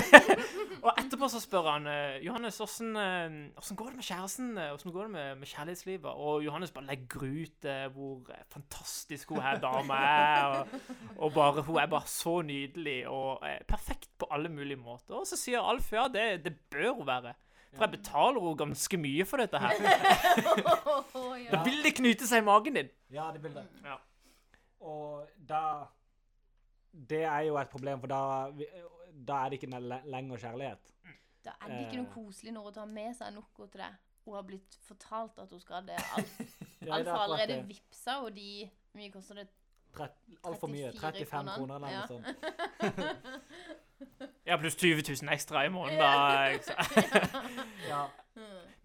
og 0.85 0.91
etterpå 0.93 1.27
så 1.27 1.41
spør 1.43 1.65
han 1.73 1.87
eh, 1.91 2.19
Johannes, 2.23 2.61
åssen 2.63 2.95
eh, 2.95 3.73
går 3.75 3.89
det 3.91 3.99
med 3.99 4.07
kjæresten? 4.07 4.53
Hvordan 4.55 4.77
Åssen 4.77 4.93
går 4.95 5.09
det 5.09 5.13
med, 5.17 5.41
med 5.41 5.51
kjærlighetslivet? 5.51 6.07
Og 6.13 6.45
Johannes 6.45 6.71
bare 6.71 6.87
legger 6.87 7.25
ut 7.27 7.67
eh, 7.67 7.83
hvor 7.91 8.31
eh, 8.31 8.45
fantastisk 8.53 9.33
hun 9.35 9.43
her 9.43 9.59
dama 9.59 9.97
er. 9.99 10.45
Og, 10.61 10.87
og 11.17 11.35
bare, 11.35 11.65
hun 11.67 11.81
er 11.81 11.91
bare 11.91 12.07
så 12.07 12.37
nydelig 12.47 13.01
og 13.11 13.43
eh, 13.43 13.59
perfekt 13.67 14.13
på 14.17 14.31
alle 14.31 14.49
mulige 14.53 14.79
måter. 14.79 15.19
Og 15.19 15.27
så 15.27 15.35
sier 15.39 15.67
Alf 15.67 15.91
ja, 15.91 16.07
det, 16.07 16.29
det 16.45 16.55
bør 16.71 16.93
hun 17.01 17.07
være. 17.07 17.35
For 17.75 17.83
jeg 17.83 17.97
betaler 17.99 18.39
henne 18.41 18.57
ganske 18.63 18.97
mye 18.97 19.25
for 19.27 19.43
dette 19.43 19.59
her. 19.59 19.75
Da 21.51 21.61
vil 21.63 21.83
det 21.83 21.93
knyte 21.99 22.27
seg 22.27 22.41
i 22.41 22.47
magen 22.47 22.79
din. 22.79 22.89
Ja, 23.13 23.27
det 23.33 23.41
bildet. 23.43 23.67
Ja. 23.83 23.99
Og 24.87 25.27
da 25.49 25.61
Det 27.09 27.23
er 27.23 27.39
jo 27.47 27.57
et 27.61 27.69
problem, 27.69 27.99
for 28.01 28.07
da, 28.07 28.21
da 29.27 29.33
er 29.45 29.49
det 29.53 29.59
ikke 29.61 29.69
lenger 30.09 30.37
kjærlighet. 30.37 30.93
Da 31.45 31.53
er 31.61 31.67
det 31.71 31.79
ikke 31.85 32.01
noe 32.01 32.07
Eh. 32.09 32.13
koselig 32.13 32.53
når 32.53 32.63
hun 32.63 32.73
tar 32.73 32.85
med 32.91 33.13
seg 33.15 33.33
noe 33.35 33.67
til 33.71 33.79
deg. 33.83 33.93
Hun 34.25 34.35
har 34.35 34.43
blitt 34.43 34.75
fortalt 34.87 35.37
at 35.39 35.51
hun 35.55 35.59
skal 35.61 35.85
det. 35.87 35.95
Alf, 36.17 36.41
Ja, 36.81 36.93
Alf 36.95 37.05
det 37.05 37.13
har 37.13 37.23
allerede 37.23 37.61
vippsa, 37.67 38.17
og 38.23 38.35
de 38.35 38.69
Hvor 38.91 38.99
mye 39.01 39.11
koster 39.11 39.35
det? 39.35 39.47
Altfor 40.45 40.67
mye. 40.69 40.91
35 40.93 41.53
kroner 41.55 41.75
eller 41.75 41.89
noe 41.89 42.07
sånt. 42.07 42.27
Ja, 44.47 44.55
pluss 44.61 44.75
20 44.77 45.01
000 45.23 45.33
ekstra 45.33 45.63
i 45.65 45.69
måneden, 45.69 45.99
da. 45.99 46.47
Ikke? 46.53 46.75
Ja. 47.91 48.03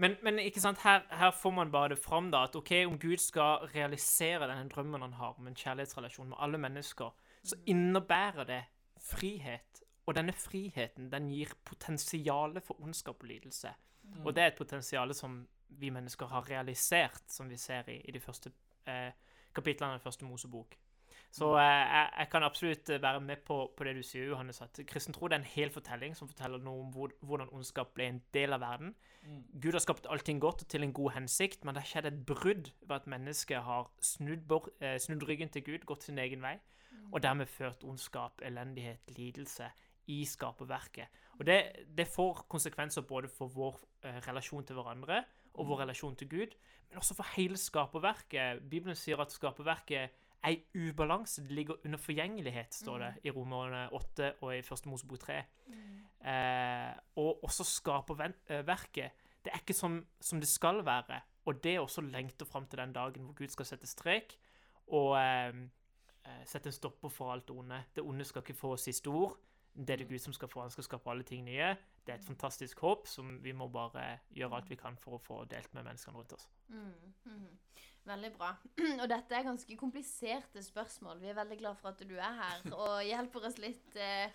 Men, 0.00 0.16
men 0.24 0.38
ikke 0.40 0.60
sant, 0.60 0.78
her, 0.82 1.02
her 1.10 1.30
får 1.30 1.50
man 1.52 1.70
bare 1.70 1.88
det 1.92 1.98
fram 2.00 2.30
da, 2.32 2.44
at 2.48 2.56
ok, 2.56 2.70
om 2.88 2.96
Gud 2.98 3.20
skal 3.20 3.66
realisere 3.74 4.48
denne 4.48 4.68
drømmen 4.72 5.04
han 5.04 5.12
har 5.12 5.34
om 5.38 5.46
en 5.46 5.54
kjærlighetsrelasjon 5.54 6.28
med 6.32 6.36
alle 6.40 6.58
mennesker, 6.58 7.12
så 7.44 7.58
innebærer 7.66 8.44
det 8.48 8.62
frihet. 9.02 9.82
Og 10.06 10.16
denne 10.18 10.34
friheten 10.34 11.10
den 11.12 11.28
gir 11.30 11.52
potensiale 11.64 12.60
for 12.60 12.80
ondskap 12.82 13.22
og 13.22 13.28
lidelse. 13.28 13.70
Og 14.24 14.34
det 14.34 14.42
er 14.42 14.46
et 14.50 14.58
potensial 14.58 15.14
som 15.14 15.42
vi 15.68 15.90
mennesker 15.90 16.26
har 16.26 16.48
realisert, 16.50 17.22
som 17.28 17.50
vi 17.50 17.56
ser 17.56 17.88
i, 17.88 18.00
i 18.04 18.12
de 18.12 18.20
første 18.20 18.50
eh, 18.86 19.12
kapitlene 19.54 19.92
av 19.92 19.98
den 19.98 20.04
første 20.04 20.26
Mosebok. 20.26 20.74
Så 21.32 21.48
eh, 21.56 21.64
jeg, 21.64 22.08
jeg 22.18 22.28
kan 22.32 22.44
absolutt 22.44 22.90
være 23.02 23.20
med 23.24 23.44
på, 23.46 23.56
på 23.76 23.84
det 23.84 23.94
du 23.96 24.02
sier, 24.04 24.26
Johannes, 24.28 24.60
at 24.64 24.80
kristen 24.88 25.14
tro 25.16 25.30
er 25.30 25.38
en 25.38 25.48
hel 25.48 25.72
fortelling 25.72 26.16
som 26.16 26.28
forteller 26.28 26.60
noe 26.60 26.84
om 26.84 26.90
hvor, 26.92 27.14
hvordan 27.24 27.52
ondskap 27.56 27.94
ble 27.96 28.10
en 28.10 28.20
del 28.36 28.52
av 28.52 28.60
verden. 28.60 28.92
Mm. 29.22 29.40
Gud 29.62 29.78
har 29.78 29.84
skapt 29.84 30.10
allting 30.12 30.42
godt 30.42 30.66
og 30.66 30.68
til 30.68 30.84
en 30.84 30.92
god 30.92 31.14
hensikt, 31.16 31.64
men 31.64 31.74
det 31.74 31.86
har 31.86 31.92
skjedd 31.94 32.10
et 32.10 32.20
brudd 32.28 32.72
ved 32.82 32.96
at 32.98 33.08
mennesket 33.08 33.64
har 33.64 33.88
snudd, 34.04 34.44
bort, 34.48 34.68
eh, 34.84 34.98
snudd 35.00 35.24
ryggen 35.28 35.52
til 35.52 35.64
Gud, 35.70 35.86
gått 35.88 36.04
sin 36.08 36.20
egen 36.20 36.44
vei, 36.44 36.58
og 37.10 37.22
dermed 37.22 37.46
ført 37.46 37.84
ondskap, 37.84 38.42
elendighet, 38.44 39.10
lidelse 39.16 39.70
i 40.06 40.24
skaperverket. 40.24 41.06
Og 41.38 41.46
det, 41.46 41.58
det 41.98 42.06
får 42.08 42.46
konsekvenser 42.48 43.06
både 43.08 43.28
for 43.28 43.52
vår 43.52 43.78
eh, 44.04 44.18
relasjon 44.26 44.66
til 44.66 44.78
hverandre 44.78 45.22
og 45.54 45.68
vår 45.68 45.82
relasjon 45.84 46.16
til 46.16 46.28
Gud, 46.28 46.54
men 46.88 47.00
også 47.00 47.16
for 47.18 47.34
hele 47.36 47.56
skaperverket. 47.60 48.62
Bibelen 48.70 48.96
sier 48.96 49.20
at 49.20 49.32
skaperverket 49.32 50.20
er 50.42 50.54
i 50.56 50.88
ubalanse. 50.88 51.42
Det 51.44 51.54
ligger 51.54 51.80
under 51.84 51.98
forgjengelighet, 51.98 52.74
står 52.74 52.98
det 52.98 53.10
i 53.24 53.30
Romerne 53.30 53.84
8 53.92 54.32
og 54.40 54.56
i 54.56 54.62
Første 54.62 54.88
Mosebok 54.88 55.20
3. 55.26 55.42
Eh, 56.22 56.94
og 57.16 57.44
også 57.44 57.66
skaperverket. 57.66 59.28
Det 59.42 59.52
er 59.52 59.62
ikke 59.62 59.76
som, 59.76 60.00
som 60.20 60.40
det 60.40 60.48
skal 60.48 60.84
være. 60.86 61.20
Og 61.44 61.62
det 61.64 61.74
er 61.74 61.80
også 61.80 62.00
lengter 62.06 62.46
fram 62.46 62.66
til 62.66 62.78
den 62.78 62.92
dagen 62.92 63.24
hvor 63.26 63.34
Gud 63.34 63.50
skal 63.50 63.66
sette 63.66 63.86
strek 63.90 64.36
og 64.92 65.16
eh, 65.18 65.48
eh, 65.48 65.62
sette 66.46 66.70
en 66.70 66.74
stopper 66.76 67.10
for 67.10 67.32
alt 67.32 67.50
onde. 67.50 67.80
Det 67.96 68.04
onde 68.04 68.24
skal 68.24 68.44
ikke 68.44 68.54
få 68.58 68.76
siste 68.80 69.10
ord. 69.10 69.36
Det 69.74 69.90
er 69.90 70.02
det 70.02 70.08
Gud 70.08 70.18
som 70.18 70.34
skal 70.36 70.48
få. 70.48 70.60
Han 70.60 70.70
skal 70.70 70.84
skape 70.84 71.10
alle 71.10 71.24
ting 71.26 71.44
nye. 71.44 71.72
Det 72.06 72.12
er 72.12 72.18
et 72.18 72.26
fantastisk 72.26 72.80
håp 72.84 73.06
som 73.08 73.38
vi 73.44 73.52
må 73.56 73.68
bare 73.72 74.18
gjøre 74.34 74.58
alt 74.58 74.70
vi 74.70 74.76
kan 74.76 74.96
for 75.00 75.16
å 75.16 75.22
få 75.22 75.42
delt 75.50 75.72
med 75.74 75.86
menneskene 75.86 76.18
rundt 76.18 76.34
oss. 76.36 76.48
Mm, 76.68 77.12
mhm. 77.24 77.58
Veldig 78.04 78.32
bra. 78.34 78.48
Og 79.02 79.04
dette 79.10 79.36
er 79.36 79.46
ganske 79.46 79.76
kompliserte 79.78 80.62
spørsmål. 80.62 81.20
Vi 81.22 81.30
er 81.30 81.38
veldig 81.38 81.58
glad 81.60 81.78
for 81.78 81.92
at 81.92 82.02
du 82.02 82.16
er 82.16 82.40
her 82.40 82.64
og 82.80 82.96
hjelper 83.06 83.46
oss 83.46 83.60
litt 83.62 83.94
eh, 83.94 84.32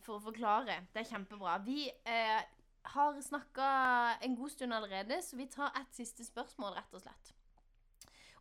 for 0.00 0.16
å 0.16 0.24
forklare. 0.30 0.78
Det 0.94 1.02
er 1.02 1.10
kjempebra. 1.10 1.58
Vi 1.66 1.84
eh, 1.90 2.40
har 2.94 3.20
snakka 3.22 3.68
en 4.24 4.38
god 4.38 4.54
stund 4.56 4.72
allerede, 4.74 5.20
så 5.22 5.36
vi 5.36 5.50
tar 5.52 5.76
et 5.76 5.92
siste 5.92 6.24
spørsmål, 6.24 6.78
rett 6.78 6.96
og 6.96 7.04
slett. 7.04 7.34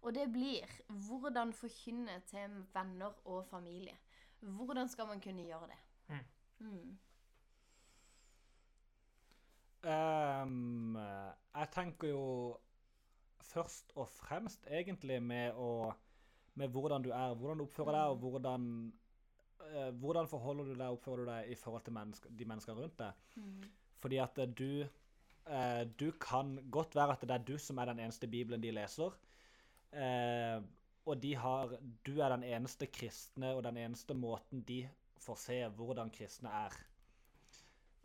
Og 0.02 0.16
det 0.16 0.30
blir 0.32 0.80
hvordan 0.88 1.54
forkynne 1.54 2.22
til 2.28 2.56
venner 2.74 3.28
og 3.28 3.46
familie. 3.46 3.98
Hvordan 4.40 4.88
skal 4.88 5.08
man 5.08 5.22
kunne 5.22 5.44
gjøre 5.44 5.68
det? 5.68 5.80
Mm. 6.08 6.26
Mm. 6.60 6.98
Um, 9.84 10.96
jeg 11.56 11.68
tenker 11.72 12.08
jo 12.08 12.58
først 13.42 13.94
og 13.96 14.10
fremst 14.12 14.66
egentlig 14.68 15.22
med 15.24 15.56
å 15.56 15.94
Med 16.60 16.68
hvordan 16.68 17.04
du 17.04 17.14
er, 17.16 17.36
hvordan 17.40 17.58
du 17.58 17.64
oppfører 17.64 17.96
deg, 17.96 18.10
og 18.12 18.18
hvordan 18.18 18.64
uh, 19.62 19.92
Hvordan 20.02 20.28
forholder 20.28 20.64
du 20.64 20.74
deg, 20.74 20.88
oppfører 20.90 21.24
du 21.24 21.30
deg 21.30 21.52
i 21.52 21.56
forhold 21.56 21.84
til 21.86 21.94
menneske, 21.96 22.30
de 22.30 22.46
menneskene 22.46 22.82
rundt 22.82 22.98
deg. 23.00 23.14
Mm. 23.36 23.64
Fordi 24.00 24.18
at 24.18 24.42
du 24.58 24.84
uh, 24.84 25.84
Du 26.00 26.12
kan 26.20 26.58
godt 26.72 26.96
være 26.96 27.16
at 27.16 27.22
det 27.22 27.32
er 27.32 27.48
du 27.48 27.58
som 27.58 27.78
er 27.78 27.86
den 27.86 28.00
eneste 28.00 28.28
bibelen 28.28 28.64
de 28.64 28.72
leser. 28.72 29.16
Eh, 29.94 30.60
og 31.10 31.18
de 31.24 31.34
har 31.36 31.72
Du 32.06 32.20
er 32.22 32.30
den 32.30 32.44
eneste 32.46 32.86
kristne 32.86 33.56
og 33.56 33.64
den 33.66 33.80
eneste 33.82 34.14
måten 34.14 34.62
de 34.62 34.84
får 35.20 35.40
se 35.42 35.60
hvordan 35.76 36.12
kristne 36.14 36.52
er. 36.54 36.76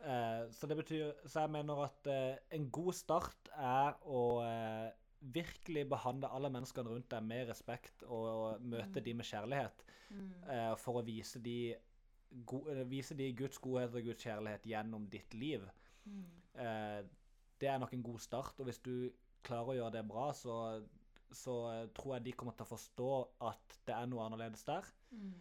Eh, 0.01 0.51
så 0.51 0.67
det 0.67 0.77
betyr 0.77 1.11
Så 1.25 1.45
jeg 1.45 1.53
mener 1.53 1.83
at 1.85 2.07
eh, 2.07 2.37
en 2.57 2.69
god 2.71 2.93
start 2.93 3.51
er 3.53 3.93
å 4.05 4.23
eh, 4.43 4.89
virkelig 5.19 5.85
behandle 5.89 6.29
alle 6.29 6.49
menneskene 6.53 6.89
rundt 6.89 7.09
deg 7.11 7.23
med 7.25 7.49
respekt 7.49 8.03
og, 8.05 8.25
og 8.29 8.65
møte 8.73 9.01
de 9.01 9.13
med 9.13 9.25
kjærlighet. 9.25 9.85
Mm. 10.09 10.31
eh, 10.53 10.73
for 10.77 10.99
å 10.99 11.05
vise 11.05 11.39
de, 11.41 11.75
vise 12.89 13.17
de 13.17 13.31
Guds 13.37 13.57
godhet 13.61 13.95
og 13.95 14.05
Guds 14.05 14.25
kjærlighet 14.25 14.67
gjennom 14.69 15.07
ditt 15.09 15.33
liv. 15.33 15.65
Mm. 16.05 16.25
Eh, 16.61 16.99
det 17.61 17.71
er 17.71 17.79
nok 17.81 17.93
en 17.95 18.03
god 18.05 18.19
start, 18.19 18.59
og 18.59 18.69
hvis 18.69 18.81
du 18.85 19.09
klarer 19.45 19.71
å 19.71 19.77
gjøre 19.79 19.95
det 19.97 20.05
bra, 20.09 20.27
så, 20.35 20.57
så 21.35 21.55
eh, 21.73 21.87
tror 21.97 22.15
jeg 22.15 22.25
de 22.29 22.35
kommer 22.39 22.55
til 22.57 22.67
å 22.67 22.71
forstå 22.73 23.09
at 23.49 23.79
det 23.87 23.95
er 23.95 24.09
noe 24.11 24.25
annerledes 24.25 24.63
der. 24.67 24.87
Mm. 25.11 25.33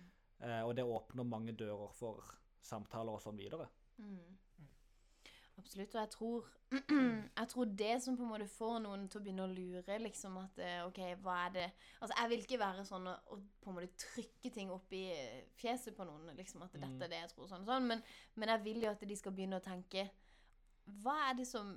Eh, 0.44 0.62
og 0.66 0.74
det 0.76 0.84
åpner 0.84 1.24
mange 1.28 1.54
dører 1.56 1.92
for 1.96 2.24
samtaler 2.64 3.16
og 3.16 3.22
sånn 3.24 3.38
videre. 3.38 3.68
Mm. 3.98 4.32
Absolutt. 5.56 5.94
Og 5.94 6.00
jeg 6.00 6.10
tror, 6.10 6.48
jeg 7.38 7.48
tror 7.52 7.68
det 7.78 7.92
som 8.02 8.16
på 8.18 8.24
en 8.26 8.32
måte 8.32 8.48
får 8.50 8.80
noen 8.82 9.04
til 9.08 9.20
å 9.20 9.22
begynne 9.22 9.44
å 9.46 9.52
lure, 9.52 9.98
liksom 10.02 10.40
at 10.40 10.58
eh, 10.58 10.80
OK, 10.88 10.98
hva 11.22 11.36
er 11.44 11.54
det 11.54 11.66
Altså, 12.00 12.16
jeg 12.18 12.30
vil 12.32 12.42
ikke 12.42 12.58
være 12.64 12.84
sånn 12.88 13.06
å 13.12 13.14
på 13.62 13.70
en 13.70 13.76
måte 13.78 13.92
trykke 14.02 14.50
ting 14.56 14.72
opp 14.74 14.92
i 14.98 15.04
fjeset 15.60 15.94
på 15.96 16.06
noen, 16.08 16.32
liksom 16.36 16.66
at 16.66 16.74
dette 16.74 16.90
Mm. 16.90 17.02
er 17.06 17.12
det 17.12 17.20
jeg 17.22 17.30
tror, 17.36 17.46
sånn 17.52 17.62
og 17.62 17.70
sånn, 17.70 17.86
men, 17.92 18.02
men 18.34 18.50
jeg 18.52 18.64
vil 18.66 18.82
jo 18.82 18.90
at 18.90 19.06
de 19.08 19.16
skal 19.16 19.32
begynne 19.36 19.62
å 19.62 19.64
tenke 19.64 20.08
som, 21.48 21.70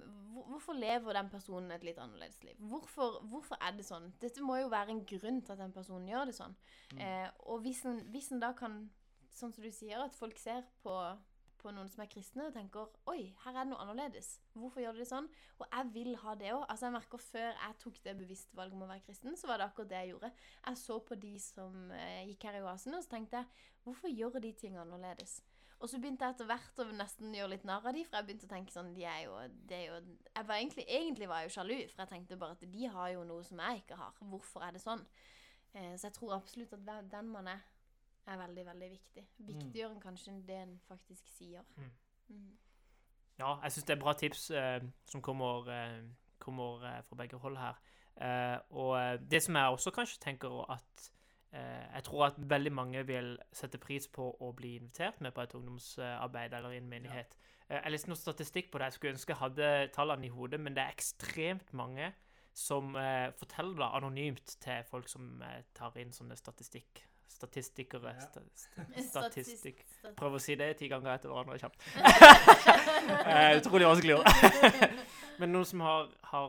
Hvorfor 0.48 0.74
lever 0.74 1.14
den 1.14 1.30
personen 1.30 1.72
et 1.72 1.84
litt 1.84 1.98
annerledes 1.98 2.44
liv? 2.44 2.56
Hvorfor, 2.60 3.22
hvorfor 3.26 3.58
er 3.62 3.74
det 3.78 3.86
sånn? 3.88 4.12
Dette 4.22 4.44
må 4.44 4.58
jo 4.60 4.70
være 4.70 4.94
en 4.94 5.06
grunn 5.06 5.42
til 5.42 5.56
at 5.56 5.64
den 5.64 5.74
personen 5.74 6.08
gjør 6.08 6.30
det 6.30 6.36
sånn. 6.38 6.54
Mm. 6.94 7.00
Eh, 7.02 7.30
og 7.48 7.64
hvis 7.66 7.86
en, 7.90 8.04
hvis 8.12 8.32
en 8.32 8.44
da 8.44 8.52
kan 8.58 8.86
sånn 9.38 9.54
som 9.54 9.64
du 9.64 9.72
sier, 9.74 10.02
at 10.02 10.16
folk 10.18 10.38
ser 10.42 10.66
på, 10.84 10.94
på 11.62 11.74
noen 11.74 11.90
som 11.92 12.04
er 12.04 12.10
kristne, 12.12 12.48
og 12.48 12.56
tenker 12.56 12.90
Oi, 13.12 13.32
her 13.44 13.54
er 13.54 13.64
det 13.64 13.72
noe 13.72 13.82
annerledes. 13.84 14.34
Hvorfor 14.58 14.84
gjør 14.84 14.98
de 14.98 15.04
det 15.04 15.10
sånn? 15.10 15.30
Og 15.58 15.66
jeg 15.68 15.92
vil 15.96 16.14
ha 16.24 16.36
det 16.40 16.54
òg. 16.56 16.64
Altså, 16.66 16.88
jeg 16.88 16.98
merker 16.98 17.24
før 17.28 17.50
jeg 17.52 17.80
tok 17.84 18.00
det 18.06 18.16
bevisste 18.20 18.58
valget 18.58 18.78
om 18.78 18.86
å 18.86 18.92
være 18.92 19.06
kristen, 19.08 19.38
så 19.40 19.50
var 19.50 19.62
det 19.62 19.70
akkurat 19.70 19.94
det 19.94 20.02
jeg 20.04 20.14
gjorde. 20.14 20.32
Jeg 20.66 20.82
så 20.84 21.00
på 21.10 21.20
de 21.26 21.34
som 21.44 21.92
eh, 21.98 22.24
gikk 22.32 22.50
her 22.50 22.60
i 22.60 22.66
oasen, 22.66 22.98
og 22.98 23.06
så 23.06 23.16
tenkte 23.16 23.42
jeg 23.42 23.66
Hvorfor 23.88 24.12
gjør 24.12 24.42
de 24.44 24.52
ting 24.52 24.76
annerledes? 24.76 25.40
Og 25.78 25.90
så 25.90 26.00
begynte 26.02 26.26
jeg 26.26 26.34
etter 26.34 26.48
hvert 26.50 26.80
å 26.82 26.88
nesten 26.98 27.34
gjøre 27.38 27.52
litt 27.54 27.66
narr 27.70 27.86
av 27.86 27.94
de, 27.94 28.04
for 28.08 28.18
jeg 28.18 28.26
begynte 28.26 28.48
å 28.48 28.50
tenke 28.50 28.74
sånn 28.74 28.94
de 28.96 29.04
er 29.06 29.20
jo, 29.28 29.36
de 29.70 29.76
er 29.78 29.84
jo 29.86 29.98
jeg 30.00 30.48
var 30.50 30.56
egentlig, 30.58 30.86
egentlig 30.90 31.28
var 31.30 31.44
jeg 31.44 31.50
jo 31.50 31.56
sjalu, 31.58 31.76
for 31.92 32.04
jeg 32.04 32.12
tenkte 32.14 32.40
bare 32.42 32.58
at 32.58 32.64
de 32.74 32.88
har 32.96 33.10
jo 33.14 33.26
noe 33.30 33.46
som 33.46 33.62
jeg 33.62 33.84
ikke 33.84 33.98
har. 34.00 34.22
Hvorfor 34.32 34.66
er 34.66 34.74
det 34.74 34.82
sånn? 34.82 35.04
Eh, 35.74 35.94
så 35.94 36.08
jeg 36.08 36.16
tror 36.18 36.38
absolutt 36.40 36.74
at 36.74 37.12
den 37.12 37.30
man 37.30 37.52
er, 37.54 37.62
er 38.26 38.40
veldig, 38.42 38.64
veldig 38.72 38.90
viktig. 38.96 39.26
Viktigere 39.52 39.92
enn 39.92 40.02
kanskje 40.02 40.34
det 40.48 40.58
en 40.64 40.74
faktisk 40.88 41.30
sier. 41.36 41.68
Mm. 41.78 41.92
Mm. 42.34 42.56
Ja, 43.38 43.54
jeg 43.62 43.76
syns 43.76 43.86
det 43.86 43.94
er 43.94 44.02
bra 44.02 44.16
tips 44.18 44.50
eh, 44.58 44.80
som 45.12 45.22
kommer, 45.22 45.70
eh, 45.70 46.02
kommer 46.42 46.88
eh, 46.90 47.04
fra 47.06 47.20
begge 47.22 47.38
hold 47.44 47.62
her. 47.62 47.78
Eh, 48.18 48.58
og 48.74 49.22
det 49.30 49.44
som 49.46 49.56
jeg 49.56 49.78
også 49.78 49.94
kanskje 49.94 50.24
tenker 50.26 50.64
at 50.74 51.12
Jeg 51.52 52.04
tror 52.04 52.26
at 52.28 52.36
veldig 52.38 52.72
mange 52.76 53.02
vil 53.08 53.38
sette 53.56 53.80
pris 53.82 54.08
på 54.12 54.26
å 54.44 54.50
bli 54.54 54.76
invitert 54.78 55.22
med 55.24 55.34
på 55.34 55.42
et 55.42 55.54
ungdomsarbeid 55.58 56.54
eller 56.54 56.76
i 56.76 56.82
en 56.82 56.90
menighet. 56.92 57.38
Eh, 57.70 57.82
jeg 57.84 57.94
leste 57.94 58.12
noe 58.12 58.20
statistikk 58.20 58.72
på 58.72 58.80
det. 58.80 58.90
Jeg 58.90 58.98
skulle 58.98 59.16
ønske 59.16 59.34
jeg 59.34 59.42
hadde 59.42 59.72
tallene 59.96 60.28
i 60.28 60.32
hodet, 60.32 60.60
men 60.64 60.76
det 60.76 60.86
er 60.86 60.96
ekstremt 60.96 61.74
mange 61.76 62.12
som 62.58 62.96
eh, 62.98 63.28
forteller 63.38 63.78
det 63.82 63.92
anonymt 64.00 64.56
til 64.64 64.88
folk 64.90 65.12
som 65.12 65.44
eh, 65.46 65.62
tar 65.78 65.98
inn 66.02 66.16
sånne 66.16 66.40
statistikk... 66.40 67.04
Statistikere. 67.28 68.14
Ja. 68.16 68.24
Sta, 68.24 68.42
sta, 68.58 68.86
statistikk. 69.28 69.84
Prøv 70.18 70.38
å 70.38 70.42
si 70.42 70.56
det 70.58 70.72
ti 70.80 70.88
ganger 70.90 71.12
etter 71.18 71.30
hverandre 71.30 71.60
kjapt. 71.62 71.84
Eh, 73.28 73.58
Utrolig 73.60 73.86
vanskelig 73.86 74.16
ord. 74.16 74.30
Men 75.38 75.52
noen 75.54 75.68
som 75.68 75.84
har, 75.84 76.08
har 76.32 76.48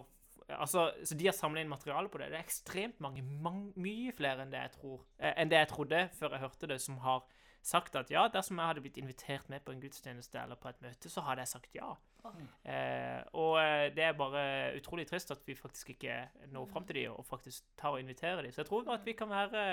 Altså, 0.49 0.87
så 1.05 1.17
de 1.19 1.27
har 1.29 1.37
samla 1.37 1.61
inn 1.61 1.69
materiale 1.69 2.09
på 2.09 2.21
det. 2.21 2.31
Det 2.33 2.39
er 2.39 2.47
ekstremt 2.47 3.01
mange, 3.05 3.23
mange 3.23 3.73
mye 3.77 4.15
flere 4.17 4.45
enn 4.45 4.53
det, 4.55 4.63
jeg 4.65 4.75
tror, 4.79 5.03
eh, 5.19 5.35
enn 5.37 5.51
det 5.53 5.61
jeg 5.61 5.71
trodde 5.75 6.01
før 6.17 6.37
jeg 6.37 6.45
hørte 6.47 6.71
det, 6.71 6.81
som 6.81 6.97
har 7.05 7.27
sagt 7.69 7.97
at 7.99 8.11
ja, 8.11 8.29
dersom 8.33 8.61
jeg 8.61 8.71
hadde 8.71 8.83
blitt 8.85 9.01
invitert 9.01 9.49
med 9.53 9.61
på 9.67 9.75
en 9.75 9.81
gudstjeneste 9.83 10.41
eller 10.41 10.57
på 10.61 10.71
et 10.71 10.81
møte, 10.81 11.11
så 11.13 11.25
hadde 11.27 11.45
jeg 11.45 11.53
sagt 11.53 11.77
ja. 11.77 11.91
Åh. 12.25 12.39
Eh, 12.65 13.21
og 13.39 13.59
eh, 13.61 13.89
det 13.95 14.07
er 14.07 14.17
bare 14.19 14.45
utrolig 14.79 15.07
trist 15.11 15.31
at 15.35 15.45
vi 15.47 15.57
faktisk 15.59 15.93
ikke 15.95 16.17
når 16.55 16.71
fram 16.73 16.87
til 16.89 17.03
de 17.03 17.05
og 17.13 17.27
faktisk 17.29 17.69
tar 17.79 17.99
og 17.99 18.01
inviterer 18.01 18.43
de. 18.43 18.53
Så 18.53 18.63
jeg 18.63 18.71
tror 18.71 18.89
at 18.95 19.05
vi 19.07 19.13
kan 19.19 19.31
være 19.31 19.67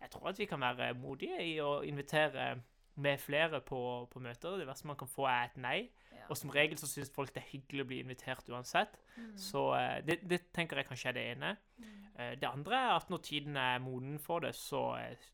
jeg 0.00 0.10
tror 0.10 0.28
at 0.28 0.38
vi 0.38 0.44
kan 0.44 0.60
være 0.60 0.94
modige 0.94 1.42
i 1.42 1.58
å 1.62 1.80
invitere 1.86 2.54
med 2.94 3.18
flere 3.18 3.60
på, 3.60 3.80
på 4.10 4.22
møter. 4.22 4.58
Det 4.60 4.66
verste 4.68 4.86
man 4.86 4.98
kan 4.98 5.10
få, 5.10 5.26
er 5.26 5.48
et 5.48 5.56
nei. 5.58 5.78
Ja. 6.24 6.30
Og 6.32 6.40
som 6.40 6.50
regel 6.54 6.80
så 6.80 6.88
syns 6.90 7.12
folk 7.14 7.30
det 7.36 7.42
er 7.44 7.50
hyggelig 7.52 7.84
å 7.84 7.88
bli 7.92 8.00
invitert 8.02 8.48
uansett. 8.50 8.96
Mm. 9.18 9.30
Så 9.36 9.62
eh, 9.76 10.00
det, 10.08 10.18
det 10.28 10.40
tenker 10.56 10.80
jeg 10.80 10.88
kanskje 10.88 11.12
er 11.12 11.16
det 11.20 11.24
ene. 11.36 11.54
Mm. 11.78 11.94
Eh, 12.16 12.34
Det 12.40 12.48
andre 12.50 12.80
er 12.80 12.92
at 12.96 13.10
når 13.12 13.22
tiden 13.28 13.56
er 13.60 13.78
moden 13.84 14.18
for 14.18 14.40
det, 14.44 14.54
så 14.56 14.82
eh, 14.98 15.30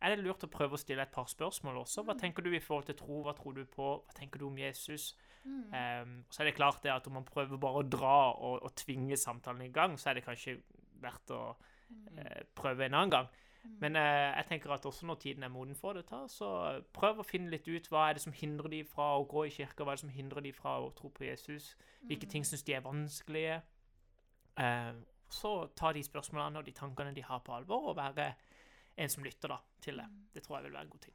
er 0.00 0.14
det 0.16 0.24
lurt 0.24 0.46
å 0.46 0.48
prøve 0.50 0.78
å 0.78 0.80
stille 0.80 1.04
et 1.04 1.12
par 1.12 1.28
spørsmål 1.28 1.82
også. 1.84 2.02
Hva 2.08 2.14
Mm. 2.16 2.20
tenker 2.24 2.42
du 2.42 2.54
i 2.56 2.60
forhold 2.64 2.86
til 2.88 2.96
tro? 2.96 3.22
Hva 3.22 3.34
tror 3.36 3.54
du 3.54 3.64
på? 3.68 3.88
Hva 4.06 4.14
tenker 4.16 4.38
du 4.40 4.46
om 4.46 4.56
Jesus? 4.58 5.14
Mm. 5.44 5.72
Um, 5.72 6.24
og 6.28 6.34
så 6.34 6.40
er 6.42 6.48
det 6.50 6.54
klart 6.56 6.82
det 6.82 6.90
at 6.92 7.06
om 7.06 7.14
man 7.16 7.24
prøver 7.24 7.56
bare 7.60 7.80
å 7.80 7.88
dra 7.88 8.16
og, 8.32 8.62
og 8.64 8.74
tvinge 8.76 9.16
samtalen 9.16 9.62
i 9.62 9.72
gang, 9.72 9.98
så 10.00 10.10
er 10.10 10.14
det 10.18 10.24
kanskje 10.24 10.58
verdt 11.00 11.30
å 11.36 11.56
eh, 12.16 12.42
prøve 12.54 12.84
en 12.86 12.94
annen 12.94 13.10
gang. 13.14 13.28
Men 13.62 13.96
eh, 13.96 14.36
jeg 14.36 14.46
tenker 14.48 14.70
at 14.72 14.86
også 14.86 15.06
når 15.06 15.14
tiden 15.14 15.42
er 15.42 15.48
moden 15.48 15.74
for 15.74 15.92
det, 15.92 16.06
ta, 16.06 16.22
så 16.28 16.80
prøv 16.92 17.20
å 17.20 17.26
finne 17.26 17.50
litt 17.50 17.68
ut 17.68 17.88
hva 17.88 18.08
er 18.08 18.16
det 18.16 18.22
som 18.22 18.32
hindrer 18.32 18.68
de 18.72 18.84
fra 18.84 19.18
å 19.18 19.26
gå 19.28 19.44
i 19.46 19.50
kirka, 19.50 19.84
hva 19.84 19.92
er 19.92 20.00
det 20.00 20.04
som 20.04 20.14
hindrer 20.14 20.40
de 20.40 20.52
fra 20.52 20.78
å 20.80 20.90
tro 20.96 21.08
på 21.08 21.24
Jesus, 21.24 21.76
hvilke 22.02 22.26
Mm. 22.26 22.30
ting 22.30 22.44
syns 22.44 22.62
de 22.62 22.74
er 22.74 22.80
vanskelige. 22.80 23.62
Eh, 24.58 24.92
så 25.30 25.68
ta 25.76 25.92
de 25.92 26.02
spørsmålene 26.02 26.58
og 26.58 26.66
de 26.66 26.72
tankene 26.72 27.14
de 27.14 27.22
har 27.22 27.38
på 27.38 27.52
alvor, 27.52 27.88
og 27.90 27.96
være 27.96 28.34
en 28.96 29.08
som 29.08 29.24
lytter 29.24 29.48
da, 29.48 29.58
til 29.80 29.96
det. 29.96 30.06
Mm. 30.08 30.28
Det 30.34 30.42
tror 30.42 30.56
jeg 30.56 30.64
vil 30.64 30.72
være 30.72 30.82
en 30.82 30.90
god 30.90 31.00
ting. 31.00 31.14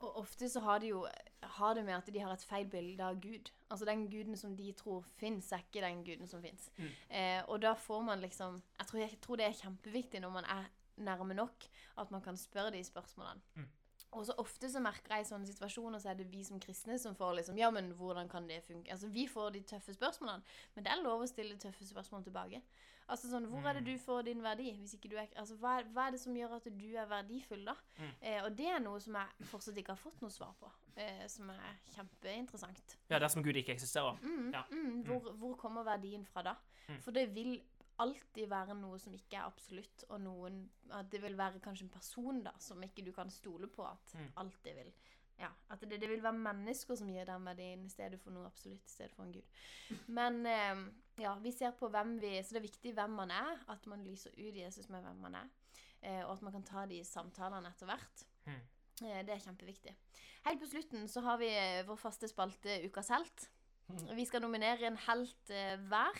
Og 0.00 0.16
ofte 0.20 0.48
så 0.48 0.60
har 0.60 0.78
de 0.78 0.90
jo 0.90 1.06
har 1.42 1.74
det 1.74 1.84
med 1.84 1.94
at 1.94 2.08
de 2.12 2.20
har 2.20 2.32
et 2.32 2.44
feil 2.44 2.66
bilde 2.68 3.04
av 3.04 3.20
Gud. 3.20 3.50
Altså 3.70 3.86
den 3.88 4.10
guden 4.10 4.36
som 4.36 4.56
de 4.56 4.72
tror 4.72 5.04
fins, 5.16 5.52
er 5.52 5.62
ikke 5.64 5.80
den 5.80 6.04
guden 6.04 6.26
som 6.28 6.42
fins. 6.42 6.70
Mm. 6.76 6.90
Eh, 7.10 7.42
og 7.48 7.62
da 7.62 7.72
får 7.72 8.02
man 8.02 8.20
liksom 8.20 8.62
jeg 8.78 8.86
tror, 8.86 8.98
jeg 9.00 9.20
tror 9.22 9.36
det 9.36 9.46
er 9.46 9.52
kjempeviktig 9.62 10.20
når 10.20 10.30
man 10.30 10.44
er 10.44 10.68
nærme 10.98 11.34
nok, 11.34 11.64
at 11.98 12.10
man 12.10 12.22
kan 12.22 12.36
spørre 12.36 12.70
de 12.72 12.84
spørsmålene. 12.84 13.40
Mm. 13.56 13.68
Og 14.12 14.24
så 14.26 14.32
ofte 14.38 14.68
så 14.70 14.80
merker 14.80 15.14
jeg 15.16 15.20
i 15.26 15.28
sånne 15.28 15.46
situasjoner 15.46 15.98
så 16.00 16.10
er 16.10 16.14
det 16.14 16.30
vi 16.30 16.42
som 16.44 16.60
kristne 16.60 16.98
som 16.98 17.14
får 17.14 17.34
liksom 17.36 17.58
Ja, 17.58 17.70
men 17.70 17.90
hvordan 17.92 18.28
kan 18.30 18.46
det 18.48 18.62
funke? 18.64 18.90
Altså 18.90 19.08
vi 19.08 19.26
får 19.28 19.50
de 19.52 19.60
tøffe 19.60 19.92
spørsmålene, 19.94 20.42
men 20.74 20.84
det 20.84 20.92
er 20.92 21.02
lov 21.02 21.20
å 21.22 21.26
stille 21.28 21.56
tøffe 21.58 21.84
spørsmål 21.84 22.22
tilbake. 22.24 22.62
Altså 23.08 23.28
sånn 23.30 23.46
Hvor 23.46 23.66
er 23.68 23.74
det 23.74 23.82
Mm. 23.82 23.92
du 23.92 23.98
får 23.98 24.22
din 24.24 24.42
verdi? 24.42 24.72
Hvis 24.80 24.94
ikke 24.94 25.08
du 25.10 25.16
er 25.16 25.26
Altså 25.36 25.56
hva, 25.56 25.78
er- 25.80 25.84
hva 25.92 26.06
er 26.06 26.10
det 26.12 26.20
som 26.20 26.34
gjør 26.34 26.56
at 26.56 26.64
du 26.64 26.96
er 26.96 27.06
verdifull, 27.06 27.64
da? 27.64 27.74
Mm. 27.98 28.12
Eh, 28.22 28.44
og 28.44 28.56
det 28.56 28.66
er 28.66 28.78
noe 28.80 28.98
som 29.00 29.14
jeg 29.14 29.28
fortsatt 29.46 29.76
ikke 29.76 29.88
har 29.94 29.96
fått 30.10 30.20
noe 30.22 30.30
svar 30.30 30.54
på, 30.60 30.70
eh, 30.96 31.26
som 31.28 31.50
er 31.50 31.76
kjempeinteressant. 31.94 32.96
Ja, 33.10 33.18
dersom 33.18 33.42
Gud 33.44 33.54
ikke 33.56 33.74
eksisterer. 33.74 34.18
Mm, 34.22 34.52
Ja. 34.52 34.62
mm, 34.70 35.04
hvor, 35.04 35.32
hvor 35.36 35.54
kommer 35.56 35.84
verdien 35.84 36.24
fra 36.26 36.42
da? 36.42 36.54
Mm. 36.88 37.00
For 37.02 37.10
det 37.12 37.34
vil 37.34 37.60
alltid 37.98 38.48
være 38.50 38.74
noe 38.78 38.98
som 38.98 39.14
ikke 39.14 39.36
er 39.38 39.46
absolutt, 39.48 40.04
og 40.08 40.20
noen 40.20 40.68
At 40.90 41.10
det 41.10 41.20
vil 41.22 41.36
være 41.38 41.60
kanskje 41.60 41.84
en 41.86 41.90
person 41.94 42.42
da, 42.44 42.52
som 42.58 42.82
ikke 42.82 43.04
du 43.04 43.12
kan 43.12 43.30
stole 43.30 43.66
på 43.68 43.84
at 43.86 44.14
Mm. 44.14 44.32
alltid 44.36 44.74
vil 44.74 44.92
Ja, 45.38 45.50
at 45.70 45.80
det, 45.80 46.00
det 46.00 46.08
vil 46.08 46.22
være 46.22 46.32
mennesker 46.32 46.96
som 46.96 47.08
gir 47.08 47.24
den 47.28 47.44
verdien 47.44 47.84
i 47.84 47.88
stedet 47.92 48.18
for 48.20 48.30
noe 48.32 48.46
absolutt, 48.46 48.86
i 48.86 48.88
stedet 48.88 49.12
for 49.12 49.24
en 49.24 49.32
gud. 49.32 49.44
Men 50.08 50.46
eh, 50.46 50.84
ja, 51.20 51.34
vi 51.38 51.52
ser 51.52 51.72
på 51.76 51.88
hvem 51.92 52.18
vi 52.20 52.42
Så 52.42 52.54
det 52.54 52.62
er 52.62 52.68
viktig 52.70 52.94
hvem 52.94 53.10
man 53.10 53.30
er, 53.30 53.58
at 53.68 53.86
man 53.86 54.04
lyser 54.04 54.30
ut 54.38 54.54
Jesus 54.56 54.88
med 54.88 55.02
hvem 55.02 55.16
man 55.20 55.34
er, 55.34 55.48
eh, 56.02 56.22
og 56.24 56.32
at 56.38 56.42
man 56.42 56.52
kan 56.52 56.62
ta 56.64 56.86
de 56.86 57.02
samtalene 57.04 57.68
etter 57.68 57.86
hvert. 57.86 58.24
Mm. 58.46 58.62
Eh, 59.06 59.22
Det 59.26 59.34
er 59.34 59.44
kjempeviktig. 59.44 59.94
Helt 60.46 60.60
på 60.60 60.66
slutten 60.70 61.08
så 61.08 61.20
har 61.20 61.36
vi 61.36 61.48
eh, 61.52 61.84
vår 61.86 61.96
faste 62.00 62.28
spalte 62.28 62.80
Ukas 62.86 63.08
helt. 63.12 63.50
Vi 64.16 64.24
skal 64.24 64.40
nominere 64.42 64.86
en 64.86 64.96
helt 64.96 65.50
eh, 65.50 65.76
hver, 65.76 66.16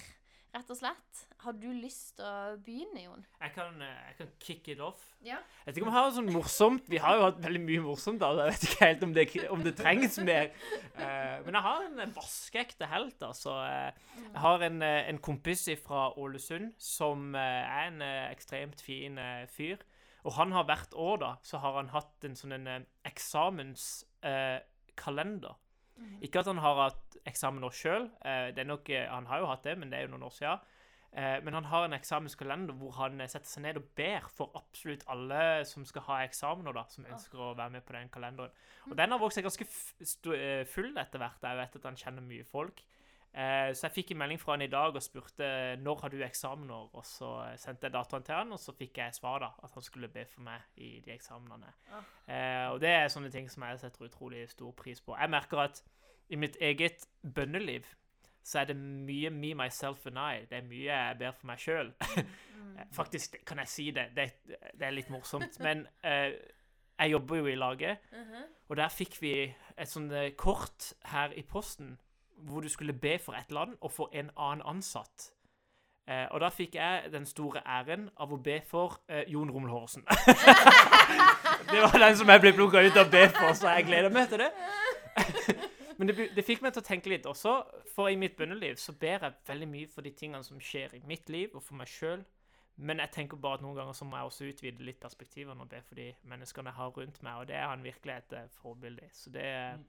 rett 0.54 0.70
og 0.70 0.76
slett. 0.78 1.26
Har 1.44 1.52
du 1.52 1.66
lyst 1.72 2.16
til 2.16 2.24
å 2.24 2.56
begynne, 2.64 3.02
Jon? 3.04 3.26
Jeg 3.40 3.52
kan, 3.54 3.82
eh, 3.82 4.08
jeg 4.08 4.16
kan 4.18 4.28
kick 4.40 4.68
it 4.68 4.80
off. 4.80 5.14
Ja. 5.22 5.36
Jeg 5.36 5.66
vet 5.66 5.76
ikke 5.76 5.86
om 5.86 5.92
Vi 5.92 5.98
har 5.98 6.10
sånn 6.10 6.32
morsomt. 6.32 6.88
Vi 6.88 6.96
har 6.98 7.16
jo 7.16 7.22
hatt 7.26 7.40
veldig 7.44 7.60
mye 7.60 7.80
morsomt. 7.84 8.18
da, 8.20 8.32
Jeg 8.36 8.52
vet 8.52 8.62
ikke 8.70 8.84
helt 8.86 9.02
om 9.02 9.12
det, 9.14 9.48
om 9.50 9.62
det 9.62 9.76
trengs 9.76 10.18
mer. 10.24 10.50
Eh, 10.96 11.42
men 11.44 11.54
jeg 11.54 11.62
har 11.62 11.82
en 11.84 11.98
eh, 12.00 12.06
vaskeekte 12.16 12.86
helt. 12.88 13.22
altså. 13.22 13.50
Eh, 13.66 13.92
jeg 14.32 14.40
har 14.40 14.60
en, 14.62 14.82
eh, 14.82 15.08
en 15.08 15.18
kompis 15.18 15.68
fra 15.84 16.12
Ålesund 16.16 16.72
som 16.78 17.34
eh, 17.34 17.40
er 17.40 17.86
en 17.88 18.02
eh, 18.02 18.30
ekstremt 18.32 18.80
fin 18.80 19.18
eh, 19.18 19.46
fyr. 19.46 19.76
Og 20.24 20.32
han 20.32 20.52
har 20.52 20.64
hvert 20.64 20.94
år 20.94 21.16
da, 21.18 21.36
så 21.42 21.58
har 21.62 21.72
han 21.76 21.88
hatt 21.92 22.24
en 22.24 22.34
sånn 22.34 22.52
en, 22.56 22.66
eh, 22.66 22.80
eksamenskalender. 23.04 25.54
Mhm. 25.54 25.56
Ikke 26.24 26.42
at 26.42 26.50
han 26.50 26.60
har 26.62 26.80
hatt 26.80 27.18
eksamener 27.26 27.72
sjøl, 27.74 28.10
han 28.22 29.28
har 29.30 29.42
jo 29.42 29.50
hatt 29.50 29.64
det, 29.64 29.76
men 29.78 29.90
det 29.90 29.98
er 29.98 30.06
jo 30.06 30.14
noen 30.14 30.26
år 30.28 30.34
siden. 30.36 30.72
Eh, 31.16 31.38
men 31.44 31.54
han 31.54 31.64
har 31.64 31.86
en 31.86 31.96
eksamenskalender 31.96 32.76
hvor 32.76 32.92
han 32.98 33.20
eh, 33.24 33.28
setter 33.30 33.48
seg 33.48 33.62
ned 33.64 33.78
og 33.80 33.86
ber 33.96 34.26
for 34.36 34.52
absolutt 34.58 35.06
alle 35.08 35.62
som 35.64 35.86
skal 35.88 36.04
ha 36.10 36.18
eksamener, 36.26 36.76
da, 36.76 36.82
som 36.92 37.06
ønsker 37.08 37.40
å 37.40 37.54
være 37.56 37.72
med 37.78 37.86
på 37.88 37.96
den 37.96 38.10
kalenderen. 38.12 38.52
Og 38.90 38.98
den 38.98 39.14
har 39.14 39.22
vokst 39.22 39.40
seg 39.40 39.46
ganske 39.46 39.66
eh, 40.36 40.66
full 40.68 40.90
etter 40.92 41.22
hvert. 41.22 41.40
Jeg 41.40 41.60
vet 41.62 41.78
at 41.80 41.88
han 41.88 41.96
kjenner 42.02 42.26
mye 42.26 42.44
folk. 42.44 42.84
Eh, 43.36 43.74
så 43.76 43.84
jeg 43.86 43.92
fikk 43.98 44.10
en 44.14 44.18
melding 44.22 44.40
fra 44.40 44.54
han 44.54 44.62
i 44.64 44.70
dag 44.72 44.94
og 44.96 45.02
spurte 45.04 45.48
når 45.82 46.00
har 46.00 46.08
du 46.14 46.22
eksamener, 46.24 46.86
og 46.96 47.04
så 47.04 47.28
eh, 47.50 47.56
sendte 47.60 47.84
jeg 47.86 47.92
dataen 47.92 48.22
til 48.24 48.34
han, 48.34 48.52
og 48.56 48.58
så 48.62 48.72
fikk 48.72 48.96
jeg 49.02 49.14
svar 49.18 49.42
da, 49.44 49.50
at 49.62 49.74
han 49.76 49.84
skulle 49.84 50.08
be 50.08 50.24
for 50.24 50.40
meg 50.46 50.64
i 50.80 50.94
de 51.04 51.12
eksamenene. 51.12 51.68
Eh, 52.28 52.64
og 52.72 52.80
det 52.80 52.88
er 52.94 53.08
sånne 53.12 53.28
ting 53.34 53.50
som 53.52 53.62
jeg 53.68 53.82
setter 53.82 54.08
utrolig 54.08 54.46
stor 54.48 54.72
pris 54.72 55.00
på. 55.04 55.16
Jeg 55.20 55.30
merker 55.30 55.58
at 55.66 55.82
i 56.32 56.36
mitt 56.40 56.56
eget 56.64 57.04
bønneliv 57.22 57.84
så 58.46 58.60
er 58.62 58.68
det 58.70 58.76
mye 58.78 59.30
me, 59.34 59.52
myself 59.58 60.06
and 60.06 60.18
I. 60.22 60.44
Det 60.48 60.56
er 60.60 60.66
mye 60.70 60.86
jeg 60.86 61.16
ber 61.18 61.32
for 61.36 61.46
meg 61.52 61.58
sjøl. 61.62 61.92
Mm. 62.56 62.78
Faktisk 62.92 63.36
kan 63.46 63.58
jeg 63.60 63.68
si 63.68 63.84
det. 63.94 64.06
Det, 64.16 64.24
det 64.48 64.86
er 64.86 64.94
litt 64.96 65.10
morsomt. 65.12 65.58
Men 65.60 65.82
eh, 66.04 66.32
jeg 66.98 67.12
jobber 67.12 67.36
jo 67.36 67.46
i 67.52 67.54
laget, 67.54 67.98
Mhm. 68.12 68.42
og 68.68 68.76
der 68.80 68.88
fikk 68.88 69.18
vi 69.20 69.32
et 69.76 69.88
sånt 69.88 70.12
kort 70.40 70.92
her 71.12 71.32
i 71.36 71.42
posten 71.42 71.98
hvor 72.36 72.60
du 72.60 72.68
skulle 72.68 72.92
be 72.92 73.18
for 73.18 73.32
et 73.38 73.50
land 73.52 73.76
og 73.80 73.92
for 73.92 74.10
en 74.12 74.30
annen 74.36 74.62
ansatt. 74.66 75.32
Eh, 76.06 76.26
og 76.30 76.40
da 76.40 76.48
fikk 76.54 76.76
jeg 76.78 77.08
den 77.10 77.24
store 77.26 77.64
æren 77.66 78.08
av 78.22 78.30
å 78.30 78.36
be 78.38 78.60
for 78.68 79.00
eh, 79.08 79.24
Jon 79.32 79.50
Romel 79.50 79.72
Horsen. 79.74 80.04
det 81.72 81.80
var 81.82 81.98
den 81.98 82.16
som 82.20 82.30
jeg 82.30 82.42
ble 82.44 82.52
plukka 82.54 82.84
ut 82.86 83.00
å 83.00 83.06
be 83.10 83.24
for, 83.34 83.50
så 83.58 83.72
jeg 83.74 83.88
gleder 83.88 84.12
meg 84.14 84.28
til 84.30 84.44
det. 84.44 84.52
Men 85.98 86.10
det, 86.10 86.28
det 86.36 86.44
fikk 86.44 86.62
meg 86.62 86.76
til 86.76 86.84
å 86.84 86.86
tenke 86.86 87.10
litt 87.10 87.26
også, 87.26 87.56
for 87.94 88.12
i 88.12 88.18
mitt 88.20 88.36
bønneliv 88.38 88.76
så 88.78 88.92
ber 89.00 89.24
jeg 89.24 89.36
veldig 89.48 89.68
mye 89.72 89.90
for 89.90 90.06
de 90.06 90.12
tingene 90.14 90.44
som 90.44 90.60
skjer 90.60 90.94
i 90.98 91.02
mitt 91.08 91.30
liv 91.32 91.54
og 91.56 91.64
for 91.64 91.78
meg 91.80 91.88
sjøl. 91.90 92.22
men 92.76 93.00
jeg 93.00 93.08
tenker 93.14 93.38
bare 93.40 93.56
at 93.56 93.62
noen 93.64 93.78
ganger 93.78 93.94
så 93.96 94.04
må 94.04 94.18
jeg 94.18 94.28
også 94.28 94.48
utvide 94.50 94.84
litt 94.84 94.98
perspektivene 95.00 95.64
og 95.64 95.70
be 95.70 95.78
for 95.80 95.96
de 95.96 96.10
menneskene 96.28 96.68
jeg 96.68 96.76
har 96.76 96.90
rundt 96.92 97.22
meg, 97.24 97.38
og 97.40 97.46
det 97.48 97.56
er 97.56 97.70
han 97.70 97.82
virkelig 97.82 98.12
et 98.14 98.34
eh, 98.36 98.50
forbilde 98.60 99.06
i. 99.06 99.12
Så 99.16 99.32
det, 99.32 99.46
Mm. 99.78 99.84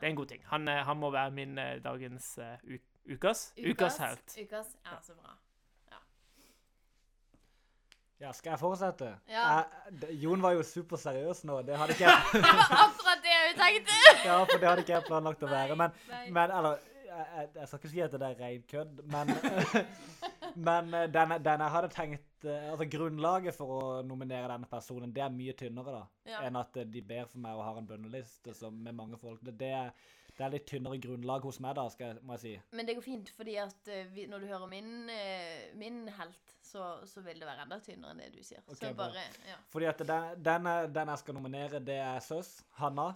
Det 0.00 0.06
er 0.06 0.14
en 0.14 0.16
god 0.16 0.26
ting. 0.32 0.42
Han, 0.48 0.68
eh, 0.68 0.80
han 0.86 0.96
må 0.96 1.10
være 1.12 1.30
min 1.36 1.58
eh, 1.58 1.76
dagens 1.84 2.32
uh, 2.40 2.74
ukas, 3.12 3.52
ukas 3.60 4.00
helt. 4.00 4.36
Ukas, 4.40 4.74
ja, 4.86 4.98
så 5.06 5.14
bra. 5.14 5.36
Ja, 8.20 8.32
skal 8.36 8.50
jeg 8.50 8.60
fortsette? 8.60 9.06
Ja. 9.28 9.44
Jeg, 9.48 10.16
Jon 10.20 10.42
var 10.42 10.52
jo 10.52 10.62
superseriøs 10.62 11.44
nå. 11.48 11.62
Det 11.64 11.76
hadde 11.80 11.94
ikke 11.96 12.04
jeg 12.10 12.18
Det 12.32 12.42
var 12.42 12.74
akkurat 12.84 13.22
det 13.24 13.32
jeg 13.32 13.54
tenkte! 13.56 14.00
Ja, 14.28 14.42
for 14.42 14.58
det 14.58 14.68
hadde 14.68 14.84
ikke 14.84 14.92
jeg 14.92 15.06
planlagt 15.06 15.44
å 15.46 15.48
være. 15.48 15.76
Men, 15.80 15.94
Nei. 16.10 16.26
men 16.36 16.52
eller 16.58 16.82
jeg, 17.06 17.24
jeg, 17.36 17.48
jeg 17.54 17.70
skal 17.70 17.80
ikke 17.80 17.92
si 17.94 18.02
at 18.04 18.12
det 18.12 18.28
er 18.28 18.42
rein 18.42 18.66
kødd, 18.70 19.00
men 19.14 19.32
Men 20.54 20.94
eh, 20.94 21.08
den, 21.12 21.34
den 21.44 21.64
jeg 21.64 21.74
hadde 21.74 21.90
tenkt 21.94 22.46
eh, 22.48 22.70
Altså, 22.70 22.86
grunnlaget 22.90 23.56
for 23.56 23.74
å 23.76 23.82
nominere 24.06 24.50
denne 24.52 24.68
personen, 24.70 25.12
det 25.14 25.24
er 25.24 25.34
mye 25.34 25.56
tynnere, 25.58 26.00
da. 26.00 26.30
Ja. 26.30 26.44
Enn 26.48 26.58
at 26.60 26.76
eh, 26.80 26.88
de 26.88 27.02
ber 27.06 27.28
for 27.30 27.42
meg 27.44 27.58
og 27.58 27.66
har 27.66 27.80
en 27.80 27.90
bønneliste 27.90 28.54
med 28.72 28.96
mange 28.96 29.20
folk. 29.20 29.42
Det, 29.46 29.56
det, 29.60 29.74
det 30.40 30.46
er 30.46 30.52
litt 30.54 30.64
tynnere 30.70 30.96
grunnlag 31.04 31.44
hos 31.44 31.58
meg, 31.60 31.74
da, 31.76 31.82
skal 31.92 32.14
jeg, 32.14 32.22
må 32.24 32.36
jeg 32.38 32.40
si. 32.46 32.52
Men 32.78 32.88
det 32.88 32.94
går 32.96 33.04
fint, 33.04 33.28
fordi 33.36 33.58
at 33.60 33.90
eh, 33.92 34.06
vi, 34.14 34.24
når 34.30 34.40
du 34.40 34.48
hører 34.48 34.70
min, 34.70 34.94
eh, 35.12 35.66
min 35.76 35.98
helt, 36.16 36.54
så, 36.64 36.86
så 37.08 37.20
vil 37.24 37.40
det 37.40 37.48
være 37.48 37.64
enda 37.66 37.76
tynnere 37.84 38.14
enn 38.14 38.20
det 38.22 38.30
du 38.32 38.40
sier. 38.46 38.62
Okay, 38.70 38.92
bare 38.96 39.24
Ja. 39.48 39.56
Fordi 39.72 39.88
at 39.90 40.00
den, 40.06 40.30
den, 40.46 40.68
den 40.94 41.10
jeg 41.12 41.20
skal 41.20 41.36
nominere, 41.36 41.80
det 41.84 41.98
er 42.00 42.20
søs, 42.24 42.50
Hanna. 42.80 43.10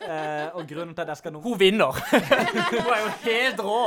Eh, 0.00 0.56
og 0.56 0.66
grunnen 0.70 0.94
til 0.96 1.04
at 1.04 1.12
jeg 1.14 1.20
skal 1.20 1.34
nominere 1.36 1.52
Hun 1.52 1.60
vinner! 1.60 2.00
Hun 2.72 2.90
er 2.96 3.02
jo 3.04 3.12
helt 3.26 3.62
rå! 3.62 3.80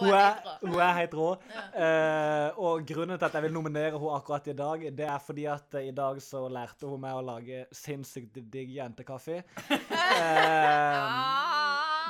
Hun 0.00 0.14
er, 0.16 0.40
hun 0.62 0.78
er 0.80 0.94
helt 1.02 1.16
rå. 1.20 1.28
Eh, 1.76 2.60
og 2.64 2.86
grunnen 2.88 3.18
til 3.20 3.28
at 3.28 3.36
jeg 3.36 3.44
vil 3.44 3.52
nominere 3.52 3.98
hun 4.00 4.14
akkurat 4.16 4.46
i 4.48 4.56
dag, 4.56 4.86
det 4.96 5.04
er 5.04 5.18
fordi 5.20 5.44
at 5.52 5.76
eh, 5.76 5.90
i 5.90 5.94
dag 5.96 6.22
så 6.24 6.46
lærte 6.48 6.88
hun 6.88 7.02
meg 7.02 7.18
å 7.18 7.24
lage 7.34 7.66
sinnssykt 7.76 8.40
digg 8.52 8.72
jentekaffe. 8.78 9.42
Eh, 10.10 11.10
Ah. 11.10 11.49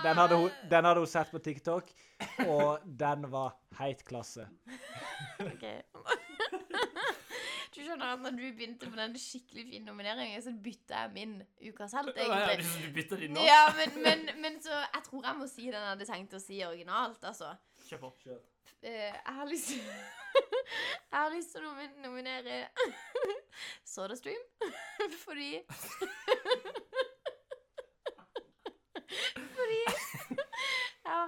Den, 0.05 0.17
hadde 0.17 0.37
hun, 0.41 0.51
den 0.71 0.85
hadde 0.89 1.01
hun 1.05 1.11
sett 1.11 1.31
på 1.33 1.39
TikTok, 1.45 1.91
og 2.47 2.85
den 3.01 3.27
var 3.33 3.55
helt 3.81 4.05
klasse. 4.09 4.47
Ok. 5.45 5.65
Du 7.71 7.85
skjønner 7.87 8.11
at 8.17 8.21
når 8.21 8.35
du 8.35 8.43
begynte 8.59 8.89
på 8.91 8.99
den 8.99 9.15
skikkelig 9.21 9.63
fine 9.71 9.87
nomineringen, 9.87 10.43
så 10.43 10.51
bytta 10.65 11.05
jeg 11.05 11.13
min 11.15 11.37
ukas 11.71 11.95
helt, 11.97 12.11
Ja, 12.19 12.27
egentlig. 12.27 12.57
liksom, 12.65 12.83
du 12.83 12.95
bytter 12.97 13.17
din 13.23 13.37
nå? 13.37 13.45
Ja, 13.47 13.61
men, 13.79 13.95
men, 14.03 14.25
men 14.43 14.59
så 14.63 14.75
Jeg 14.75 15.03
tror 15.07 15.25
jeg 15.29 15.39
må 15.39 15.47
si 15.49 15.69
den 15.71 15.79
jeg 15.79 15.93
hadde 15.93 16.09
tenkt 16.11 16.35
å 16.37 16.41
si 16.43 16.59
originalt, 16.67 17.23
altså. 17.25 17.53
Kjør 17.87 18.03
på. 18.09 18.11
Eh, 18.83 19.13
jeg 19.15 19.35
har 19.39 19.47
lyst 19.49 19.71
Jeg 21.11 21.15
har 21.19 21.31
lyst 21.35 21.55
til 21.55 21.65
å 21.67 21.73
nominere 22.03 22.59
SodaStream, 23.95 24.43
Fordi 25.25 25.51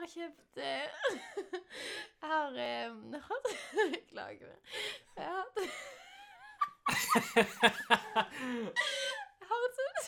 har 0.02 0.10
kjøpt 0.10 0.56
eh, 0.58 0.88
Jeg 2.22 2.28
har 2.30 2.56
eh, 2.58 2.90
hatt 3.28 3.46
Beklager. 3.92 4.54
Jeg 5.16 5.24
har 5.24 5.36
hatt 5.42 5.58
Jeg 9.38 9.46
har 9.50 9.60
et 9.68 9.76
sånt 9.78 10.02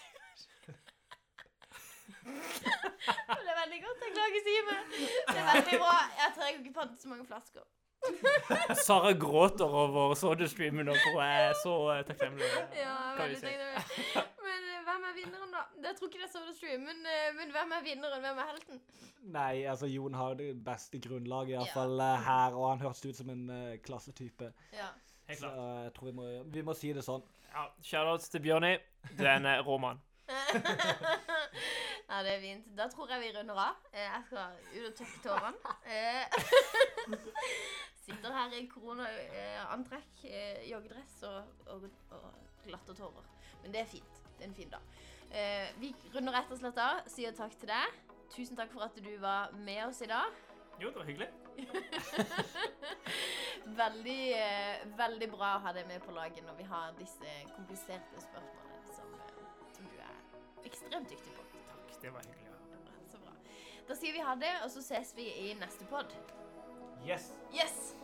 Det 2.24 3.50
er 3.52 3.58
veldig 3.60 3.80
godt. 3.84 4.02
Jeg 4.02 4.12
klager 4.14 4.30
ikke 4.32 4.40
å 4.40 4.46
si 4.48 4.54
meg. 4.66 4.78
Det 5.28 5.38
er 5.38 5.48
veldig 5.50 5.78
bra. 5.82 5.96
Jeg 6.18 6.28
tror 6.34 6.46
jeg 6.48 6.54
ikke 6.58 6.76
fant 6.78 7.02
så 7.02 7.10
mange 7.12 7.26
flasker. 7.28 7.64
Sara 8.80 9.12
gråter 9.16 9.76
over 9.82 10.14
SodaStreamen 10.18 10.90
for 10.90 11.20
jeg 11.20 11.50
er 11.50 11.54
så 11.60 11.74
eh, 11.94 12.02
takknemlig. 12.08 12.48
Ja, 12.80 12.96
veldig 13.20 13.40
takknemlig. 13.44 14.24
Men 14.48 14.62
hvem 14.88 15.06
er 15.10 15.18
vinneren, 15.20 15.50
da? 15.54 15.62
Jeg 15.86 15.98
tror 15.98 16.10
ikke 16.10 16.22
det 16.22 16.28
er 16.30 16.34
SodaStream, 16.34 16.88
men, 16.88 16.98
men 17.38 17.54
hvem 17.54 17.76
er 17.78 17.86
vinneren? 17.92 18.24
Hvem 18.24 18.42
er 18.42 18.50
helten? 18.54 18.82
Nei, 19.24 19.64
altså 19.64 19.86
Jon 19.88 20.14
har 20.14 20.34
det 20.36 20.50
beste 20.64 20.98
grunnlaget, 21.00 21.54
Ja. 21.54 21.60
iallfall 21.62 21.98
fall 21.98 22.24
her, 22.26 22.54
og 22.58 22.68
han 22.70 22.80
hørtes 22.84 23.04
ut 23.06 23.16
som 23.16 23.30
en 23.32 23.46
uh, 23.50 23.76
klassetype. 23.84 24.50
Ja. 24.72 24.88
Helt 25.28 25.38
klart. 25.40 25.54
Så 25.54 25.68
jeg 25.84 25.94
tror 25.96 26.06
vi 26.10 26.12
må, 26.12 26.26
vi 26.52 26.62
må 26.62 26.74
si 26.76 26.92
det 26.92 27.04
sånn. 27.06 27.22
Ja, 27.54 27.62
Shoutouts 27.82 28.28
til 28.28 28.40
Bjørni. 28.44 28.74
Du 29.16 29.22
er 29.24 29.36
en 29.38 29.46
eh, 29.46 29.62
rå 29.64 29.78
mann. 29.80 30.00
ja, 32.08 32.22
det 32.24 32.32
er 32.34 32.40
fint. 32.42 32.66
Da 32.76 32.86
tror 32.92 33.08
jeg 33.12 33.20
vi 33.22 33.30
runder 33.38 33.54
av. 33.62 33.80
Eh, 33.92 34.04
Jeg 34.04 34.22
skal 34.26 34.46
ut 34.74 34.86
og 34.90 34.94
tørke 34.98 35.18
tårene. 35.24 35.58
Eh, 35.86 36.24
Sitter 38.04 38.32
her 38.36 38.52
i 38.58 38.66
koronaantrekk, 38.68 40.24
eh, 40.28 40.64
joggedress 40.68 41.22
og, 41.30 41.44
og, 41.72 41.86
og 42.12 42.26
glatte 42.66 42.96
tårer. 42.98 43.24
Men 43.62 43.72
det 43.72 43.80
er 43.80 43.88
fint. 43.94 44.20
Det 44.36 44.44
er 44.44 44.48
en 44.50 44.58
fin 44.58 44.72
dag. 44.74 44.84
Eh, 45.30 45.70
Vi 45.80 45.94
runder 46.14 46.36
rett 46.36 46.52
og 46.52 46.60
slett 46.60 46.80
av. 46.84 47.00
Sier 47.08 47.32
takk 47.38 47.56
til 47.60 47.70
deg. 47.72 48.02
Tusen 48.34 48.56
takk 48.58 48.72
for 48.72 48.82
at 48.82 48.96
du 48.98 49.12
var 49.22 49.52
med 49.54 49.84
oss 49.86 50.00
i 50.02 50.06
dag. 50.10 50.34
Jo, 50.82 50.88
det 50.88 50.96
var 50.96 51.04
hyggelig. 51.04 51.28
Veldig, 53.64 54.22
eh, 54.36 54.82
veldig 54.98 55.28
bra 55.32 55.54
å 55.56 55.60
ha 55.64 55.72
deg 55.72 55.86
med 55.88 56.02
på 56.04 56.12
laget 56.12 56.44
når 56.44 56.58
vi 56.58 56.66
har 56.68 56.90
disse 56.98 57.30
kompliserte 57.54 58.20
spørsmålene 58.20 58.92
som, 58.92 59.14
eh, 59.14 59.70
som 59.72 59.88
du 59.88 60.02
er 60.04 60.66
ekstremt 60.68 61.08
dyktig 61.08 61.32
på. 61.38 61.46
Takk, 61.70 61.94
det 62.02 62.12
var 62.12 62.26
hyggelig. 62.28 62.58
Så 63.08 63.22
bra. 63.22 63.32
Da 63.88 63.96
sier 63.96 64.12
vi 64.12 64.26
ha 64.26 64.34
det, 64.34 64.52
og 64.66 64.70
så 64.74 64.84
ses 64.84 65.14
vi 65.16 65.30
i 65.46 65.54
neste 65.62 65.88
pod. 65.88 66.12
Yes! 67.06 67.32
Yes! 67.54 67.94